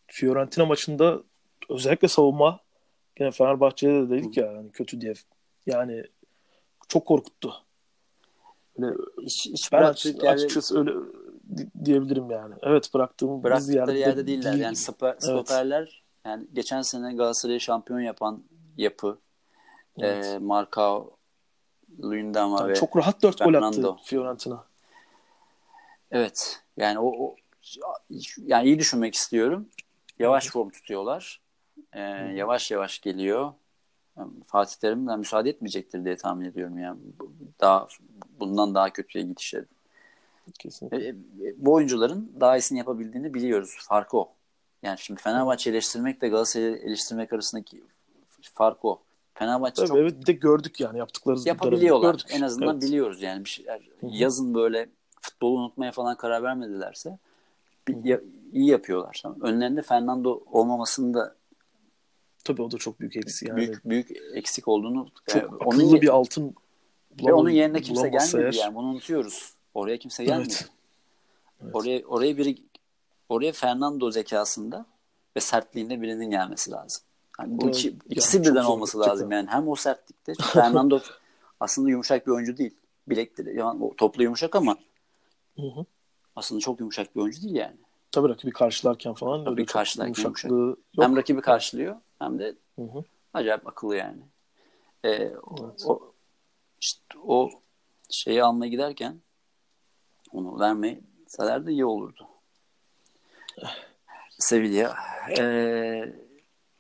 Fiorentina 0.07 0.67
maçında 0.67 1.23
özellikle 1.69 2.09
savunma 2.09 2.61
yine 3.21 3.31
Fenerbahçe'de 3.31 3.93
de 3.93 4.11
dedik 4.11 4.37
ya 4.37 4.53
yani 4.53 4.71
kötü 4.71 5.01
diye. 5.01 5.15
Yani 5.67 6.05
çok 6.89 7.07
korkuttu. 7.07 7.55
Hiç, 9.23 9.47
hiç 9.47 9.73
ben 9.73 9.83
açık- 9.83 10.25
açıkçası 10.25 10.79
öyle 10.79 10.91
diyebilirim 11.85 12.31
yani. 12.31 12.55
Evet 12.63 12.95
bıraktığım 12.95 13.43
bıraktıkları 13.43 13.99
yerde, 13.99 14.27
değiller. 14.27 14.53
değil. 14.53 14.65
Yani 14.65 14.77
stoper, 14.77 15.17
stoperler 15.19 16.03
yani 16.25 16.47
geçen 16.53 16.83
sene 16.83 17.15
Galatasaray'ı 17.15 17.61
şampiyon 17.61 18.01
yapan 18.01 18.43
yapı 18.77 19.19
Evet. 19.99 20.27
e, 20.27 20.39
Marcao, 20.39 21.17
Luyendama 22.03 22.61
Yani 22.61 22.71
ve 22.71 22.75
çok 22.75 22.97
rahat 22.97 23.23
4 23.23 23.45
gol 23.45 23.55
attı 23.55 23.97
Fiorentina. 24.05 24.65
evet 26.11 26.63
yani 26.77 26.99
o, 26.99 27.25
o 27.25 27.37
yani 28.39 28.65
iyi 28.67 28.79
düşünmek 28.79 29.15
istiyorum. 29.15 29.69
Yavaş 30.19 30.49
form 30.49 30.71
tutuyorlar. 30.71 31.41
E, 31.93 32.01
yavaş 32.35 32.71
yavaş 32.71 33.01
geliyor. 33.01 33.53
Fatih 34.47 34.77
Terim'den 34.77 35.19
müsaade 35.19 35.51
etmeyecektir 35.51 36.05
diye 36.05 36.17
tahmin 36.17 36.45
ediyorum 36.45 36.79
yani. 36.79 36.99
Daha 37.61 37.89
bundan 38.41 38.75
daha 38.75 38.91
kötüye 38.91 39.25
gidişleri. 39.25 39.67
Kesinlikle. 40.59 41.05
E, 41.07 41.09
e, 41.09 41.15
bu 41.57 41.73
oyuncuların 41.73 42.33
daha 42.41 42.57
iyisini 42.59 42.79
yapabildiğini 42.79 43.35
biliyoruz. 43.35 43.77
Farkı 43.81 44.17
o. 44.19 44.33
Yani 44.83 44.99
şimdi 44.99 45.23
Fenerbahçe 45.23 45.71
eleştirmekle 45.71 46.29
Galatasaray'ı 46.29 46.77
eleştirmek 46.77 47.33
arasındaki 47.33 47.85
fark 48.41 48.85
o. 48.85 49.01
Fenerbahçe 49.35 49.75
Tabii 49.75 49.89
çok 49.89 49.99
evet 49.99 50.21
bir 50.21 50.27
de 50.27 50.33
gördük 50.33 50.81
yani 50.81 50.99
yaptıkları 50.99 51.39
yapabiliyorlar. 51.45 52.13
gördük. 52.13 52.27
En 52.31 52.41
azından 52.43 52.73
Evet. 52.75 52.83
biliyoruz 52.83 53.23
yani 53.23 53.45
bir 53.45 53.51
şeyler. 53.51 53.81
Yazın 54.03 54.55
böyle 54.55 54.89
futbolu 55.21 55.59
unutmaya 55.61 55.93
falan 55.93 56.17
karar 56.17 56.43
vermedilerse 56.43 57.19
bir- 57.89 58.05
ya- 58.05 58.21
iyi 58.53 58.67
yapıyorlar. 58.67 59.21
Tamam. 59.23 59.41
Önlerinde 59.41 59.83
Fernando 59.83 60.43
olmamasının 60.53 61.15
da 61.15 61.35
Tabii 62.45 62.63
o 62.63 62.71
da 62.71 62.77
çok 62.79 63.01
büyük 63.01 63.17
eksi 63.17 63.49
yani. 63.49 63.57
büyük 63.57 63.85
büyük 63.89 64.11
eksik 64.35 64.69
olduğunu 64.69 65.07
çok 65.27 65.37
yani 65.37 65.47
akıllı 65.47 65.85
onun, 65.87 66.01
bir 66.01 66.09
altın 66.09 66.47
ve 66.49 66.53
bulamadı- 67.19 67.41
onun 67.41 67.51
yerine 67.51 67.81
kimse 67.81 68.09
gelmedi 68.09 68.37
eğer- 68.37 68.53
yani 68.53 68.75
bunu 68.75 68.87
unutuyoruz. 68.87 69.55
Oraya 69.75 69.99
kimse 69.99 70.25
gelmedi. 70.25 70.49
Evet. 70.61 70.69
Evet. 71.63 71.75
Oraya 71.75 72.07
oraya 72.07 72.37
biri 72.37 72.57
oraya 73.29 73.53
Fernando 73.53 74.11
zekasında 74.11 74.87
ve 75.37 75.41
sertliğinde 75.41 76.03
birinin 76.03 76.31
gelmesi 76.31 76.71
lazım. 76.71 77.03
Yani 77.41 77.59
bu 77.59 77.69
iki, 77.69 77.89
Yani 77.89 77.99
ikisi 78.09 78.37
çok 78.37 78.47
birden 78.47 78.65
olması 78.65 78.97
gerçekten. 78.99 79.13
lazım 79.13 79.33
yani. 79.33 79.49
Hem 79.49 79.69
o 79.69 79.77
sertlikte 79.77 80.33
Fernando 80.43 81.01
aslında 81.61 81.91
yumuşak 81.91 82.27
bir 82.27 82.33
oyuncu 82.33 82.57
değil. 82.57 82.77
Bilekleri 83.09 83.57
yani 83.57 83.85
o 83.85 83.97
toplu 83.97 84.23
yumuşak 84.23 84.57
ama 84.57 84.77
Hı 85.57 85.67
hı. 85.67 85.85
aslında 86.37 86.61
çok 86.61 86.81
yumuşak 86.81 87.17
bir 87.17 87.21
oyuncu 87.21 87.43
değil 87.43 87.55
yani. 87.55 87.77
Tabii 88.13 88.29
rakibi 88.29 88.51
karşılarken 88.53 89.15
falan 89.15 89.45
Tabii 89.45 89.51
öyle 89.61 89.67
çok 89.67 89.73
karşılarken 89.73 90.23
yumuşaklığı 90.23 90.67
yok. 90.67 90.79
Hem 91.01 91.17
rakibi 91.17 91.41
karşılıyor 91.41 91.97
hem 92.19 92.39
de 92.39 92.55
Hı 92.77 92.83
hı. 92.83 93.05
acayip 93.35 93.67
akıllı 93.67 93.97
yani. 93.97 94.23
Ee, 95.05 95.29
o, 95.29 95.57
Evet. 95.65 95.83
o, 95.87 96.13
işte 96.81 97.03
o 97.25 97.51
şeyi 98.11 98.45
almaya 98.45 98.69
giderken 98.69 99.21
onu 100.33 100.61
vermeseler 100.61 101.67
de 101.67 101.73
iyi 101.73 101.85
olurdu. 101.85 102.27
Sevilla. 104.39 104.97
Ee, 105.39 106.13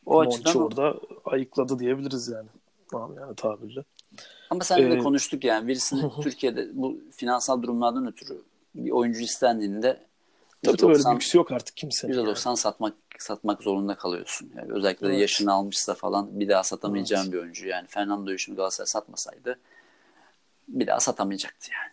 o 0.07 0.15
Monchi 0.15 0.37
açıdan 0.41 0.63
orada 0.63 0.95
ayıkladı 1.25 1.79
diyebiliriz 1.79 2.29
yani. 2.29 2.49
Tamam 2.91 3.15
yani 3.21 3.35
tabirle. 3.37 3.85
ama 4.51 4.65
seninle 4.65 4.91
de 4.91 4.95
Ee, 4.95 4.99
konuştuk 4.99 5.45
yani 5.45 5.69
birisini 5.69 6.11
Türkiye'de 6.23 6.69
bu 6.73 7.01
finansal 7.13 7.63
durumlardan 7.63 8.07
ötürü 8.07 8.43
bir 8.75 8.91
oyuncu 8.91 9.21
istendiğinde 9.21 10.01
Tabii 10.65 10.77
tabii 10.77 10.93
öyle 10.93 10.99
bir 10.99 11.05
%90 11.05 11.15
lüksü 11.15 11.39
yok 11.39 11.53
artık 11.53 11.77
kimsenin. 11.77 12.13
yani. 12.13 12.29
%90 12.29 12.57
satmak 12.57 12.95
satmak 13.19 13.63
zorunda 13.63 13.95
kalıyorsun. 13.95 14.53
Yani 14.57 14.73
özellikle 14.73 15.07
de 15.07 15.11
Evet. 15.11 15.21
yaşını 15.21 15.53
almışsa 15.53 15.95
falan 15.95 16.41
bir 16.41 16.49
daha 16.49 16.63
satamayacağın 16.63 17.33
bir 17.33 17.39
oyuncu. 17.39 17.69
Yani 17.69 17.87
Fernando'yu 17.89 18.39
şimdi 18.39 18.57
Galatasaray 18.57 18.87
satmasaydı 18.87 19.59
bir 20.69 20.87
daha 20.87 21.01
satamayacaktı 21.01 21.71
yani. 21.73 21.93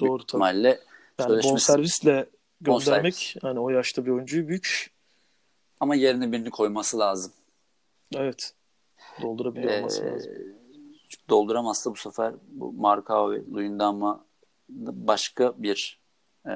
Doğru 0.00 0.08
Büyük 0.08 0.18
tabii. 0.20 0.22
ihtimalle 0.26 0.80
Yani 1.28 1.42
bonservisle 1.42 2.12
göndermek 2.60 3.12
Bonservis. 3.14 3.34
yani 3.42 3.60
o 3.60 3.70
yaşta 3.70 4.06
bir 4.06 4.10
oyuncuyu 4.10 4.48
büyük 4.48 4.90
ama 5.80 5.94
yerine 5.94 6.32
birini 6.32 6.50
koyması 6.50 6.98
lazım. 6.98 7.32
Evet. 8.14 8.54
Doldurabiliyor 9.22 9.72
Ee, 9.72 9.78
olması 9.78 10.04
lazım. 10.06 10.32
çünkü 11.08 11.28
dolduramazsa 11.28 11.90
bu 11.90 11.96
sefer 11.96 12.34
bu 12.48 12.72
Marcao 12.72 13.30
ve 13.32 13.40
Luyendama 13.52 14.24
başka 14.68 15.62
bir 15.62 16.00
e, 16.46 16.52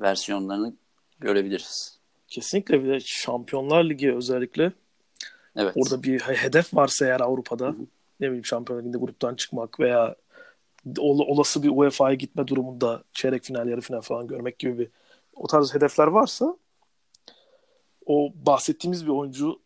versiyonlarını 0.00 0.74
görebiliriz. 1.18 1.98
Kesinlikle 2.28 2.84
bir 2.84 2.88
de 2.88 3.00
Şampiyonlar 3.00 3.84
Ligi 3.84 4.14
özellikle 4.14 4.72
Evet. 5.56 5.74
orada 5.76 6.02
bir 6.02 6.20
he- 6.20 6.34
hedef 6.36 6.74
varsa 6.74 7.06
eğer 7.06 7.20
Avrupa'da 7.20 7.74
ne 8.20 8.26
bileyim 8.26 8.44
Şampiyonlar 8.44 8.82
Ligi'nde 8.84 8.98
gruptan 8.98 9.34
çıkmak 9.34 9.80
veya 9.80 10.16
ol- 10.98 11.26
olası 11.26 11.62
bir 11.62 11.70
UEFA'ya 11.70 12.14
gitme 12.14 12.46
durumunda 12.48 13.04
çeyrek 13.12 13.44
final, 13.44 13.68
yarı 13.68 13.80
final 13.80 14.00
falan 14.00 14.26
görmek 14.26 14.58
gibi 14.58 14.78
bir 14.78 14.90
o 15.34 15.46
tarz 15.46 15.74
hedefler 15.74 16.06
varsa 16.06 16.56
o 18.06 18.32
bahsettiğimiz 18.34 19.06
bir 19.06 19.10
oyuncu 19.10 19.60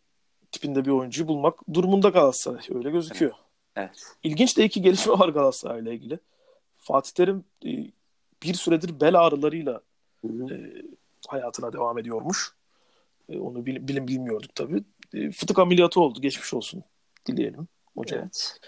tipinde 0.51 0.85
bir 0.85 0.91
oyuncuyu 0.91 1.27
bulmak 1.27 1.59
durumunda 1.73 2.09
Galatasaray. 2.09 2.65
Öyle 2.69 2.89
gözüküyor. 2.91 3.33
Evet. 3.75 4.03
İlginç 4.23 4.57
de 4.57 4.65
iki 4.65 4.81
gelişme 4.81 5.13
var 5.13 5.29
Galatasaray'la 5.29 5.93
ilgili. 5.93 6.19
Fatih 6.77 7.11
Terim 7.11 7.43
e, 7.65 7.69
bir 8.43 8.53
süredir 8.53 9.01
bel 9.01 9.19
ağrılarıyla 9.19 9.81
Hı 10.21 10.27
hı. 10.27 10.53
e, 10.53 10.81
hayatına 11.27 11.73
devam 11.73 11.97
ediyormuş. 11.97 12.55
E, 13.29 13.39
onu 13.39 13.65
bil- 13.65 13.87
bilim 13.87 14.07
bilmiyorduk 14.07 14.55
tabii. 14.55 14.83
E, 15.13 15.31
fıtık 15.31 15.59
ameliyatı 15.59 16.01
oldu. 16.01 16.21
Geçmiş 16.21 16.53
olsun 16.53 16.83
dileyelim 17.25 17.67
hocam. 17.97 18.19
Evet. 18.19 18.59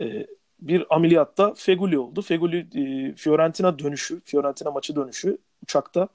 E, 0.00 0.26
bir 0.68 0.94
ameliyatta 0.94 1.54
Feguli 1.54 1.98
oldu. 1.98 2.22
Feguli 2.22 2.58
e, 2.74 3.14
Fiorentina 3.14 3.78
dönüşü, 3.78 4.20
Fiorentina 4.20 4.70
maçı 4.70 4.96
dönüşü 4.96 5.38
uçakta 5.62 6.08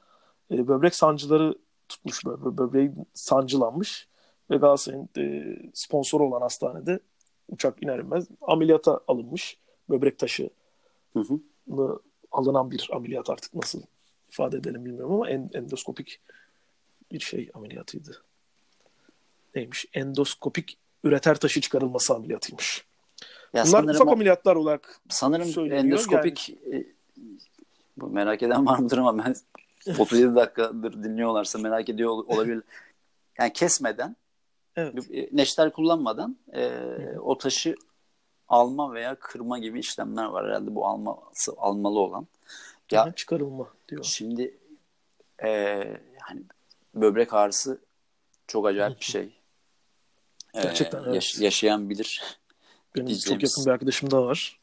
e, 0.51 0.67
böbrek 0.67 0.95
sancıları 0.95 1.55
tutmuş. 1.89 2.23
Bö- 2.23 2.41
bö- 2.41 2.57
böbreği 2.57 2.91
sancılanmış 3.13 4.07
ve 4.51 4.57
Galatasaray'ın 4.57 5.09
e, 5.17 5.55
sponsoru 5.73 6.23
olan 6.23 6.41
hastanede 6.41 6.99
uçak 7.49 7.83
iner 7.83 7.99
inmez 7.99 8.27
ameliyata 8.41 8.99
alınmış. 9.07 9.57
Böbrek 9.89 10.19
taşı 10.19 10.49
Hı 11.13 11.19
hı. 11.19 11.39
alınan 12.31 12.71
bir 12.71 12.89
ameliyat 12.93 13.29
artık 13.29 13.53
nasıl 13.53 13.81
ifade 14.29 14.57
edelim 14.57 14.85
bilmiyorum 14.85 15.13
ama 15.13 15.29
en, 15.29 15.49
endoskopik 15.53 16.19
bir 17.11 17.19
şey 17.19 17.49
ameliyatıydı. 17.53 18.23
Neymiş? 19.55 19.85
Endoskopik 19.93 20.77
üreter 21.03 21.39
taşı 21.39 21.61
çıkarılması 21.61 22.15
ameliyatıymış. 22.15 22.88
Ya 23.53 23.63
Bunlar 23.63 23.81
sanırım 23.81 23.95
ufak 23.95 24.07
ameliyatlar 24.13 24.55
olarak 24.55 25.01
Sanırım 25.09 25.71
endoskopik 25.71 26.49
e, 26.49 26.85
bu 27.97 28.07
merak 28.07 28.43
eden 28.43 28.65
var 28.65 28.79
mıdır 28.79 28.97
ama 28.97 29.17
ben 29.25 29.35
37 29.99 30.35
dakikadır 30.35 31.03
dinliyorlarsa 31.03 31.59
merak 31.59 31.89
ediyor 31.89 32.09
ol- 32.09 32.25
olabilir. 32.27 32.63
Yani 33.39 33.53
kesmeden, 33.53 34.15
evet. 34.75 35.11
e, 35.11 35.29
neşter 35.31 35.71
kullanmadan 35.71 36.37
e, 36.53 36.71
o 37.19 37.37
taşı 37.37 37.75
alma 38.47 38.93
veya 38.93 39.15
kırma 39.15 39.59
gibi 39.59 39.79
işlemler 39.79 40.25
var 40.25 40.47
herhalde 40.47 40.75
bu 40.75 40.87
alması 40.87 41.53
almalı 41.57 41.99
olan. 41.99 42.27
Ya 42.91 43.05
Ya, 43.05 43.13
çıkarılma 43.15 43.67
diyor. 43.89 44.03
şimdi 44.03 44.57
e, 45.43 45.49
yani 46.29 46.41
böbrek 46.95 47.33
ağrısı 47.33 47.79
çok 48.47 48.67
acayip 48.67 48.99
bir 48.99 49.05
şey. 49.05 49.21
E, 50.53 50.61
Gerçekten, 50.61 51.03
evet. 51.03 51.15
yaş- 51.15 51.39
yaşayan 51.39 51.89
bilir. 51.89 52.38
Benim 52.95 53.17
çok 53.17 53.43
yakın 53.43 53.65
bir 53.65 53.71
arkadaşım 53.71 54.11
da 54.11 54.25
var. 54.25 54.59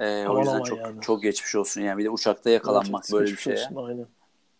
Ee, 0.00 0.26
o 0.28 0.38
yüzden 0.38 0.54
aman 0.54 0.64
çok 0.64 0.78
yani. 0.78 1.00
çok 1.00 1.22
geçmiş 1.22 1.54
olsun 1.54 1.80
yani 1.80 1.98
bir 1.98 2.04
de 2.04 2.10
uçakta 2.10 2.50
yakalanmak 2.50 3.04
Evet, 3.04 3.12
böyle 3.12 3.32
bir 3.32 3.36
şeye. 3.36 3.54
olsun, 3.64 3.76
Aynen. 3.76 4.06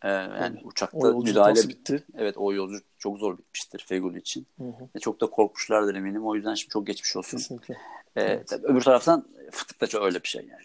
Ee, 0.03 0.09
yani 0.09 0.61
O 0.65 0.69
uçakta 0.69 0.99
yolculuk 0.99 1.25
müdahale 1.25 1.69
bitti? 1.69 2.05
evet 2.15 2.35
o 2.39 2.53
yolculuk 2.53 2.85
çok 2.99 3.19
zor 3.19 3.39
bitmiştir 3.39 3.85
Feguli 3.89 4.19
için. 4.19 4.47
Hı 4.59 4.65
hı, 4.65 4.89
Ve 4.97 5.01
çok 5.01 5.21
da 5.21 5.27
korkmuşlardır 5.27 5.95
eminim. 5.95 6.27
O 6.27 6.35
yüzden 6.35 6.55
şimdi 6.55 6.73
çok 6.73 6.87
geçmiş 6.87 7.17
olsun. 7.17 7.39
kesinlikle. 7.39 7.75
Ee, 8.17 8.23
Evet. 8.23 8.49
tabii 8.49 8.67
öbür 8.67 8.81
taraftan 8.81 9.29
fıtık 9.51 9.81
da 9.81 9.87
çok 9.87 10.03
öyle 10.05 10.23
bir 10.23 10.29
şey 10.29 10.43
yani. 10.43 10.63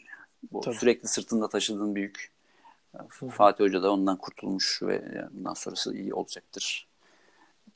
Bu 0.52 0.62
Tabii. 0.62 0.76
sürekli 0.76 1.08
sırtında 1.08 1.50
taşıdığın 1.50 1.96
bir 1.96 2.02
yük. 2.02 2.32
hı. 3.20 3.30
Fatih 3.30 3.64
Hoca 3.64 3.84
da 3.84 3.92
ondan 3.92 4.18
kurtulmuş 4.18 4.80
ve 4.84 5.28
bundan 5.32 5.54
sonrası 5.54 5.96
iyi 5.96 6.14
olacaktır. 6.14 6.88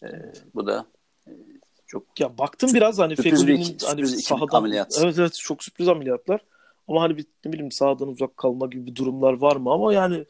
Ee, 0.04 0.08
bu 0.54 0.68
da 0.68 0.86
e, 1.28 1.32
çok 1.88 2.20
Ya 2.20 2.38
baktım 2.38 2.70
biraz 2.74 3.00
hani 3.00 3.16
Fegüli'nin 3.16 3.78
hani 3.86 4.08
sahadan 4.08 4.58
ameliyat. 4.58 5.00
Evet 5.04 5.20
evet 5.20 5.34
çok 5.34 5.64
sürpriz 5.64 5.88
ameliyatlar. 5.88 6.42
Ama 6.88 7.02
hani 7.02 7.18
bir 7.18 7.26
ne 7.46 7.54
bileyim 7.54 7.72
sahadan 7.72 8.08
uzak 8.08 8.38
kalma 8.38 8.68
gibi 8.68 8.86
bir 8.86 8.96
durumlar 8.96 9.34
var 9.34 9.56
mı 9.56 9.72
ama 9.72 9.94
yani 9.94 10.26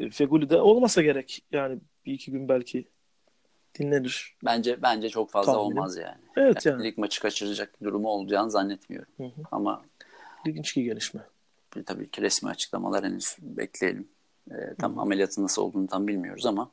e, 0.00 0.10
Fegüli'de 0.10 0.60
olmasa 0.60 1.02
gerek. 1.02 1.44
Yani 1.52 1.78
bir 2.06 2.12
iki 2.12 2.30
gün 2.30 2.48
belki 2.48 2.84
dinlenir. 3.78 4.36
bence 4.44 4.82
bence 4.82 5.08
çok 5.08 5.30
fazla 5.30 5.52
Tahminim. 5.52 5.76
olmaz 5.78 5.96
yani. 5.96 6.18
Evet 6.36 6.66
yani. 6.66 6.74
yani. 6.74 6.84
Lig 6.88 6.98
maçı 6.98 7.20
kaçıracak 7.22 7.82
durumu 7.82 8.08
olacağını 8.08 8.50
zannetmiyorum. 8.50 9.08
Hı 9.16 9.24
hı. 9.24 9.42
Ama 9.52 9.82
İlginç 10.46 10.76
bir 10.76 10.82
gelişme. 10.82 11.20
bir- 11.76 11.84
tabii 11.84 12.10
ki 12.10 12.22
resmi 12.22 12.50
açıklamalar 12.50 13.04
henüz 13.04 13.36
bekleyelim. 13.40 14.08
Ee, 14.50 14.54
tam 14.78 14.98
ameliyatın 14.98 15.42
nasıl 15.42 15.62
olduğunu 15.62 15.86
tam 15.86 16.06
bilmiyoruz 16.06 16.46
ama 16.46 16.70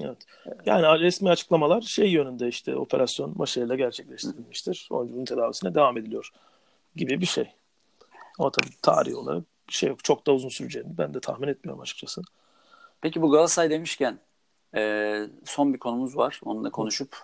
Evet. 0.00 0.18
Yani 0.66 1.00
resmi 1.00 1.30
açıklamalar 1.30 1.80
şey 1.80 2.10
yönünde 2.10 2.48
işte 2.48 2.76
operasyon 2.76 3.38
başarıyla 3.38 3.74
gerçekleştirilmiştir. 3.74 4.88
Oyuncunun 4.90 5.24
tedavisine 5.24 5.74
devam 5.74 5.98
ediliyor 5.98 6.30
gibi 6.96 7.20
bir 7.20 7.26
şey. 7.26 7.52
Ama 8.38 8.50
tabii 8.50 8.70
tarihi 8.82 9.16
olarak 9.16 9.42
bir 9.68 9.72
şey 9.72 9.88
yok. 9.88 10.04
Çok 10.04 10.26
da 10.26 10.32
uzun 10.32 10.48
süreceğini 10.48 10.98
ben 10.98 11.14
de 11.14 11.20
tahmin 11.20 11.48
etmiyorum 11.48 11.82
açıkçası. 11.82 12.22
Peki 13.00 13.22
bu 13.22 13.30
Galatasaray 13.30 13.70
demişken 13.70 14.18
e, 14.74 15.22
son 15.44 15.74
bir 15.74 15.78
konumuz 15.78 16.16
var. 16.16 16.40
Onunla 16.44 16.70
konuşup 16.70 17.16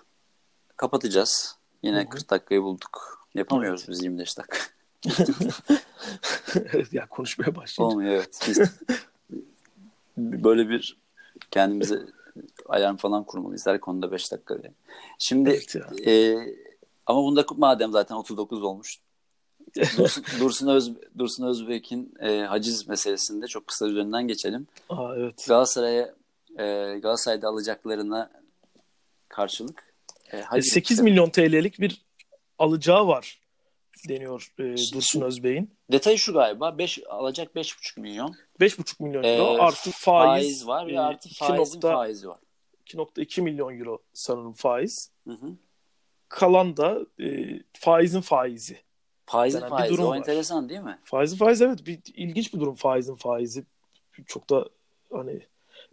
kapatacağız. 0.76 1.58
Yine 1.82 1.96
Hı 1.96 2.00
hı. 2.00 2.08
40 2.08 2.30
dakikayı 2.30 2.62
bulduk. 2.62 3.26
Yapamıyoruz 3.34 3.88
biz 3.88 4.02
25 4.02 4.38
dakika. 4.38 4.58
ya 6.92 7.06
konuşmaya 7.06 7.56
başlayınca. 7.56 7.94
Olmuyor 7.94 8.12
evet. 8.12 8.40
Biz 8.48 8.60
böyle 10.16 10.68
bir 10.68 10.96
kendimize 11.50 12.06
alarm 12.68 12.96
falan 12.96 13.24
kurmalıyız. 13.24 13.66
Her 13.66 13.80
konuda 13.80 14.12
5 14.12 14.32
dakika 14.32 14.62
diye. 14.62 14.72
Şimdi 15.18 15.50
Evet 15.50 15.74
ya. 15.74 16.12
e, 16.12 16.36
ama 17.06 17.22
bunda 17.22 17.44
madem 17.56 17.92
zaten 17.92 18.14
39 18.16 18.62
olmuş. 18.62 18.98
Dursun, 19.98 20.24
Dursun, 20.40 20.68
Öz, 20.68 20.92
Dursun 21.18 21.46
Özbek'in 21.46 22.14
e, 22.20 22.40
haciz 22.40 22.88
meselesinde 22.88 23.46
çok 23.46 23.66
kısa 23.66 23.86
üzerinden 23.86 24.28
geçelim. 24.28 24.66
Aa, 24.90 25.16
evet. 25.16 25.44
Galatasaray'a 25.48 26.14
e, 26.58 26.64
Galatasaray'da 26.98 27.48
alacaklarına 27.48 28.30
karşılık 29.28 29.94
e, 30.32 30.36
E, 30.38 30.42
haciz 30.42 30.72
8 30.72 31.00
milyon 31.00 31.30
TL'lik 31.30 31.80
bir 31.80 32.02
alacağı 32.58 33.06
var 33.06 33.40
deniyor 34.08 34.52
e, 34.58 34.62
Dursun 34.92 35.20
Özbey'in. 35.20 35.70
Detayı 35.92 36.18
şu 36.18 36.32
galiba 36.32 36.78
5 36.78 36.98
alacak 37.08 37.54
5,5 37.54 38.00
milyon. 38.00 38.34
5,5 38.60 39.02
milyon 39.02 39.22
E, 39.22 39.28
euro 39.36 39.62
artı 39.62 39.90
faiz, 39.90 40.44
faiz 40.44 40.66
var 40.66 40.86
ve 40.86 40.92
e, 40.92 40.98
artı 40.98 41.28
faizin 41.38 41.78
nokta- 41.78 41.92
faizi 41.92 42.28
var. 42.28 42.38
2.2 42.86 43.40
milyon 43.40 43.78
euro 43.78 44.02
sanırım 44.12 44.52
faiz. 44.52 45.10
Hı 45.26 45.34
hı. 45.34 45.56
Kalan 46.28 46.76
da 46.76 47.06
e, 47.20 47.60
faizin 47.72 48.20
faizi. 48.20 48.78
Faizin 49.26 49.62
bir 49.62 49.68
faizi 49.68 50.02
o 50.02 50.08
var. 50.08 50.16
enteresan 50.16 50.68
değil 50.68 50.80
mi? 50.80 50.98
Faizin 51.04 51.36
faizi 51.36 51.64
evet 51.64 51.86
bir 51.86 52.00
ilginç 52.14 52.54
bir 52.54 52.60
durum 52.60 52.74
faizin 52.74 53.14
faizi. 53.14 53.64
Çok 54.26 54.50
da 54.50 54.68
hani 55.12 55.40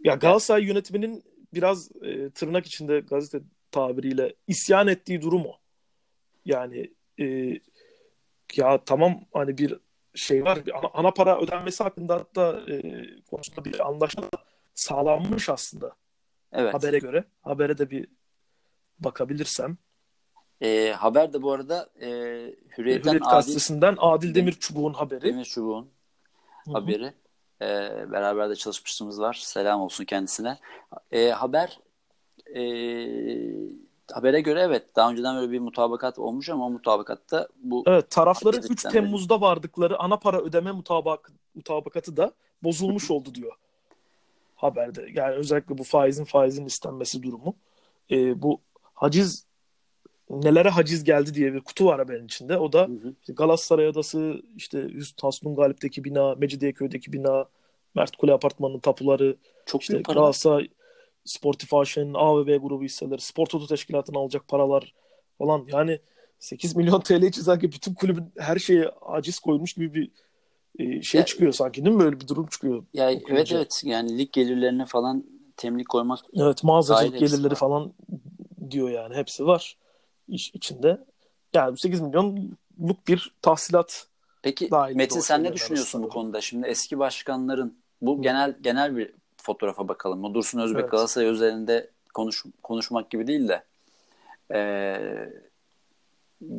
ya 0.04 0.14
Galatasaray 0.14 0.64
yönetiminin 0.64 1.24
biraz 1.54 1.90
e, 2.02 2.30
tırnak 2.30 2.66
içinde 2.66 3.00
gazete 3.00 3.44
tabiriyle 3.70 4.34
isyan 4.48 4.88
ettiği 4.88 5.22
durum 5.22 5.46
o. 5.46 5.52
Yani 6.44 6.94
e, 7.20 7.58
ya 8.56 8.84
tamam 8.84 9.20
hani 9.32 9.58
bir 9.58 9.80
şey 10.14 10.44
var 10.44 10.66
bir 10.66 10.78
ana, 10.78 10.90
ana 10.94 11.10
para 11.10 11.40
ödenmesi 11.40 11.82
hakkında 11.82 12.14
hatta 12.14 12.60
e, 12.70 12.82
konusunda 13.30 13.64
bir 13.64 13.88
anlaşma 13.88 14.22
da 14.22 14.38
sağlanmış 14.74 15.48
aslında 15.48 15.96
Evet. 16.52 16.74
habere 16.74 16.98
göre. 16.98 17.24
Habere 17.42 17.78
de 17.78 17.90
bir 17.90 18.08
bakabilirsem. 18.98 19.76
E, 20.60 20.92
haber 20.98 21.32
de 21.32 21.42
bu 21.42 21.52
arada 21.52 21.90
e, 22.00 22.06
Hürriyet'ten 22.06 22.78
Hürriyet 22.78 23.06
Adil 23.08 23.18
Gazetesi'nden 23.18 23.96
Adil 23.98 24.28
Dem- 24.28 24.34
Demir 24.34 24.52
Çubuğ'un 24.52 24.92
haberi. 24.92 25.22
Demir 25.22 25.44
Çubuğ'un 25.44 25.88
haberi. 26.72 27.14
E, 27.62 27.66
beraber 28.12 28.50
de 28.50 28.56
çalışmışlığımız 28.56 29.20
var. 29.20 29.34
Selam 29.42 29.80
olsun 29.80 30.04
kendisine. 30.04 30.58
E, 31.12 31.30
haber 31.30 31.78
e, 32.54 32.62
habere 34.12 34.40
göre 34.40 34.60
evet 34.60 34.96
daha 34.96 35.10
önceden 35.10 35.36
böyle 35.36 35.52
bir 35.52 35.58
mutabakat 35.58 36.18
olmuş 36.18 36.48
ama 36.48 36.68
mutabakatta 36.68 37.48
bu 37.62 37.84
Evet 37.86 38.10
tarafların 38.10 38.56
Haciz 38.56 38.70
3 38.70 38.84
yüklenmeli. 38.84 39.02
Temmuz'da 39.04 39.40
vardıkları 39.40 39.98
ana 39.98 40.16
para 40.16 40.40
ödeme 40.40 40.72
mutabak 40.72 41.32
mutabakatı 41.54 42.16
da 42.16 42.32
bozulmuş 42.62 43.10
oldu 43.10 43.34
diyor 43.34 43.52
haberde. 44.62 45.06
Yani 45.14 45.34
özellikle 45.34 45.78
bu 45.78 45.84
faizin 45.84 46.24
faizin 46.24 46.66
istenmesi 46.66 47.22
durumu. 47.22 47.56
Ee, 48.10 48.42
bu 48.42 48.60
haciz 48.94 49.46
nelere 50.30 50.68
haciz 50.68 51.04
geldi 51.04 51.34
diye 51.34 51.54
bir 51.54 51.60
kutu 51.60 51.86
var 51.86 51.98
haberin 51.98 52.24
içinde. 52.24 52.58
O 52.58 52.72
da 52.72 52.80
Hı 52.80 52.92
hı. 52.92 53.14
işte 53.20 53.32
Galatasaray 53.32 53.86
Adası, 53.86 54.42
işte 54.56 54.82
Hüsnü 54.82 55.20
Hasnun 55.22 55.56
Galip'teki 55.56 56.04
bina, 56.04 56.34
Mecidiyeköy'deki 56.34 57.12
bina, 57.12 57.46
Mert 57.94 58.16
Kule 58.16 58.32
Apartmanı'nın 58.32 58.78
tapuları, 58.78 59.36
çok 59.66 59.82
işte. 59.82 59.98
Galatasaray 59.98 60.68
Sportif 61.24 61.74
AŞ'nin 61.74 62.14
A 62.14 62.38
ve 62.38 62.46
B 62.46 62.56
grubu 62.56 62.84
hisseleri, 62.84 63.20
Spor 63.20 63.46
Toto 63.46 63.66
Teşkilatı'na 63.66 64.18
alacak 64.18 64.48
paralar 64.48 64.94
falan. 65.38 65.66
Yani 65.72 65.98
8 66.38 66.76
milyon 66.76 67.00
TL 67.00 67.22
için 67.22 67.42
sanki 67.42 67.72
bütün 67.72 67.94
kulübün 67.94 68.32
her 68.38 68.56
şeye 68.56 68.88
aciz 69.00 69.38
koymuş 69.38 69.72
gibi 69.72 69.94
bir 69.94 70.10
e, 70.78 71.02
şey 71.02 71.18
Ya- 71.18 71.24
çıkıyor 71.24 71.52
sanki 71.52 71.84
değil 71.84 71.96
mi? 71.96 72.02
Böyle 72.02 72.20
bir 72.20 72.28
durum 72.28 72.46
çıkıyor. 72.46 72.84
Ya 72.94 73.10
evet 73.10 73.22
okuyunca. 73.22 73.56
evet 73.56 73.80
yani 73.84 74.18
lig 74.18 74.32
gelirlerine 74.32 74.86
falan 74.86 75.24
temlik 75.56 75.88
koymak 75.88 76.18
Evet 76.34 76.64
mağazacılık 76.64 77.18
gelirleri 77.18 77.52
var. 77.52 77.58
falan 77.58 77.92
diyor 78.70 78.90
yani. 78.90 79.14
Hepsi 79.14 79.46
var 79.46 79.76
iş 80.28 80.50
içinde. 80.54 81.04
Yani 81.54 81.78
8 81.78 82.00
milyonluk 82.00 83.08
bir 83.08 83.34
tahsilat 83.42 84.06
Peki 84.42 84.68
Metin 84.94 85.20
sen 85.20 85.44
ne 85.44 85.52
düşünüyorsun 85.52 86.00
bu 86.02 86.04
arasında. 86.06 86.20
konuda? 86.20 86.40
Şimdi 86.40 86.66
eski 86.66 86.98
başkanların 86.98 87.78
bu 88.02 88.18
Hı. 88.18 88.22
genel 88.22 88.56
genel 88.60 88.96
bir 88.96 89.14
fotoğrafa 89.36 89.88
bakalım. 89.88 90.24
O 90.24 90.34
Dursun 90.34 90.58
Özbek 90.60 90.80
Evet. 90.80 90.90
Galatasaray 90.90 91.28
üzerinde 91.30 91.90
konuş, 92.14 92.44
konuşmak 92.62 93.10
gibi 93.10 93.26
değil 93.26 93.48
de 93.48 93.64
eee, 94.50 95.32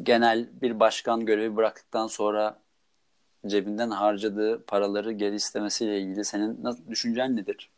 genel 0.04 0.48
bir 0.62 0.80
başkan 0.80 1.26
görevi 1.26 1.56
bıraktıktan 1.56 2.08
sonra 2.08 2.60
cebinden 3.48 3.90
harcadığı 3.90 4.64
paraları 4.66 5.12
geri 5.12 5.36
istemesiyle 5.36 6.00
ilgili 6.00 6.26
senin 6.26 6.64
nasıl, 6.64 6.88
düşüncen 6.88 7.36
nedir? 7.36 7.70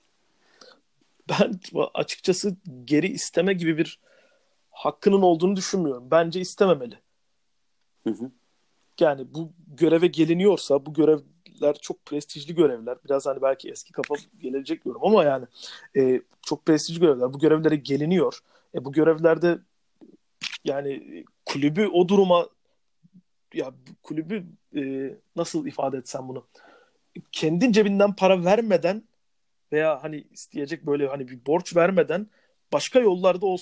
ben 1.29 1.59
açıkçası 1.93 2.55
geri 2.85 3.07
isteme 3.07 3.53
gibi 3.53 3.77
bir 3.77 3.99
hakkının 4.71 5.21
olduğunu 5.21 5.55
düşünmüyorum. 5.55 6.07
Bence 6.11 6.39
istememeli. 6.39 6.99
Hı 8.07 8.13
hı. 8.13 8.31
Yani 8.99 9.33
bu 9.33 9.51
göreve 9.67 10.07
geliniyorsa 10.07 10.85
bu 10.85 10.93
görevler 10.93 11.75
çok 11.81 12.05
prestijli 12.05 12.55
görevler. 12.55 12.97
Biraz 13.05 13.25
hani 13.25 13.41
belki 13.41 13.69
eski 13.69 13.91
kafa 13.91 14.15
gelecek 14.39 14.85
diyorum 14.85 15.01
ama 15.03 15.23
yani 15.23 15.45
e, 15.97 16.21
çok 16.41 16.65
prestijli 16.65 16.99
görevler. 16.99 17.33
Bu 17.33 17.39
görevlere 17.39 17.75
geliniyor. 17.75 18.39
E, 18.75 18.85
bu 18.85 18.91
görevlerde 18.91 19.57
yani 20.63 21.23
kulübü 21.45 21.87
o 21.87 22.07
duruma 22.07 22.49
ya 23.55 23.73
kulübü 24.03 24.45
e, 24.77 24.81
nasıl 25.35 25.67
ifade 25.67 25.97
etsem 25.97 26.27
bunu? 26.27 26.47
Kendin 27.31 27.71
cebinden 27.71 28.15
para 28.15 28.45
vermeden 28.45 29.03
veya 29.71 30.03
hani 30.03 30.25
isteyecek 30.31 30.85
böyle 30.87 31.07
hani 31.07 31.27
bir 31.27 31.45
borç 31.47 31.75
vermeden 31.75 32.27
başka 32.73 32.99
yollarda 32.99 33.45
ol- 33.45 33.57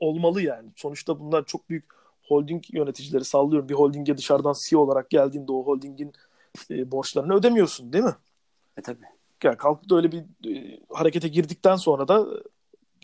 olmalı 0.00 0.42
yani. 0.42 0.70
Sonuçta 0.76 1.20
bunlar 1.20 1.44
çok 1.46 1.70
büyük 1.70 1.84
holding 2.22 2.64
yöneticileri 2.74 3.24
sallıyorum. 3.24 3.68
Bir 3.68 3.74
holdinge 3.74 4.16
dışarıdan 4.18 4.54
CEO 4.68 4.80
olarak 4.80 5.10
geldiğinde 5.10 5.52
o 5.52 5.66
holdingin 5.66 6.12
e, 6.70 6.90
borçlarını 6.92 7.34
ödemiyorsun 7.34 7.92
değil 7.92 8.04
mi? 8.04 8.16
E 8.78 8.82
tabii. 8.82 9.04
Yani 9.44 9.56
kalkıp 9.56 9.90
da 9.90 9.96
öyle 9.96 10.12
bir 10.12 10.24
e, 10.56 10.80
harekete 10.90 11.28
girdikten 11.28 11.76
sonra 11.76 12.08
da 12.08 12.26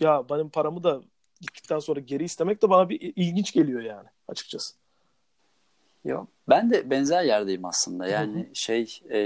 ya 0.01 0.29
benim 0.31 0.51
paramı 0.51 0.85
da 0.85 1.03
gittikten 1.41 1.79
sonra 1.79 2.01
geri 2.01 2.25
istemek 2.25 2.63
de 2.63 2.71
bana 2.71 2.89
bir 2.89 3.01
ilginç 3.17 3.53
geliyor 3.53 3.83
yani 3.83 4.09
açıkçası. 4.29 4.75
Ya 6.05 6.27
ben 6.49 6.71
de 6.71 6.91
benzer 6.91 7.23
yerdeyim 7.25 7.65
aslında. 7.65 8.07
Yani 8.07 8.51
şey 8.55 9.01
eee, 9.11 9.19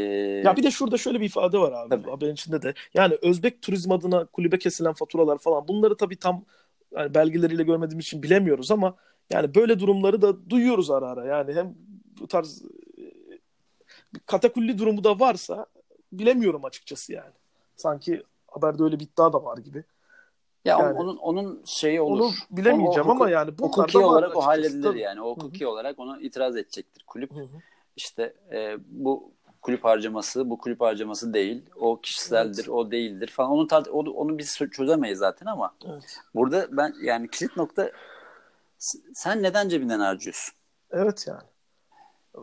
Ya 0.45 0.57
bir 0.57 0.63
de 0.63 0.71
şurada 0.71 0.99
şöyle 0.99 1.21
bir 1.21 1.27
ifade 1.27 1.59
var 1.59 1.73
abi 1.73 1.89
Tabii. 1.91 2.11
haberin 2.11 2.33
içinde 2.33 2.63
de. 2.63 2.75
Yani 2.95 3.19
Özbek 3.23 3.63
turizm 3.63 3.93
adına 3.93 4.25
kulübe 4.25 4.59
kesilen 4.59 4.93
faturalar 4.93 5.39
falan 5.39 5.69
bunları 5.69 5.97
tabii 5.97 6.17
tam 6.17 6.45
yani 6.97 7.15
belgeleriyle 7.15 7.63
görmediğimiz 7.63 8.07
için 8.07 8.23
bilemiyoruz 8.23 8.71
ama 8.71 8.97
yani 9.31 9.55
böyle 9.55 9.79
durumları 9.81 10.23
da 10.23 10.51
duyuyoruz 10.51 10.91
ara 10.91 11.09
ara. 11.09 11.25
Yani 11.27 11.55
hem 11.55 11.75
bu 12.21 12.29
tarz 12.29 12.63
e, 12.99 13.03
katakulli 14.27 14.79
durumu 14.79 15.05
da 15.05 15.21
varsa 15.21 15.67
bilemiyorum 16.13 16.65
açıkçası 16.65 17.13
yani. 17.13 17.33
Sanki 17.77 18.23
haberde 18.49 18.83
öyle 18.83 19.01
bir 19.01 19.05
iddia 19.05 19.33
da 19.33 19.45
var 19.45 19.59
gibi. 19.59 19.85
Ya 20.65 20.79
Yani- 20.79 20.99
onun 20.99 21.17
onun 21.17 21.63
şeyi 21.67 22.01
olur. 22.01 22.21
Onu 22.25 22.33
bilemeyeceğim 22.51 23.07
Onu- 23.09 23.11
ama 23.13 23.31
yani 23.31 23.59
bunlar 23.59 23.71
Hukuki 23.71 23.99
olarak 23.99 24.37
o 24.37 24.41
halledilir 24.41 24.83
Tabii. 24.83 25.01
yani. 25.01 25.23
O 25.23 25.31
hukuki 25.31 25.67
olarak 25.67 25.99
onu 25.99 26.21
itiraz 26.21 26.57
edecektir 26.57 27.05
kulüp. 27.07 27.31
Hı 27.37 27.41
hı. 27.41 27.47
İşte 27.97 28.35
e, 28.53 28.77
bu 28.89 29.33
kulüp 29.63 29.85
harcaması, 29.85 30.51
bu 30.51 30.59
kulüp 30.59 30.81
harcaması 30.81 31.35
değil. 31.35 31.63
O 31.81 32.01
kişiseldir, 32.01 32.59
Evet. 32.59 32.69
o 32.69 32.91
değildir 32.91 33.29
falan. 33.29 33.51
Onu 33.51 33.67
tar- 33.67 33.91
onu, 33.91 34.11
onu 34.11 34.39
biz 34.39 34.59
çözemeyiz 34.73 35.19
zaten 35.19 35.47
ama 35.47 35.75
Evet. 35.87 36.17
burada 36.35 36.67
ben 36.77 36.95
yani 37.03 37.29
kilit 37.31 37.57
nokta 37.57 37.91
sen 39.15 39.43
neden 39.43 39.69
cebinden 39.69 40.01
harcıyorsun? 40.01 40.55
Evet 40.91 41.25
yani. 41.29 41.43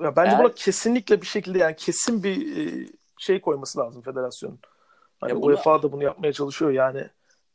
Ya 0.03 0.15
bence 0.15 0.31
Eğer- 0.31 0.39
buna 0.43 0.53
kesinlikle 0.53 1.21
bir 1.21 1.27
şekilde 1.27 1.57
yani 1.59 1.75
kesin 1.75 2.23
bir 2.23 2.57
e, 2.57 2.87
şey 3.17 3.41
koyması 3.41 3.79
lazım 3.79 4.01
federasyonun. 4.01 4.59
Hani 5.21 5.31
Ya 5.31 5.37
UEFA 5.37 5.83
da 5.83 5.91
bunu 5.91 6.03
yapmaya 6.03 6.33
çalışıyor 6.33 6.71
yani. 6.71 7.09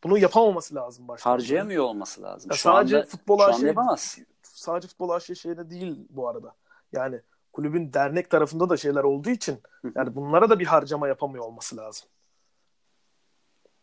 Bunu 0.07 0.19
yapamaması 0.19 0.75
lazım 0.75 1.09
başta. 1.09 1.31
Harcayamıyor 1.31 1.85
olması 1.85 2.23
lazım. 2.23 2.51
Ya 2.51 2.57
Şu 2.57 2.63
sadece 2.63 2.97
anda, 2.97 3.07
futbol 3.07 3.39
şu 3.39 3.45
anda 3.55 3.67
yapamaz. 3.67 4.19
sadece 4.43 4.89
futbol 4.89 5.11
AŞ 5.11 5.39
şeyde 5.39 5.71
değil 5.71 5.97
bu 6.11 6.29
arada. 6.29 6.55
Yani 6.93 7.21
kulübün 7.53 7.93
dernek 7.93 8.31
tarafında 8.31 8.69
da 8.69 8.77
şeyler 8.77 9.05
olduğu 9.05 9.31
için 9.31 9.59
yani 9.95 10.15
bunlara 10.15 10.51
da 10.51 10.59
bir 10.59 10.67
harcama 10.67 11.09
yapamıyor 11.09 11.45
olması 11.45 11.77
lazım. 11.77 12.09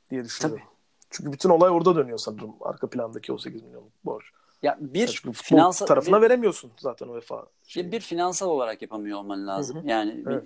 Diye 0.09 0.23
düşünüyorum. 0.23 0.65
Çünkü 1.09 1.31
bütün 1.31 1.49
olay 1.49 1.69
orada 1.69 1.95
dönüyor 1.95 2.17
sanırım. 2.17 2.55
Arka 2.61 2.89
plandaki 2.89 3.33
o 3.33 3.37
8 3.37 3.63
milyonluk 3.63 4.05
borç. 4.05 4.25
Ya 4.61 4.77
bir 4.81 5.07
futbol 5.07 5.33
finansal 5.33 5.85
tarafına 5.85 6.17
bir- 6.17 6.21
veremiyorsun 6.21 6.71
zaten 6.79 7.07
UEFA. 7.07 7.45
Bir, 7.75 7.91
bir 7.91 7.99
finansal 7.99 8.47
olarak 8.49 8.81
yapamıyor 8.81 9.19
olman 9.19 9.47
lazım. 9.47 9.77
Hı 9.77 9.81
hı. 9.81 9.87
Yani 9.87 10.23
Evet. 10.27 10.43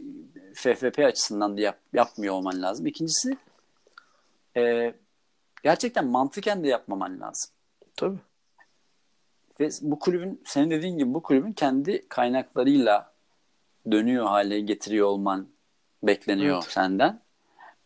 FFP 0.53 0.99
açısından 1.05 1.57
da 1.57 1.61
yap, 1.61 1.79
yapmıyor 1.93 2.33
olman 2.33 2.61
lazım. 2.61 2.85
İkincisi 2.85 3.37
e, 4.57 4.93
gerçekten 5.63 6.05
mantıken 6.07 6.63
de 6.63 6.67
yapmaman 6.67 7.19
lazım. 7.19 7.51
Tabii. 7.95 8.17
Ve 9.59 9.69
bu 9.81 9.99
kulübün 9.99 10.41
senin 10.45 10.69
dediğin 10.71 10.97
gibi 10.97 11.13
bu 11.13 11.23
kulübün 11.23 11.53
kendi 11.53 12.07
kaynaklarıyla 12.09 13.13
dönüyor 13.91 14.25
hale 14.25 14.59
getiriyor 14.59 15.07
olman 15.07 15.47
bekleniyor 16.03 16.55
Evet. 16.55 16.71
senden. 16.71 17.21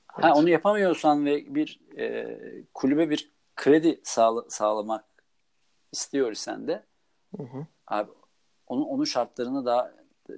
Ha, 0.07 0.21
Evet. 0.27 0.35
onu 0.35 0.49
yapamıyorsan 0.49 1.25
ve 1.25 1.55
bir 1.55 1.79
e, 1.97 2.37
kulübe 2.73 3.09
bir 3.09 3.31
kredi 3.55 4.01
sağla- 4.03 4.49
sağlamak 4.49 5.05
istiyor 5.91 6.31
isen 6.31 6.67
de 6.67 6.83
Hı 7.37 7.43
hı. 7.43 7.67
abi 7.87 8.11
onun 8.67 8.85
onun 8.85 9.03
şartlarını 9.03 9.65
daha 9.65 9.91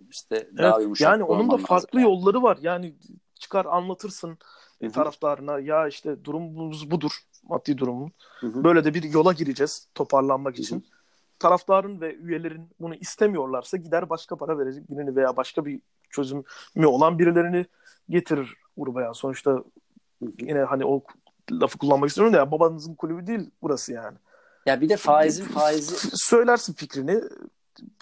işte 0.09 0.49
daha 0.57 0.67
Evet, 0.75 0.81
yumuşak 0.81 1.11
yani 1.11 1.23
onun 1.23 1.51
da 1.51 1.57
farklı 1.57 2.01
yolları 2.01 2.43
var. 2.43 2.57
Yani 2.61 2.95
çıkar 3.35 3.65
anlatırsın 3.65 4.37
Hı 4.85 4.89
hı. 4.89 4.93
taraftarına 4.93 5.59
ya 5.59 5.87
işte 5.87 6.25
durumumuz 6.25 6.91
budur 6.91 7.11
maddi 7.49 7.77
durumun. 7.77 8.11
Hı 8.39 8.47
hı. 8.47 8.63
Böyle 8.63 8.83
de 8.83 8.93
bir 8.93 9.03
yola 9.03 9.33
gireceğiz 9.33 9.87
toparlanmak 9.95 10.59
için. 10.59 10.85
Taraftarın 11.39 12.01
ve 12.01 12.15
üyelerin 12.15 12.69
bunu 12.79 12.95
istemiyorlarsa 12.95 13.77
gider 13.77 14.09
başka 14.09 14.35
para 14.35 14.59
verecek 14.59 14.89
birini 14.89 15.15
veya 15.15 15.37
başka 15.37 15.65
bir 15.65 15.81
çözümü 16.09 16.43
olan 16.85 17.19
birilerini 17.19 17.65
getirir 18.09 18.57
gruba 18.77 19.01
yani. 19.01 19.15
Sonuçta 19.15 19.51
Hı 19.51 19.63
hı. 20.25 20.31
yine 20.39 20.59
hani 20.59 20.85
o 20.85 21.03
lafı 21.51 21.77
kullanmak 21.77 22.09
istiyorum 22.09 22.33
da 22.33 22.37
ya 22.37 22.51
babanızın 22.51 22.95
kulübü 22.95 23.27
değil 23.27 23.51
burası 23.61 23.93
yani. 23.93 24.17
Ya 24.65 24.81
bir 24.81 24.89
de 24.89 24.97
faizin 24.97 25.45
faizi 25.45 26.17
Söylersin 26.17 26.73
fikrini 26.73 27.21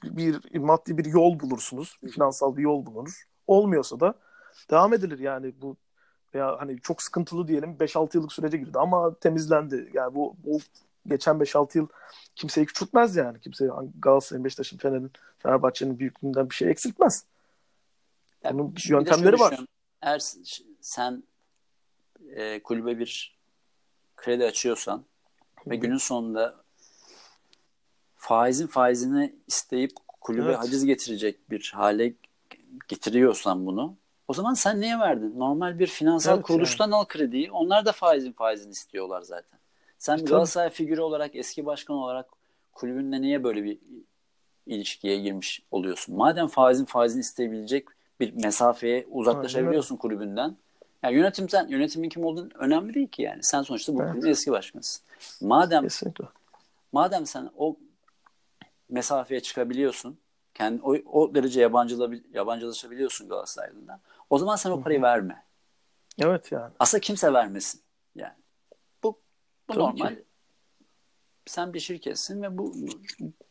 bir 0.04 0.60
maddi 0.60 0.98
bir 0.98 1.06
yol 1.06 1.40
bulursunuz. 1.40 1.98
Finansal 2.12 2.58
bir 2.58 2.62
yol 2.62 2.86
bulunur. 2.86 3.24
Olmuyorsa 3.48 4.00
da 4.00 4.14
devam 4.72 4.94
edilir 4.94 5.20
yani 5.20 5.54
bu 5.62 5.78
veya 6.36 6.58
hani 6.60 6.82
çok 6.82 7.02
sıkıntılı 7.02 7.48
diyelim 7.48 7.76
5-6 7.80 8.18
yıllık 8.18 8.32
sürece 8.34 8.58
girdi 8.58 8.80
ama 8.80 9.16
temizlendi. 9.16 9.90
Yani 9.94 10.16
bu, 10.16 10.36
bu 10.46 10.60
geçen 11.08 11.36
5-6 11.36 11.78
yıl 11.78 11.88
kimseyi 12.36 12.66
küçültmez 12.66 13.16
yani. 13.16 13.40
Kimse 13.40 13.70
Galatasaray'ın, 14.00 14.46
Beşiktaş'ın, 14.46 14.78
Fener'in, 14.78 15.12
Fenerbahçe'nin 15.40 16.00
büyüklüğünden 16.00 16.50
bir 16.50 16.56
şey 16.56 16.70
eksiltmez. 16.70 17.26
Ya 18.44 18.54
Bunun 18.54 18.76
bir 18.76 18.90
yöntemleri 18.90 19.40
var. 19.40 19.60
Eğer 20.02 20.22
sen 20.82 21.24
e, 22.36 22.64
kulübe 22.64 23.00
bir 23.00 23.38
kredi 24.16 24.46
açıyorsan 24.46 25.06
ve 25.68 25.76
günün 25.76 25.98
sonunda 25.98 26.56
faizin 28.16 28.68
faizini 28.68 29.36
isteyip 29.48 29.92
kulübe 30.22 30.46
Evet. 30.46 30.60
haciz 30.60 30.86
getirecek 30.86 31.50
bir 31.50 31.72
hale 31.76 32.14
getiriyorsan 32.88 33.66
bunu 33.66 33.98
o 34.32 34.34
zaman 34.34 34.54
sen 34.54 34.82
niye 34.82 35.00
verdin? 35.00 35.40
Normal 35.40 35.80
bir 35.80 35.88
finansal 35.88 36.34
Evet, 36.36 36.44
kuruluştan 36.44 36.92
al 36.92 37.06
krediyi. 37.06 37.52
Onlar 37.52 37.86
da 37.86 37.92
faizin 37.92 38.32
faizini 38.32 38.72
istiyorlar 38.72 39.22
zaten. 39.22 39.60
Sen 39.98 40.18
Tabii. 40.18 40.30
Galatasaray 40.30 40.70
figürü 40.70 41.02
olarak, 41.02 41.36
eski 41.36 41.66
başkan 41.66 41.96
olarak 41.96 42.30
kulübünle 42.74 43.22
niye 43.22 43.44
böyle 43.44 43.64
bir 43.64 43.80
ilişkiye 44.66 45.20
girmiş 45.20 45.62
oluyorsun? 45.72 46.16
Madem 46.16 46.48
faizin 46.48 46.86
faizini 46.86 47.22
isteyebilecek 47.22 47.88
bir 48.20 48.34
mesafeye 48.34 49.08
uzaklaşabiliyorsun 49.12 49.96
kulübünden. 49.96 50.56
Yani 51.04 51.16
yönetimden, 51.16 51.68
yönetimin 51.68 52.10
kim 52.10 52.26
olduğun 52.26 52.52
önemli 52.56 52.94
değil 52.94 53.08
ki 53.08 53.22
yani. 53.22 53.44
Sen 53.44 53.62
sonuçta 53.62 53.96
bu 53.96 54.02
Evet. 54.02 54.12
kulübün 54.12 54.30
eski 54.30 54.52
başkanısın. 54.52 55.04
Madem 55.42 55.84
Kesinlikle. 55.84 56.26
madem 56.92 57.26
sen 57.26 57.50
o 57.58 57.76
mesafeye 58.90 59.40
çıkabiliyorsun, 59.40 60.18
kendi 60.54 60.82
o, 60.82 60.92
o 60.92 61.36
derece 61.36 61.62
yabancıla, 61.62 62.10
yabancılaşabiliyorsun 62.34 63.30
Galatasaray'dan. 63.30 64.00
O 64.32 64.38
zaman 64.38 64.56
sen 64.56 64.72
o 64.72 64.82
parayı 64.82 65.02
verme. 65.02 65.44
Evet 66.20 66.52
yani. 66.52 66.74
Aslında 66.80 67.02
kimse 67.02 67.34
vermesin. 67.34 67.82
Yani 68.16 68.34
bu 69.04 69.20
bu 69.70 69.74
Tabii 69.74 69.80
normal. 69.80 70.10
ki. 70.10 70.24
Sen 71.46 71.74
bir 71.74 71.80
şirketsin 71.80 72.42
ve 72.42 72.58
bu 72.58 72.76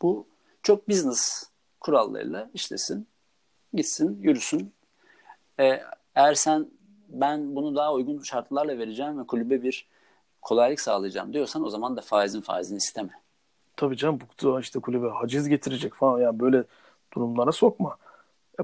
bu 0.03 0.27
çok 0.63 0.89
business 0.89 1.51
kurallarıyla 1.81 2.51
işlesin. 2.55 3.09
Gitsin, 3.75 4.23
yürüsün. 4.23 4.73
Ee, 5.61 5.83
eğer 6.15 6.35
sen 6.35 6.71
ben 7.09 7.57
bunu 7.57 7.77
daha 7.77 7.95
uygun 7.95 8.21
şartlarla 8.23 8.79
vereceğim 8.79 9.21
ve 9.21 9.27
kulübe 9.27 9.63
bir 9.63 9.89
kolaylık 10.43 10.81
sağlayacağım 10.81 11.33
diyorsan 11.33 11.65
o 11.65 11.71
zaman 11.71 11.97
da 11.97 12.01
faizin 12.01 12.41
faizini 12.41 12.77
isteme. 12.77 13.23
Tabii 13.77 13.97
canım 13.97 14.19
bu 14.43 14.61
işte 14.61 14.81
kulübe 14.81 15.09
haciz 15.09 15.49
getirecek 15.49 15.95
falan 15.95 16.21
yani 16.21 16.41
böyle 16.41 16.65
durumlara 17.15 17.53
sokma. 17.53 17.97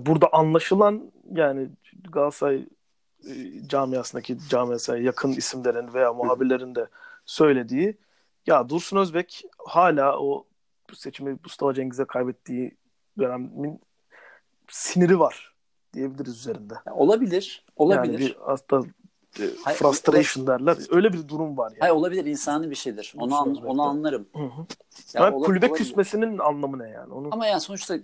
Burada 0.00 0.28
anlaşılan 0.32 1.12
yani 1.34 1.68
Galatasaray 2.12 2.66
e, 3.28 3.32
camiasındaki 3.68 4.38
camiasına 4.48 4.96
yakın 4.96 5.32
isimlerin 5.32 5.94
veya 5.94 6.12
muhabirlerin 6.12 6.74
de 6.74 6.86
söylediği 7.26 7.96
ya 8.46 8.68
Dursun 8.68 8.96
Özbek 8.96 9.44
hala 9.66 10.18
o 10.20 10.46
seçimi 10.92 11.38
Mustafa 11.44 11.74
Cengiz'e 11.74 12.04
kaybettiği 12.04 12.76
dönemin 13.18 13.80
siniri 14.68 15.18
var 15.18 15.54
diyebiliriz 15.94 16.36
üzerinde. 16.36 16.74
Ya 16.86 16.94
olabilir, 16.94 17.64
olabilir. 17.76 18.12
Yani 18.12 18.18
bir 18.18 18.36
hatta 18.46 18.80
e, 19.40 19.44
Hayır, 19.64 19.78
frustration 19.78 20.46
derler. 20.46 20.76
Öyle 20.90 21.12
bir 21.12 21.28
durum 21.28 21.56
var 21.56 21.70
yani. 21.70 21.80
Hayır 21.80 21.94
olabilir 21.94 22.24
insani 22.24 22.70
bir 22.70 22.74
şeydir. 22.74 23.14
Onu 23.18 23.36
an- 23.36 23.54
onu 23.54 23.82
anlarım. 23.82 24.28
Hı 24.32 24.42
hı. 24.42 24.66
Ya 25.14 25.22
Yani 25.24 25.34
ola- 25.36 25.46
kulübe 25.46 25.66
olabilir. 25.66 25.84
küsmesinin 25.84 26.38
anlamı 26.38 26.78
ne 26.78 26.88
yani? 26.88 27.14
Onu 27.14 27.28
Ama 27.30 27.46
yani 27.46 27.60
sonuçta 27.60 27.98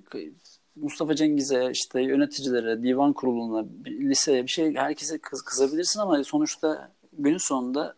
Mustafa 0.76 1.14
Cengiz'e, 1.14 1.70
işte 1.70 2.02
yöneticilere, 2.02 2.82
divan 2.82 3.12
kuruluna, 3.12 3.64
bir 3.68 4.10
liseye 4.10 4.42
bir 4.42 4.48
şey 4.48 4.74
herkese 4.74 5.18
kız, 5.18 5.42
kızabilirsin 5.42 6.00
ama 6.00 6.24
sonuçta 6.24 6.92
günün 7.12 7.38
sonunda 7.38 7.94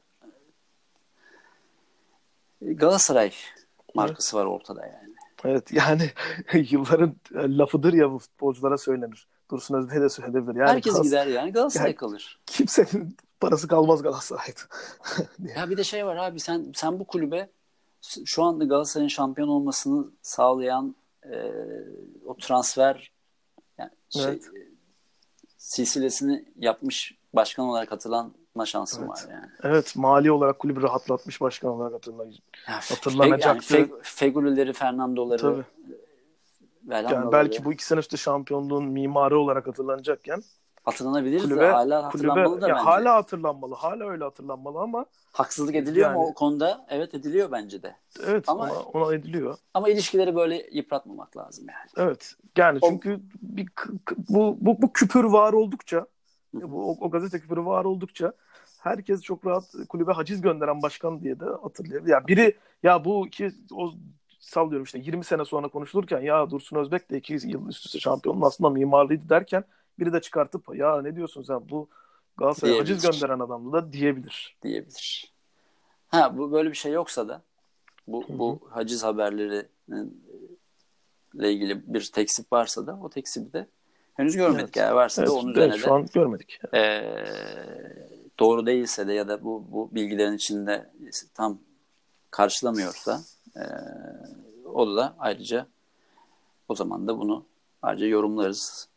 Galatasaray 2.62 3.32
markası 3.94 4.36
var 4.36 4.44
ortada 4.46 4.86
yani. 4.86 5.14
Evet 5.44 5.72
yani 5.72 6.10
yılların 6.70 7.16
lafıdır 7.34 7.92
ya 7.92 8.10
bu 8.12 8.18
futbolculara 8.18 8.78
söylenir. 8.78 9.26
Dursun 9.50 9.74
Özbek'e 9.74 10.00
de 10.00 10.08
söylenebilir. 10.08 10.56
Yani 10.60 10.70
Herkes 10.70 10.94
Galatasaray- 10.94 11.04
gider 11.04 11.26
yani 11.26 11.52
Galatasaray 11.52 11.86
Yani- 11.86 11.96
kalır. 11.96 12.40
Kimsenin 12.46 13.16
parası 13.40 13.68
kalmaz 13.68 14.02
Galatasaray'da. 14.02 14.60
Ya 15.56 15.70
bir 15.70 15.76
de 15.76 15.84
şey 15.84 16.06
var 16.06 16.16
abi 16.16 16.40
sen 16.40 16.72
sen 16.74 16.98
bu 17.00 17.04
kulübe 17.04 17.48
şu 18.24 18.42
anda 18.42 18.64
Galatasaray'ın 18.64 19.08
şampiyon 19.08 19.48
olmasını 19.48 20.06
sağlayan 20.22 20.94
e, 21.32 21.52
o 22.26 22.36
transfer 22.36 23.12
yani 23.78 23.90
şey, 24.10 24.24
Evet. 24.24 24.44
e, 24.44 24.60
silsilesini 25.56 26.44
yapmış 26.56 27.14
başkan 27.32 27.66
olarak 27.66 27.92
hatırlanma 27.92 28.66
şansın 28.66 28.98
Evet. 29.00 29.10
var 29.10 29.26
yani. 29.30 29.46
evet 29.62 29.96
mali 29.96 30.32
olarak 30.32 30.58
kulübü 30.58 30.82
rahatlatmış 30.82 31.40
başkan 31.40 31.70
olarak 31.70 31.94
hatırlayın. 31.94 32.32
Ya, 32.68 32.80
Hatırlanacaktı. 32.90 33.76
Yani 33.76 33.86
Fe, 33.86 33.94
Fegülileri, 34.02 34.72
Fernando'ları, 34.72 35.40
Tabii. 35.40 35.64
Yani 36.88 37.32
belki 37.32 37.64
bu 37.64 37.72
iki 37.72 37.84
sene 37.84 38.00
üstü 38.00 38.18
şampiyonluğun 38.18 38.84
mimarı 38.84 39.38
olarak 39.38 39.66
hatırlanacakken 39.66 40.42
hatırlanabilir 40.84 41.42
kulübe, 41.42 41.60
de 41.60 41.66
hala 41.70 42.10
kulübe 42.10 42.28
hatırlanmalı 42.28 42.60
da 42.60 42.68
ya 42.68 42.74
bence. 42.74 42.84
hala 42.84 43.14
hatırlanmalı. 43.14 43.74
Hala 43.74 44.08
öyle 44.10 44.24
hatırlanmalı 44.24 44.78
ama 44.78 45.06
Haksızlık 45.32 45.74
ediliyor 45.74 46.10
mu 46.10 46.18
Yani- 46.20 46.30
o 46.30 46.34
konuda? 46.34 46.86
Evet 46.88 47.14
ediliyor 47.14 47.52
bence 47.52 47.82
de. 47.82 47.96
evet 48.26 48.44
Ama- 48.48 48.62
ona, 48.64 48.80
ona 48.82 49.14
ediliyor. 49.14 49.56
Ama 49.74 49.88
ilişkileri 49.88 50.36
böyle 50.36 50.66
yıpratmamak 50.72 51.36
lazım 51.36 51.66
yani. 51.68 52.08
Evet. 52.08 52.34
Yani 52.56 52.78
O- 52.82 52.88
çünkü 52.88 53.20
bir 53.42 53.66
k- 53.66 53.90
k- 54.04 54.16
bu 54.28 54.56
bu 54.60 54.82
bu 54.82 54.92
küpür 54.92 55.24
var 55.24 55.52
oldukça 55.52 56.06
bu 56.54 56.90
o, 56.90 56.96
o 57.06 57.10
gazete 57.10 57.40
küpürü 57.40 57.64
var 57.64 57.84
oldukça 57.84 58.32
herkes 58.80 59.22
çok 59.22 59.46
rahat 59.46 59.64
kulübe 59.88 60.12
haciz 60.12 60.40
gönderen 60.40 60.82
başkan 60.82 61.20
diye 61.20 61.40
de 61.40 61.44
hatırlıyor. 61.62 62.06
Ya 62.06 62.26
biri 62.26 62.56
ya 62.82 63.04
bu 63.04 63.26
iki 63.26 63.50
o 63.74 63.92
sallıyorum 64.40 64.84
işte 64.84 64.98
20 64.98 65.24
sene 65.24 65.44
sonra 65.44 65.68
konuşulurken 65.68 66.20
ya 66.20 66.50
Dursun 66.50 66.76
Özbek 66.76 67.10
de 67.10 67.18
iki 67.18 67.32
yıl 67.32 67.68
üst 67.68 67.86
üste 67.86 67.98
şampiyonun 68.00 68.42
aslında 68.42 68.70
mimarlıydı 68.70 69.28
derken 69.28 69.64
biri 69.98 70.12
de 70.12 70.20
çıkartıp 70.20 70.76
ya 70.76 71.02
ne 71.02 71.16
diyorsun 71.16 71.42
sen 71.42 71.68
bu 71.70 71.88
Galatasaray'a 72.36 72.80
haciz 72.80 73.02
gönderen 73.02 73.38
adamdı 73.40 73.72
da 73.72 73.92
diyebilir. 73.92 74.56
diyebilir. 74.62 75.32
Ha 76.08 76.38
bu 76.38 76.52
böyle 76.52 76.70
bir 76.70 76.76
şey 76.76 76.92
yoksa 76.92 77.28
da 77.28 77.42
bu 78.06 78.24
bu 78.28 78.60
haciz 78.70 79.04
haberlerinin 79.04 80.24
ile 81.34 81.52
ilgili 81.52 81.94
bir 81.94 82.10
teksip 82.14 82.52
varsa 82.52 82.86
da 82.86 82.98
o 83.02 83.08
teksibi 83.10 83.52
de 83.52 83.66
henüz 84.14 84.36
görmedik. 84.36 84.76
Evet. 84.76 84.76
Eğer 84.76 84.92
varsa 84.92 85.22
Evet, 85.22 85.30
da 85.30 85.34
onun 85.34 85.46
evet, 85.48 85.56
üzerine 85.56 85.76
şu 85.78 85.86
de 85.86 85.90
an 85.92 86.06
görmedik. 86.14 86.60
eee, 86.74 88.08
doğru 88.38 88.66
değilse 88.66 89.06
de 89.06 89.12
ya 89.12 89.28
da 89.28 89.44
bu 89.44 89.64
bu 89.70 89.88
bilgilerin 89.94 90.32
içinde 90.36 90.90
tam 91.34 91.58
karşılamıyorsa 92.30 93.20
eee 93.56 93.64
o 94.64 94.96
da 94.96 95.14
ayrıca 95.18 95.66
o 96.68 96.74
zaman 96.74 97.06
da 97.08 97.18
bunu 97.18 97.44
ayrıca 97.82 98.06
yorumlarız. 98.06 98.88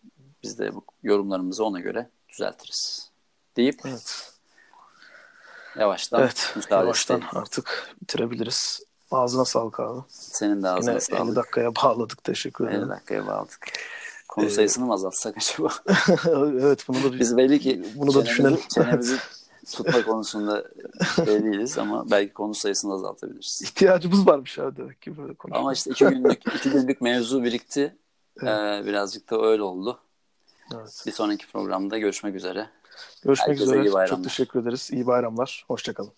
Biz 0.48 0.60
de 0.60 0.76
bu 0.76 0.82
yorumlarımızı 1.04 1.66
ona 1.66 1.80
göre 1.80 2.10
düzeltiriz. 2.30 3.12
Deyip 3.58 3.80
Evet. 3.86 4.32
yavaştan 5.80 6.22
Evet. 6.22 6.54
Yavaştan 6.72 7.18
isteyelim. 7.20 7.28
artık 7.44 7.96
bitirebiliriz. 8.02 8.82
Ağzına 9.12 9.46
sağlık 9.46 9.80
abi. 9.80 10.00
Senin 10.10 10.64
de 10.64 10.70
ağzına 10.70 10.92
Yine 10.92 11.00
sağlık. 11.02 11.28
50 11.28 11.36
dakikaya 11.36 11.76
bağladık. 11.76 12.24
Teşekkür 12.24 12.66
50 12.68 12.74
ederim. 12.76 12.90
dakikaya 12.90 13.28
bağladık. 13.28 13.60
Konu 14.28 14.46
Ee, 14.46 14.50
sayısını 14.50 14.86
mı 14.86 14.94
azaltsak 14.94 15.36
acaba? 15.38 15.74
evet 16.62 16.86
bunu 16.88 17.04
da 17.04 17.14
bir, 17.14 17.20
Biz 17.20 17.38
belli 17.38 17.60
ki 17.60 17.86
bunu 17.96 18.14
da 18.14 18.26
düşünelim. 18.26 18.60
çenemizi 18.74 19.18
tutma 19.72 20.02
konusunda 20.06 20.64
değiliz 21.26 21.78
ama 21.78 22.12
belki 22.12 22.34
konu 22.34 22.54
sayısını 22.56 22.94
azaltabiliriz. 22.94 23.62
ihtiyacımız 23.64 24.28
varmış 24.28 24.60
abi 24.60 24.78
demek 24.78 25.02
ki 25.02 25.18
böyle 25.18 25.34
konuşmaya. 25.34 25.60
Ama 25.60 25.74
işte 25.74 25.92
iki 25.92 26.06
günlük 26.06 26.42
iki 26.56 26.70
günlük 26.70 27.02
mevzu 27.02 27.44
birikti. 27.44 27.96
Ee, 28.42 28.46
birazcık 28.86 29.30
da 29.32 29.42
öyle 29.42 29.62
oldu. 29.64 30.00
Evet. 30.76 31.04
Bir 31.08 31.12
sonraki 31.12 31.48
programda 31.48 31.98
görüşmek 31.98 32.36
üzere. 32.36 32.70
Görüşmek 33.24 33.50
Herkese 33.50 33.78
üzere. 33.78 34.08
Çok 34.08 34.24
teşekkür 34.24 34.62
ederiz. 34.62 34.90
İyi 34.92 35.08
bayramlar. 35.08 35.66
Hoşçakalın. 35.68 36.12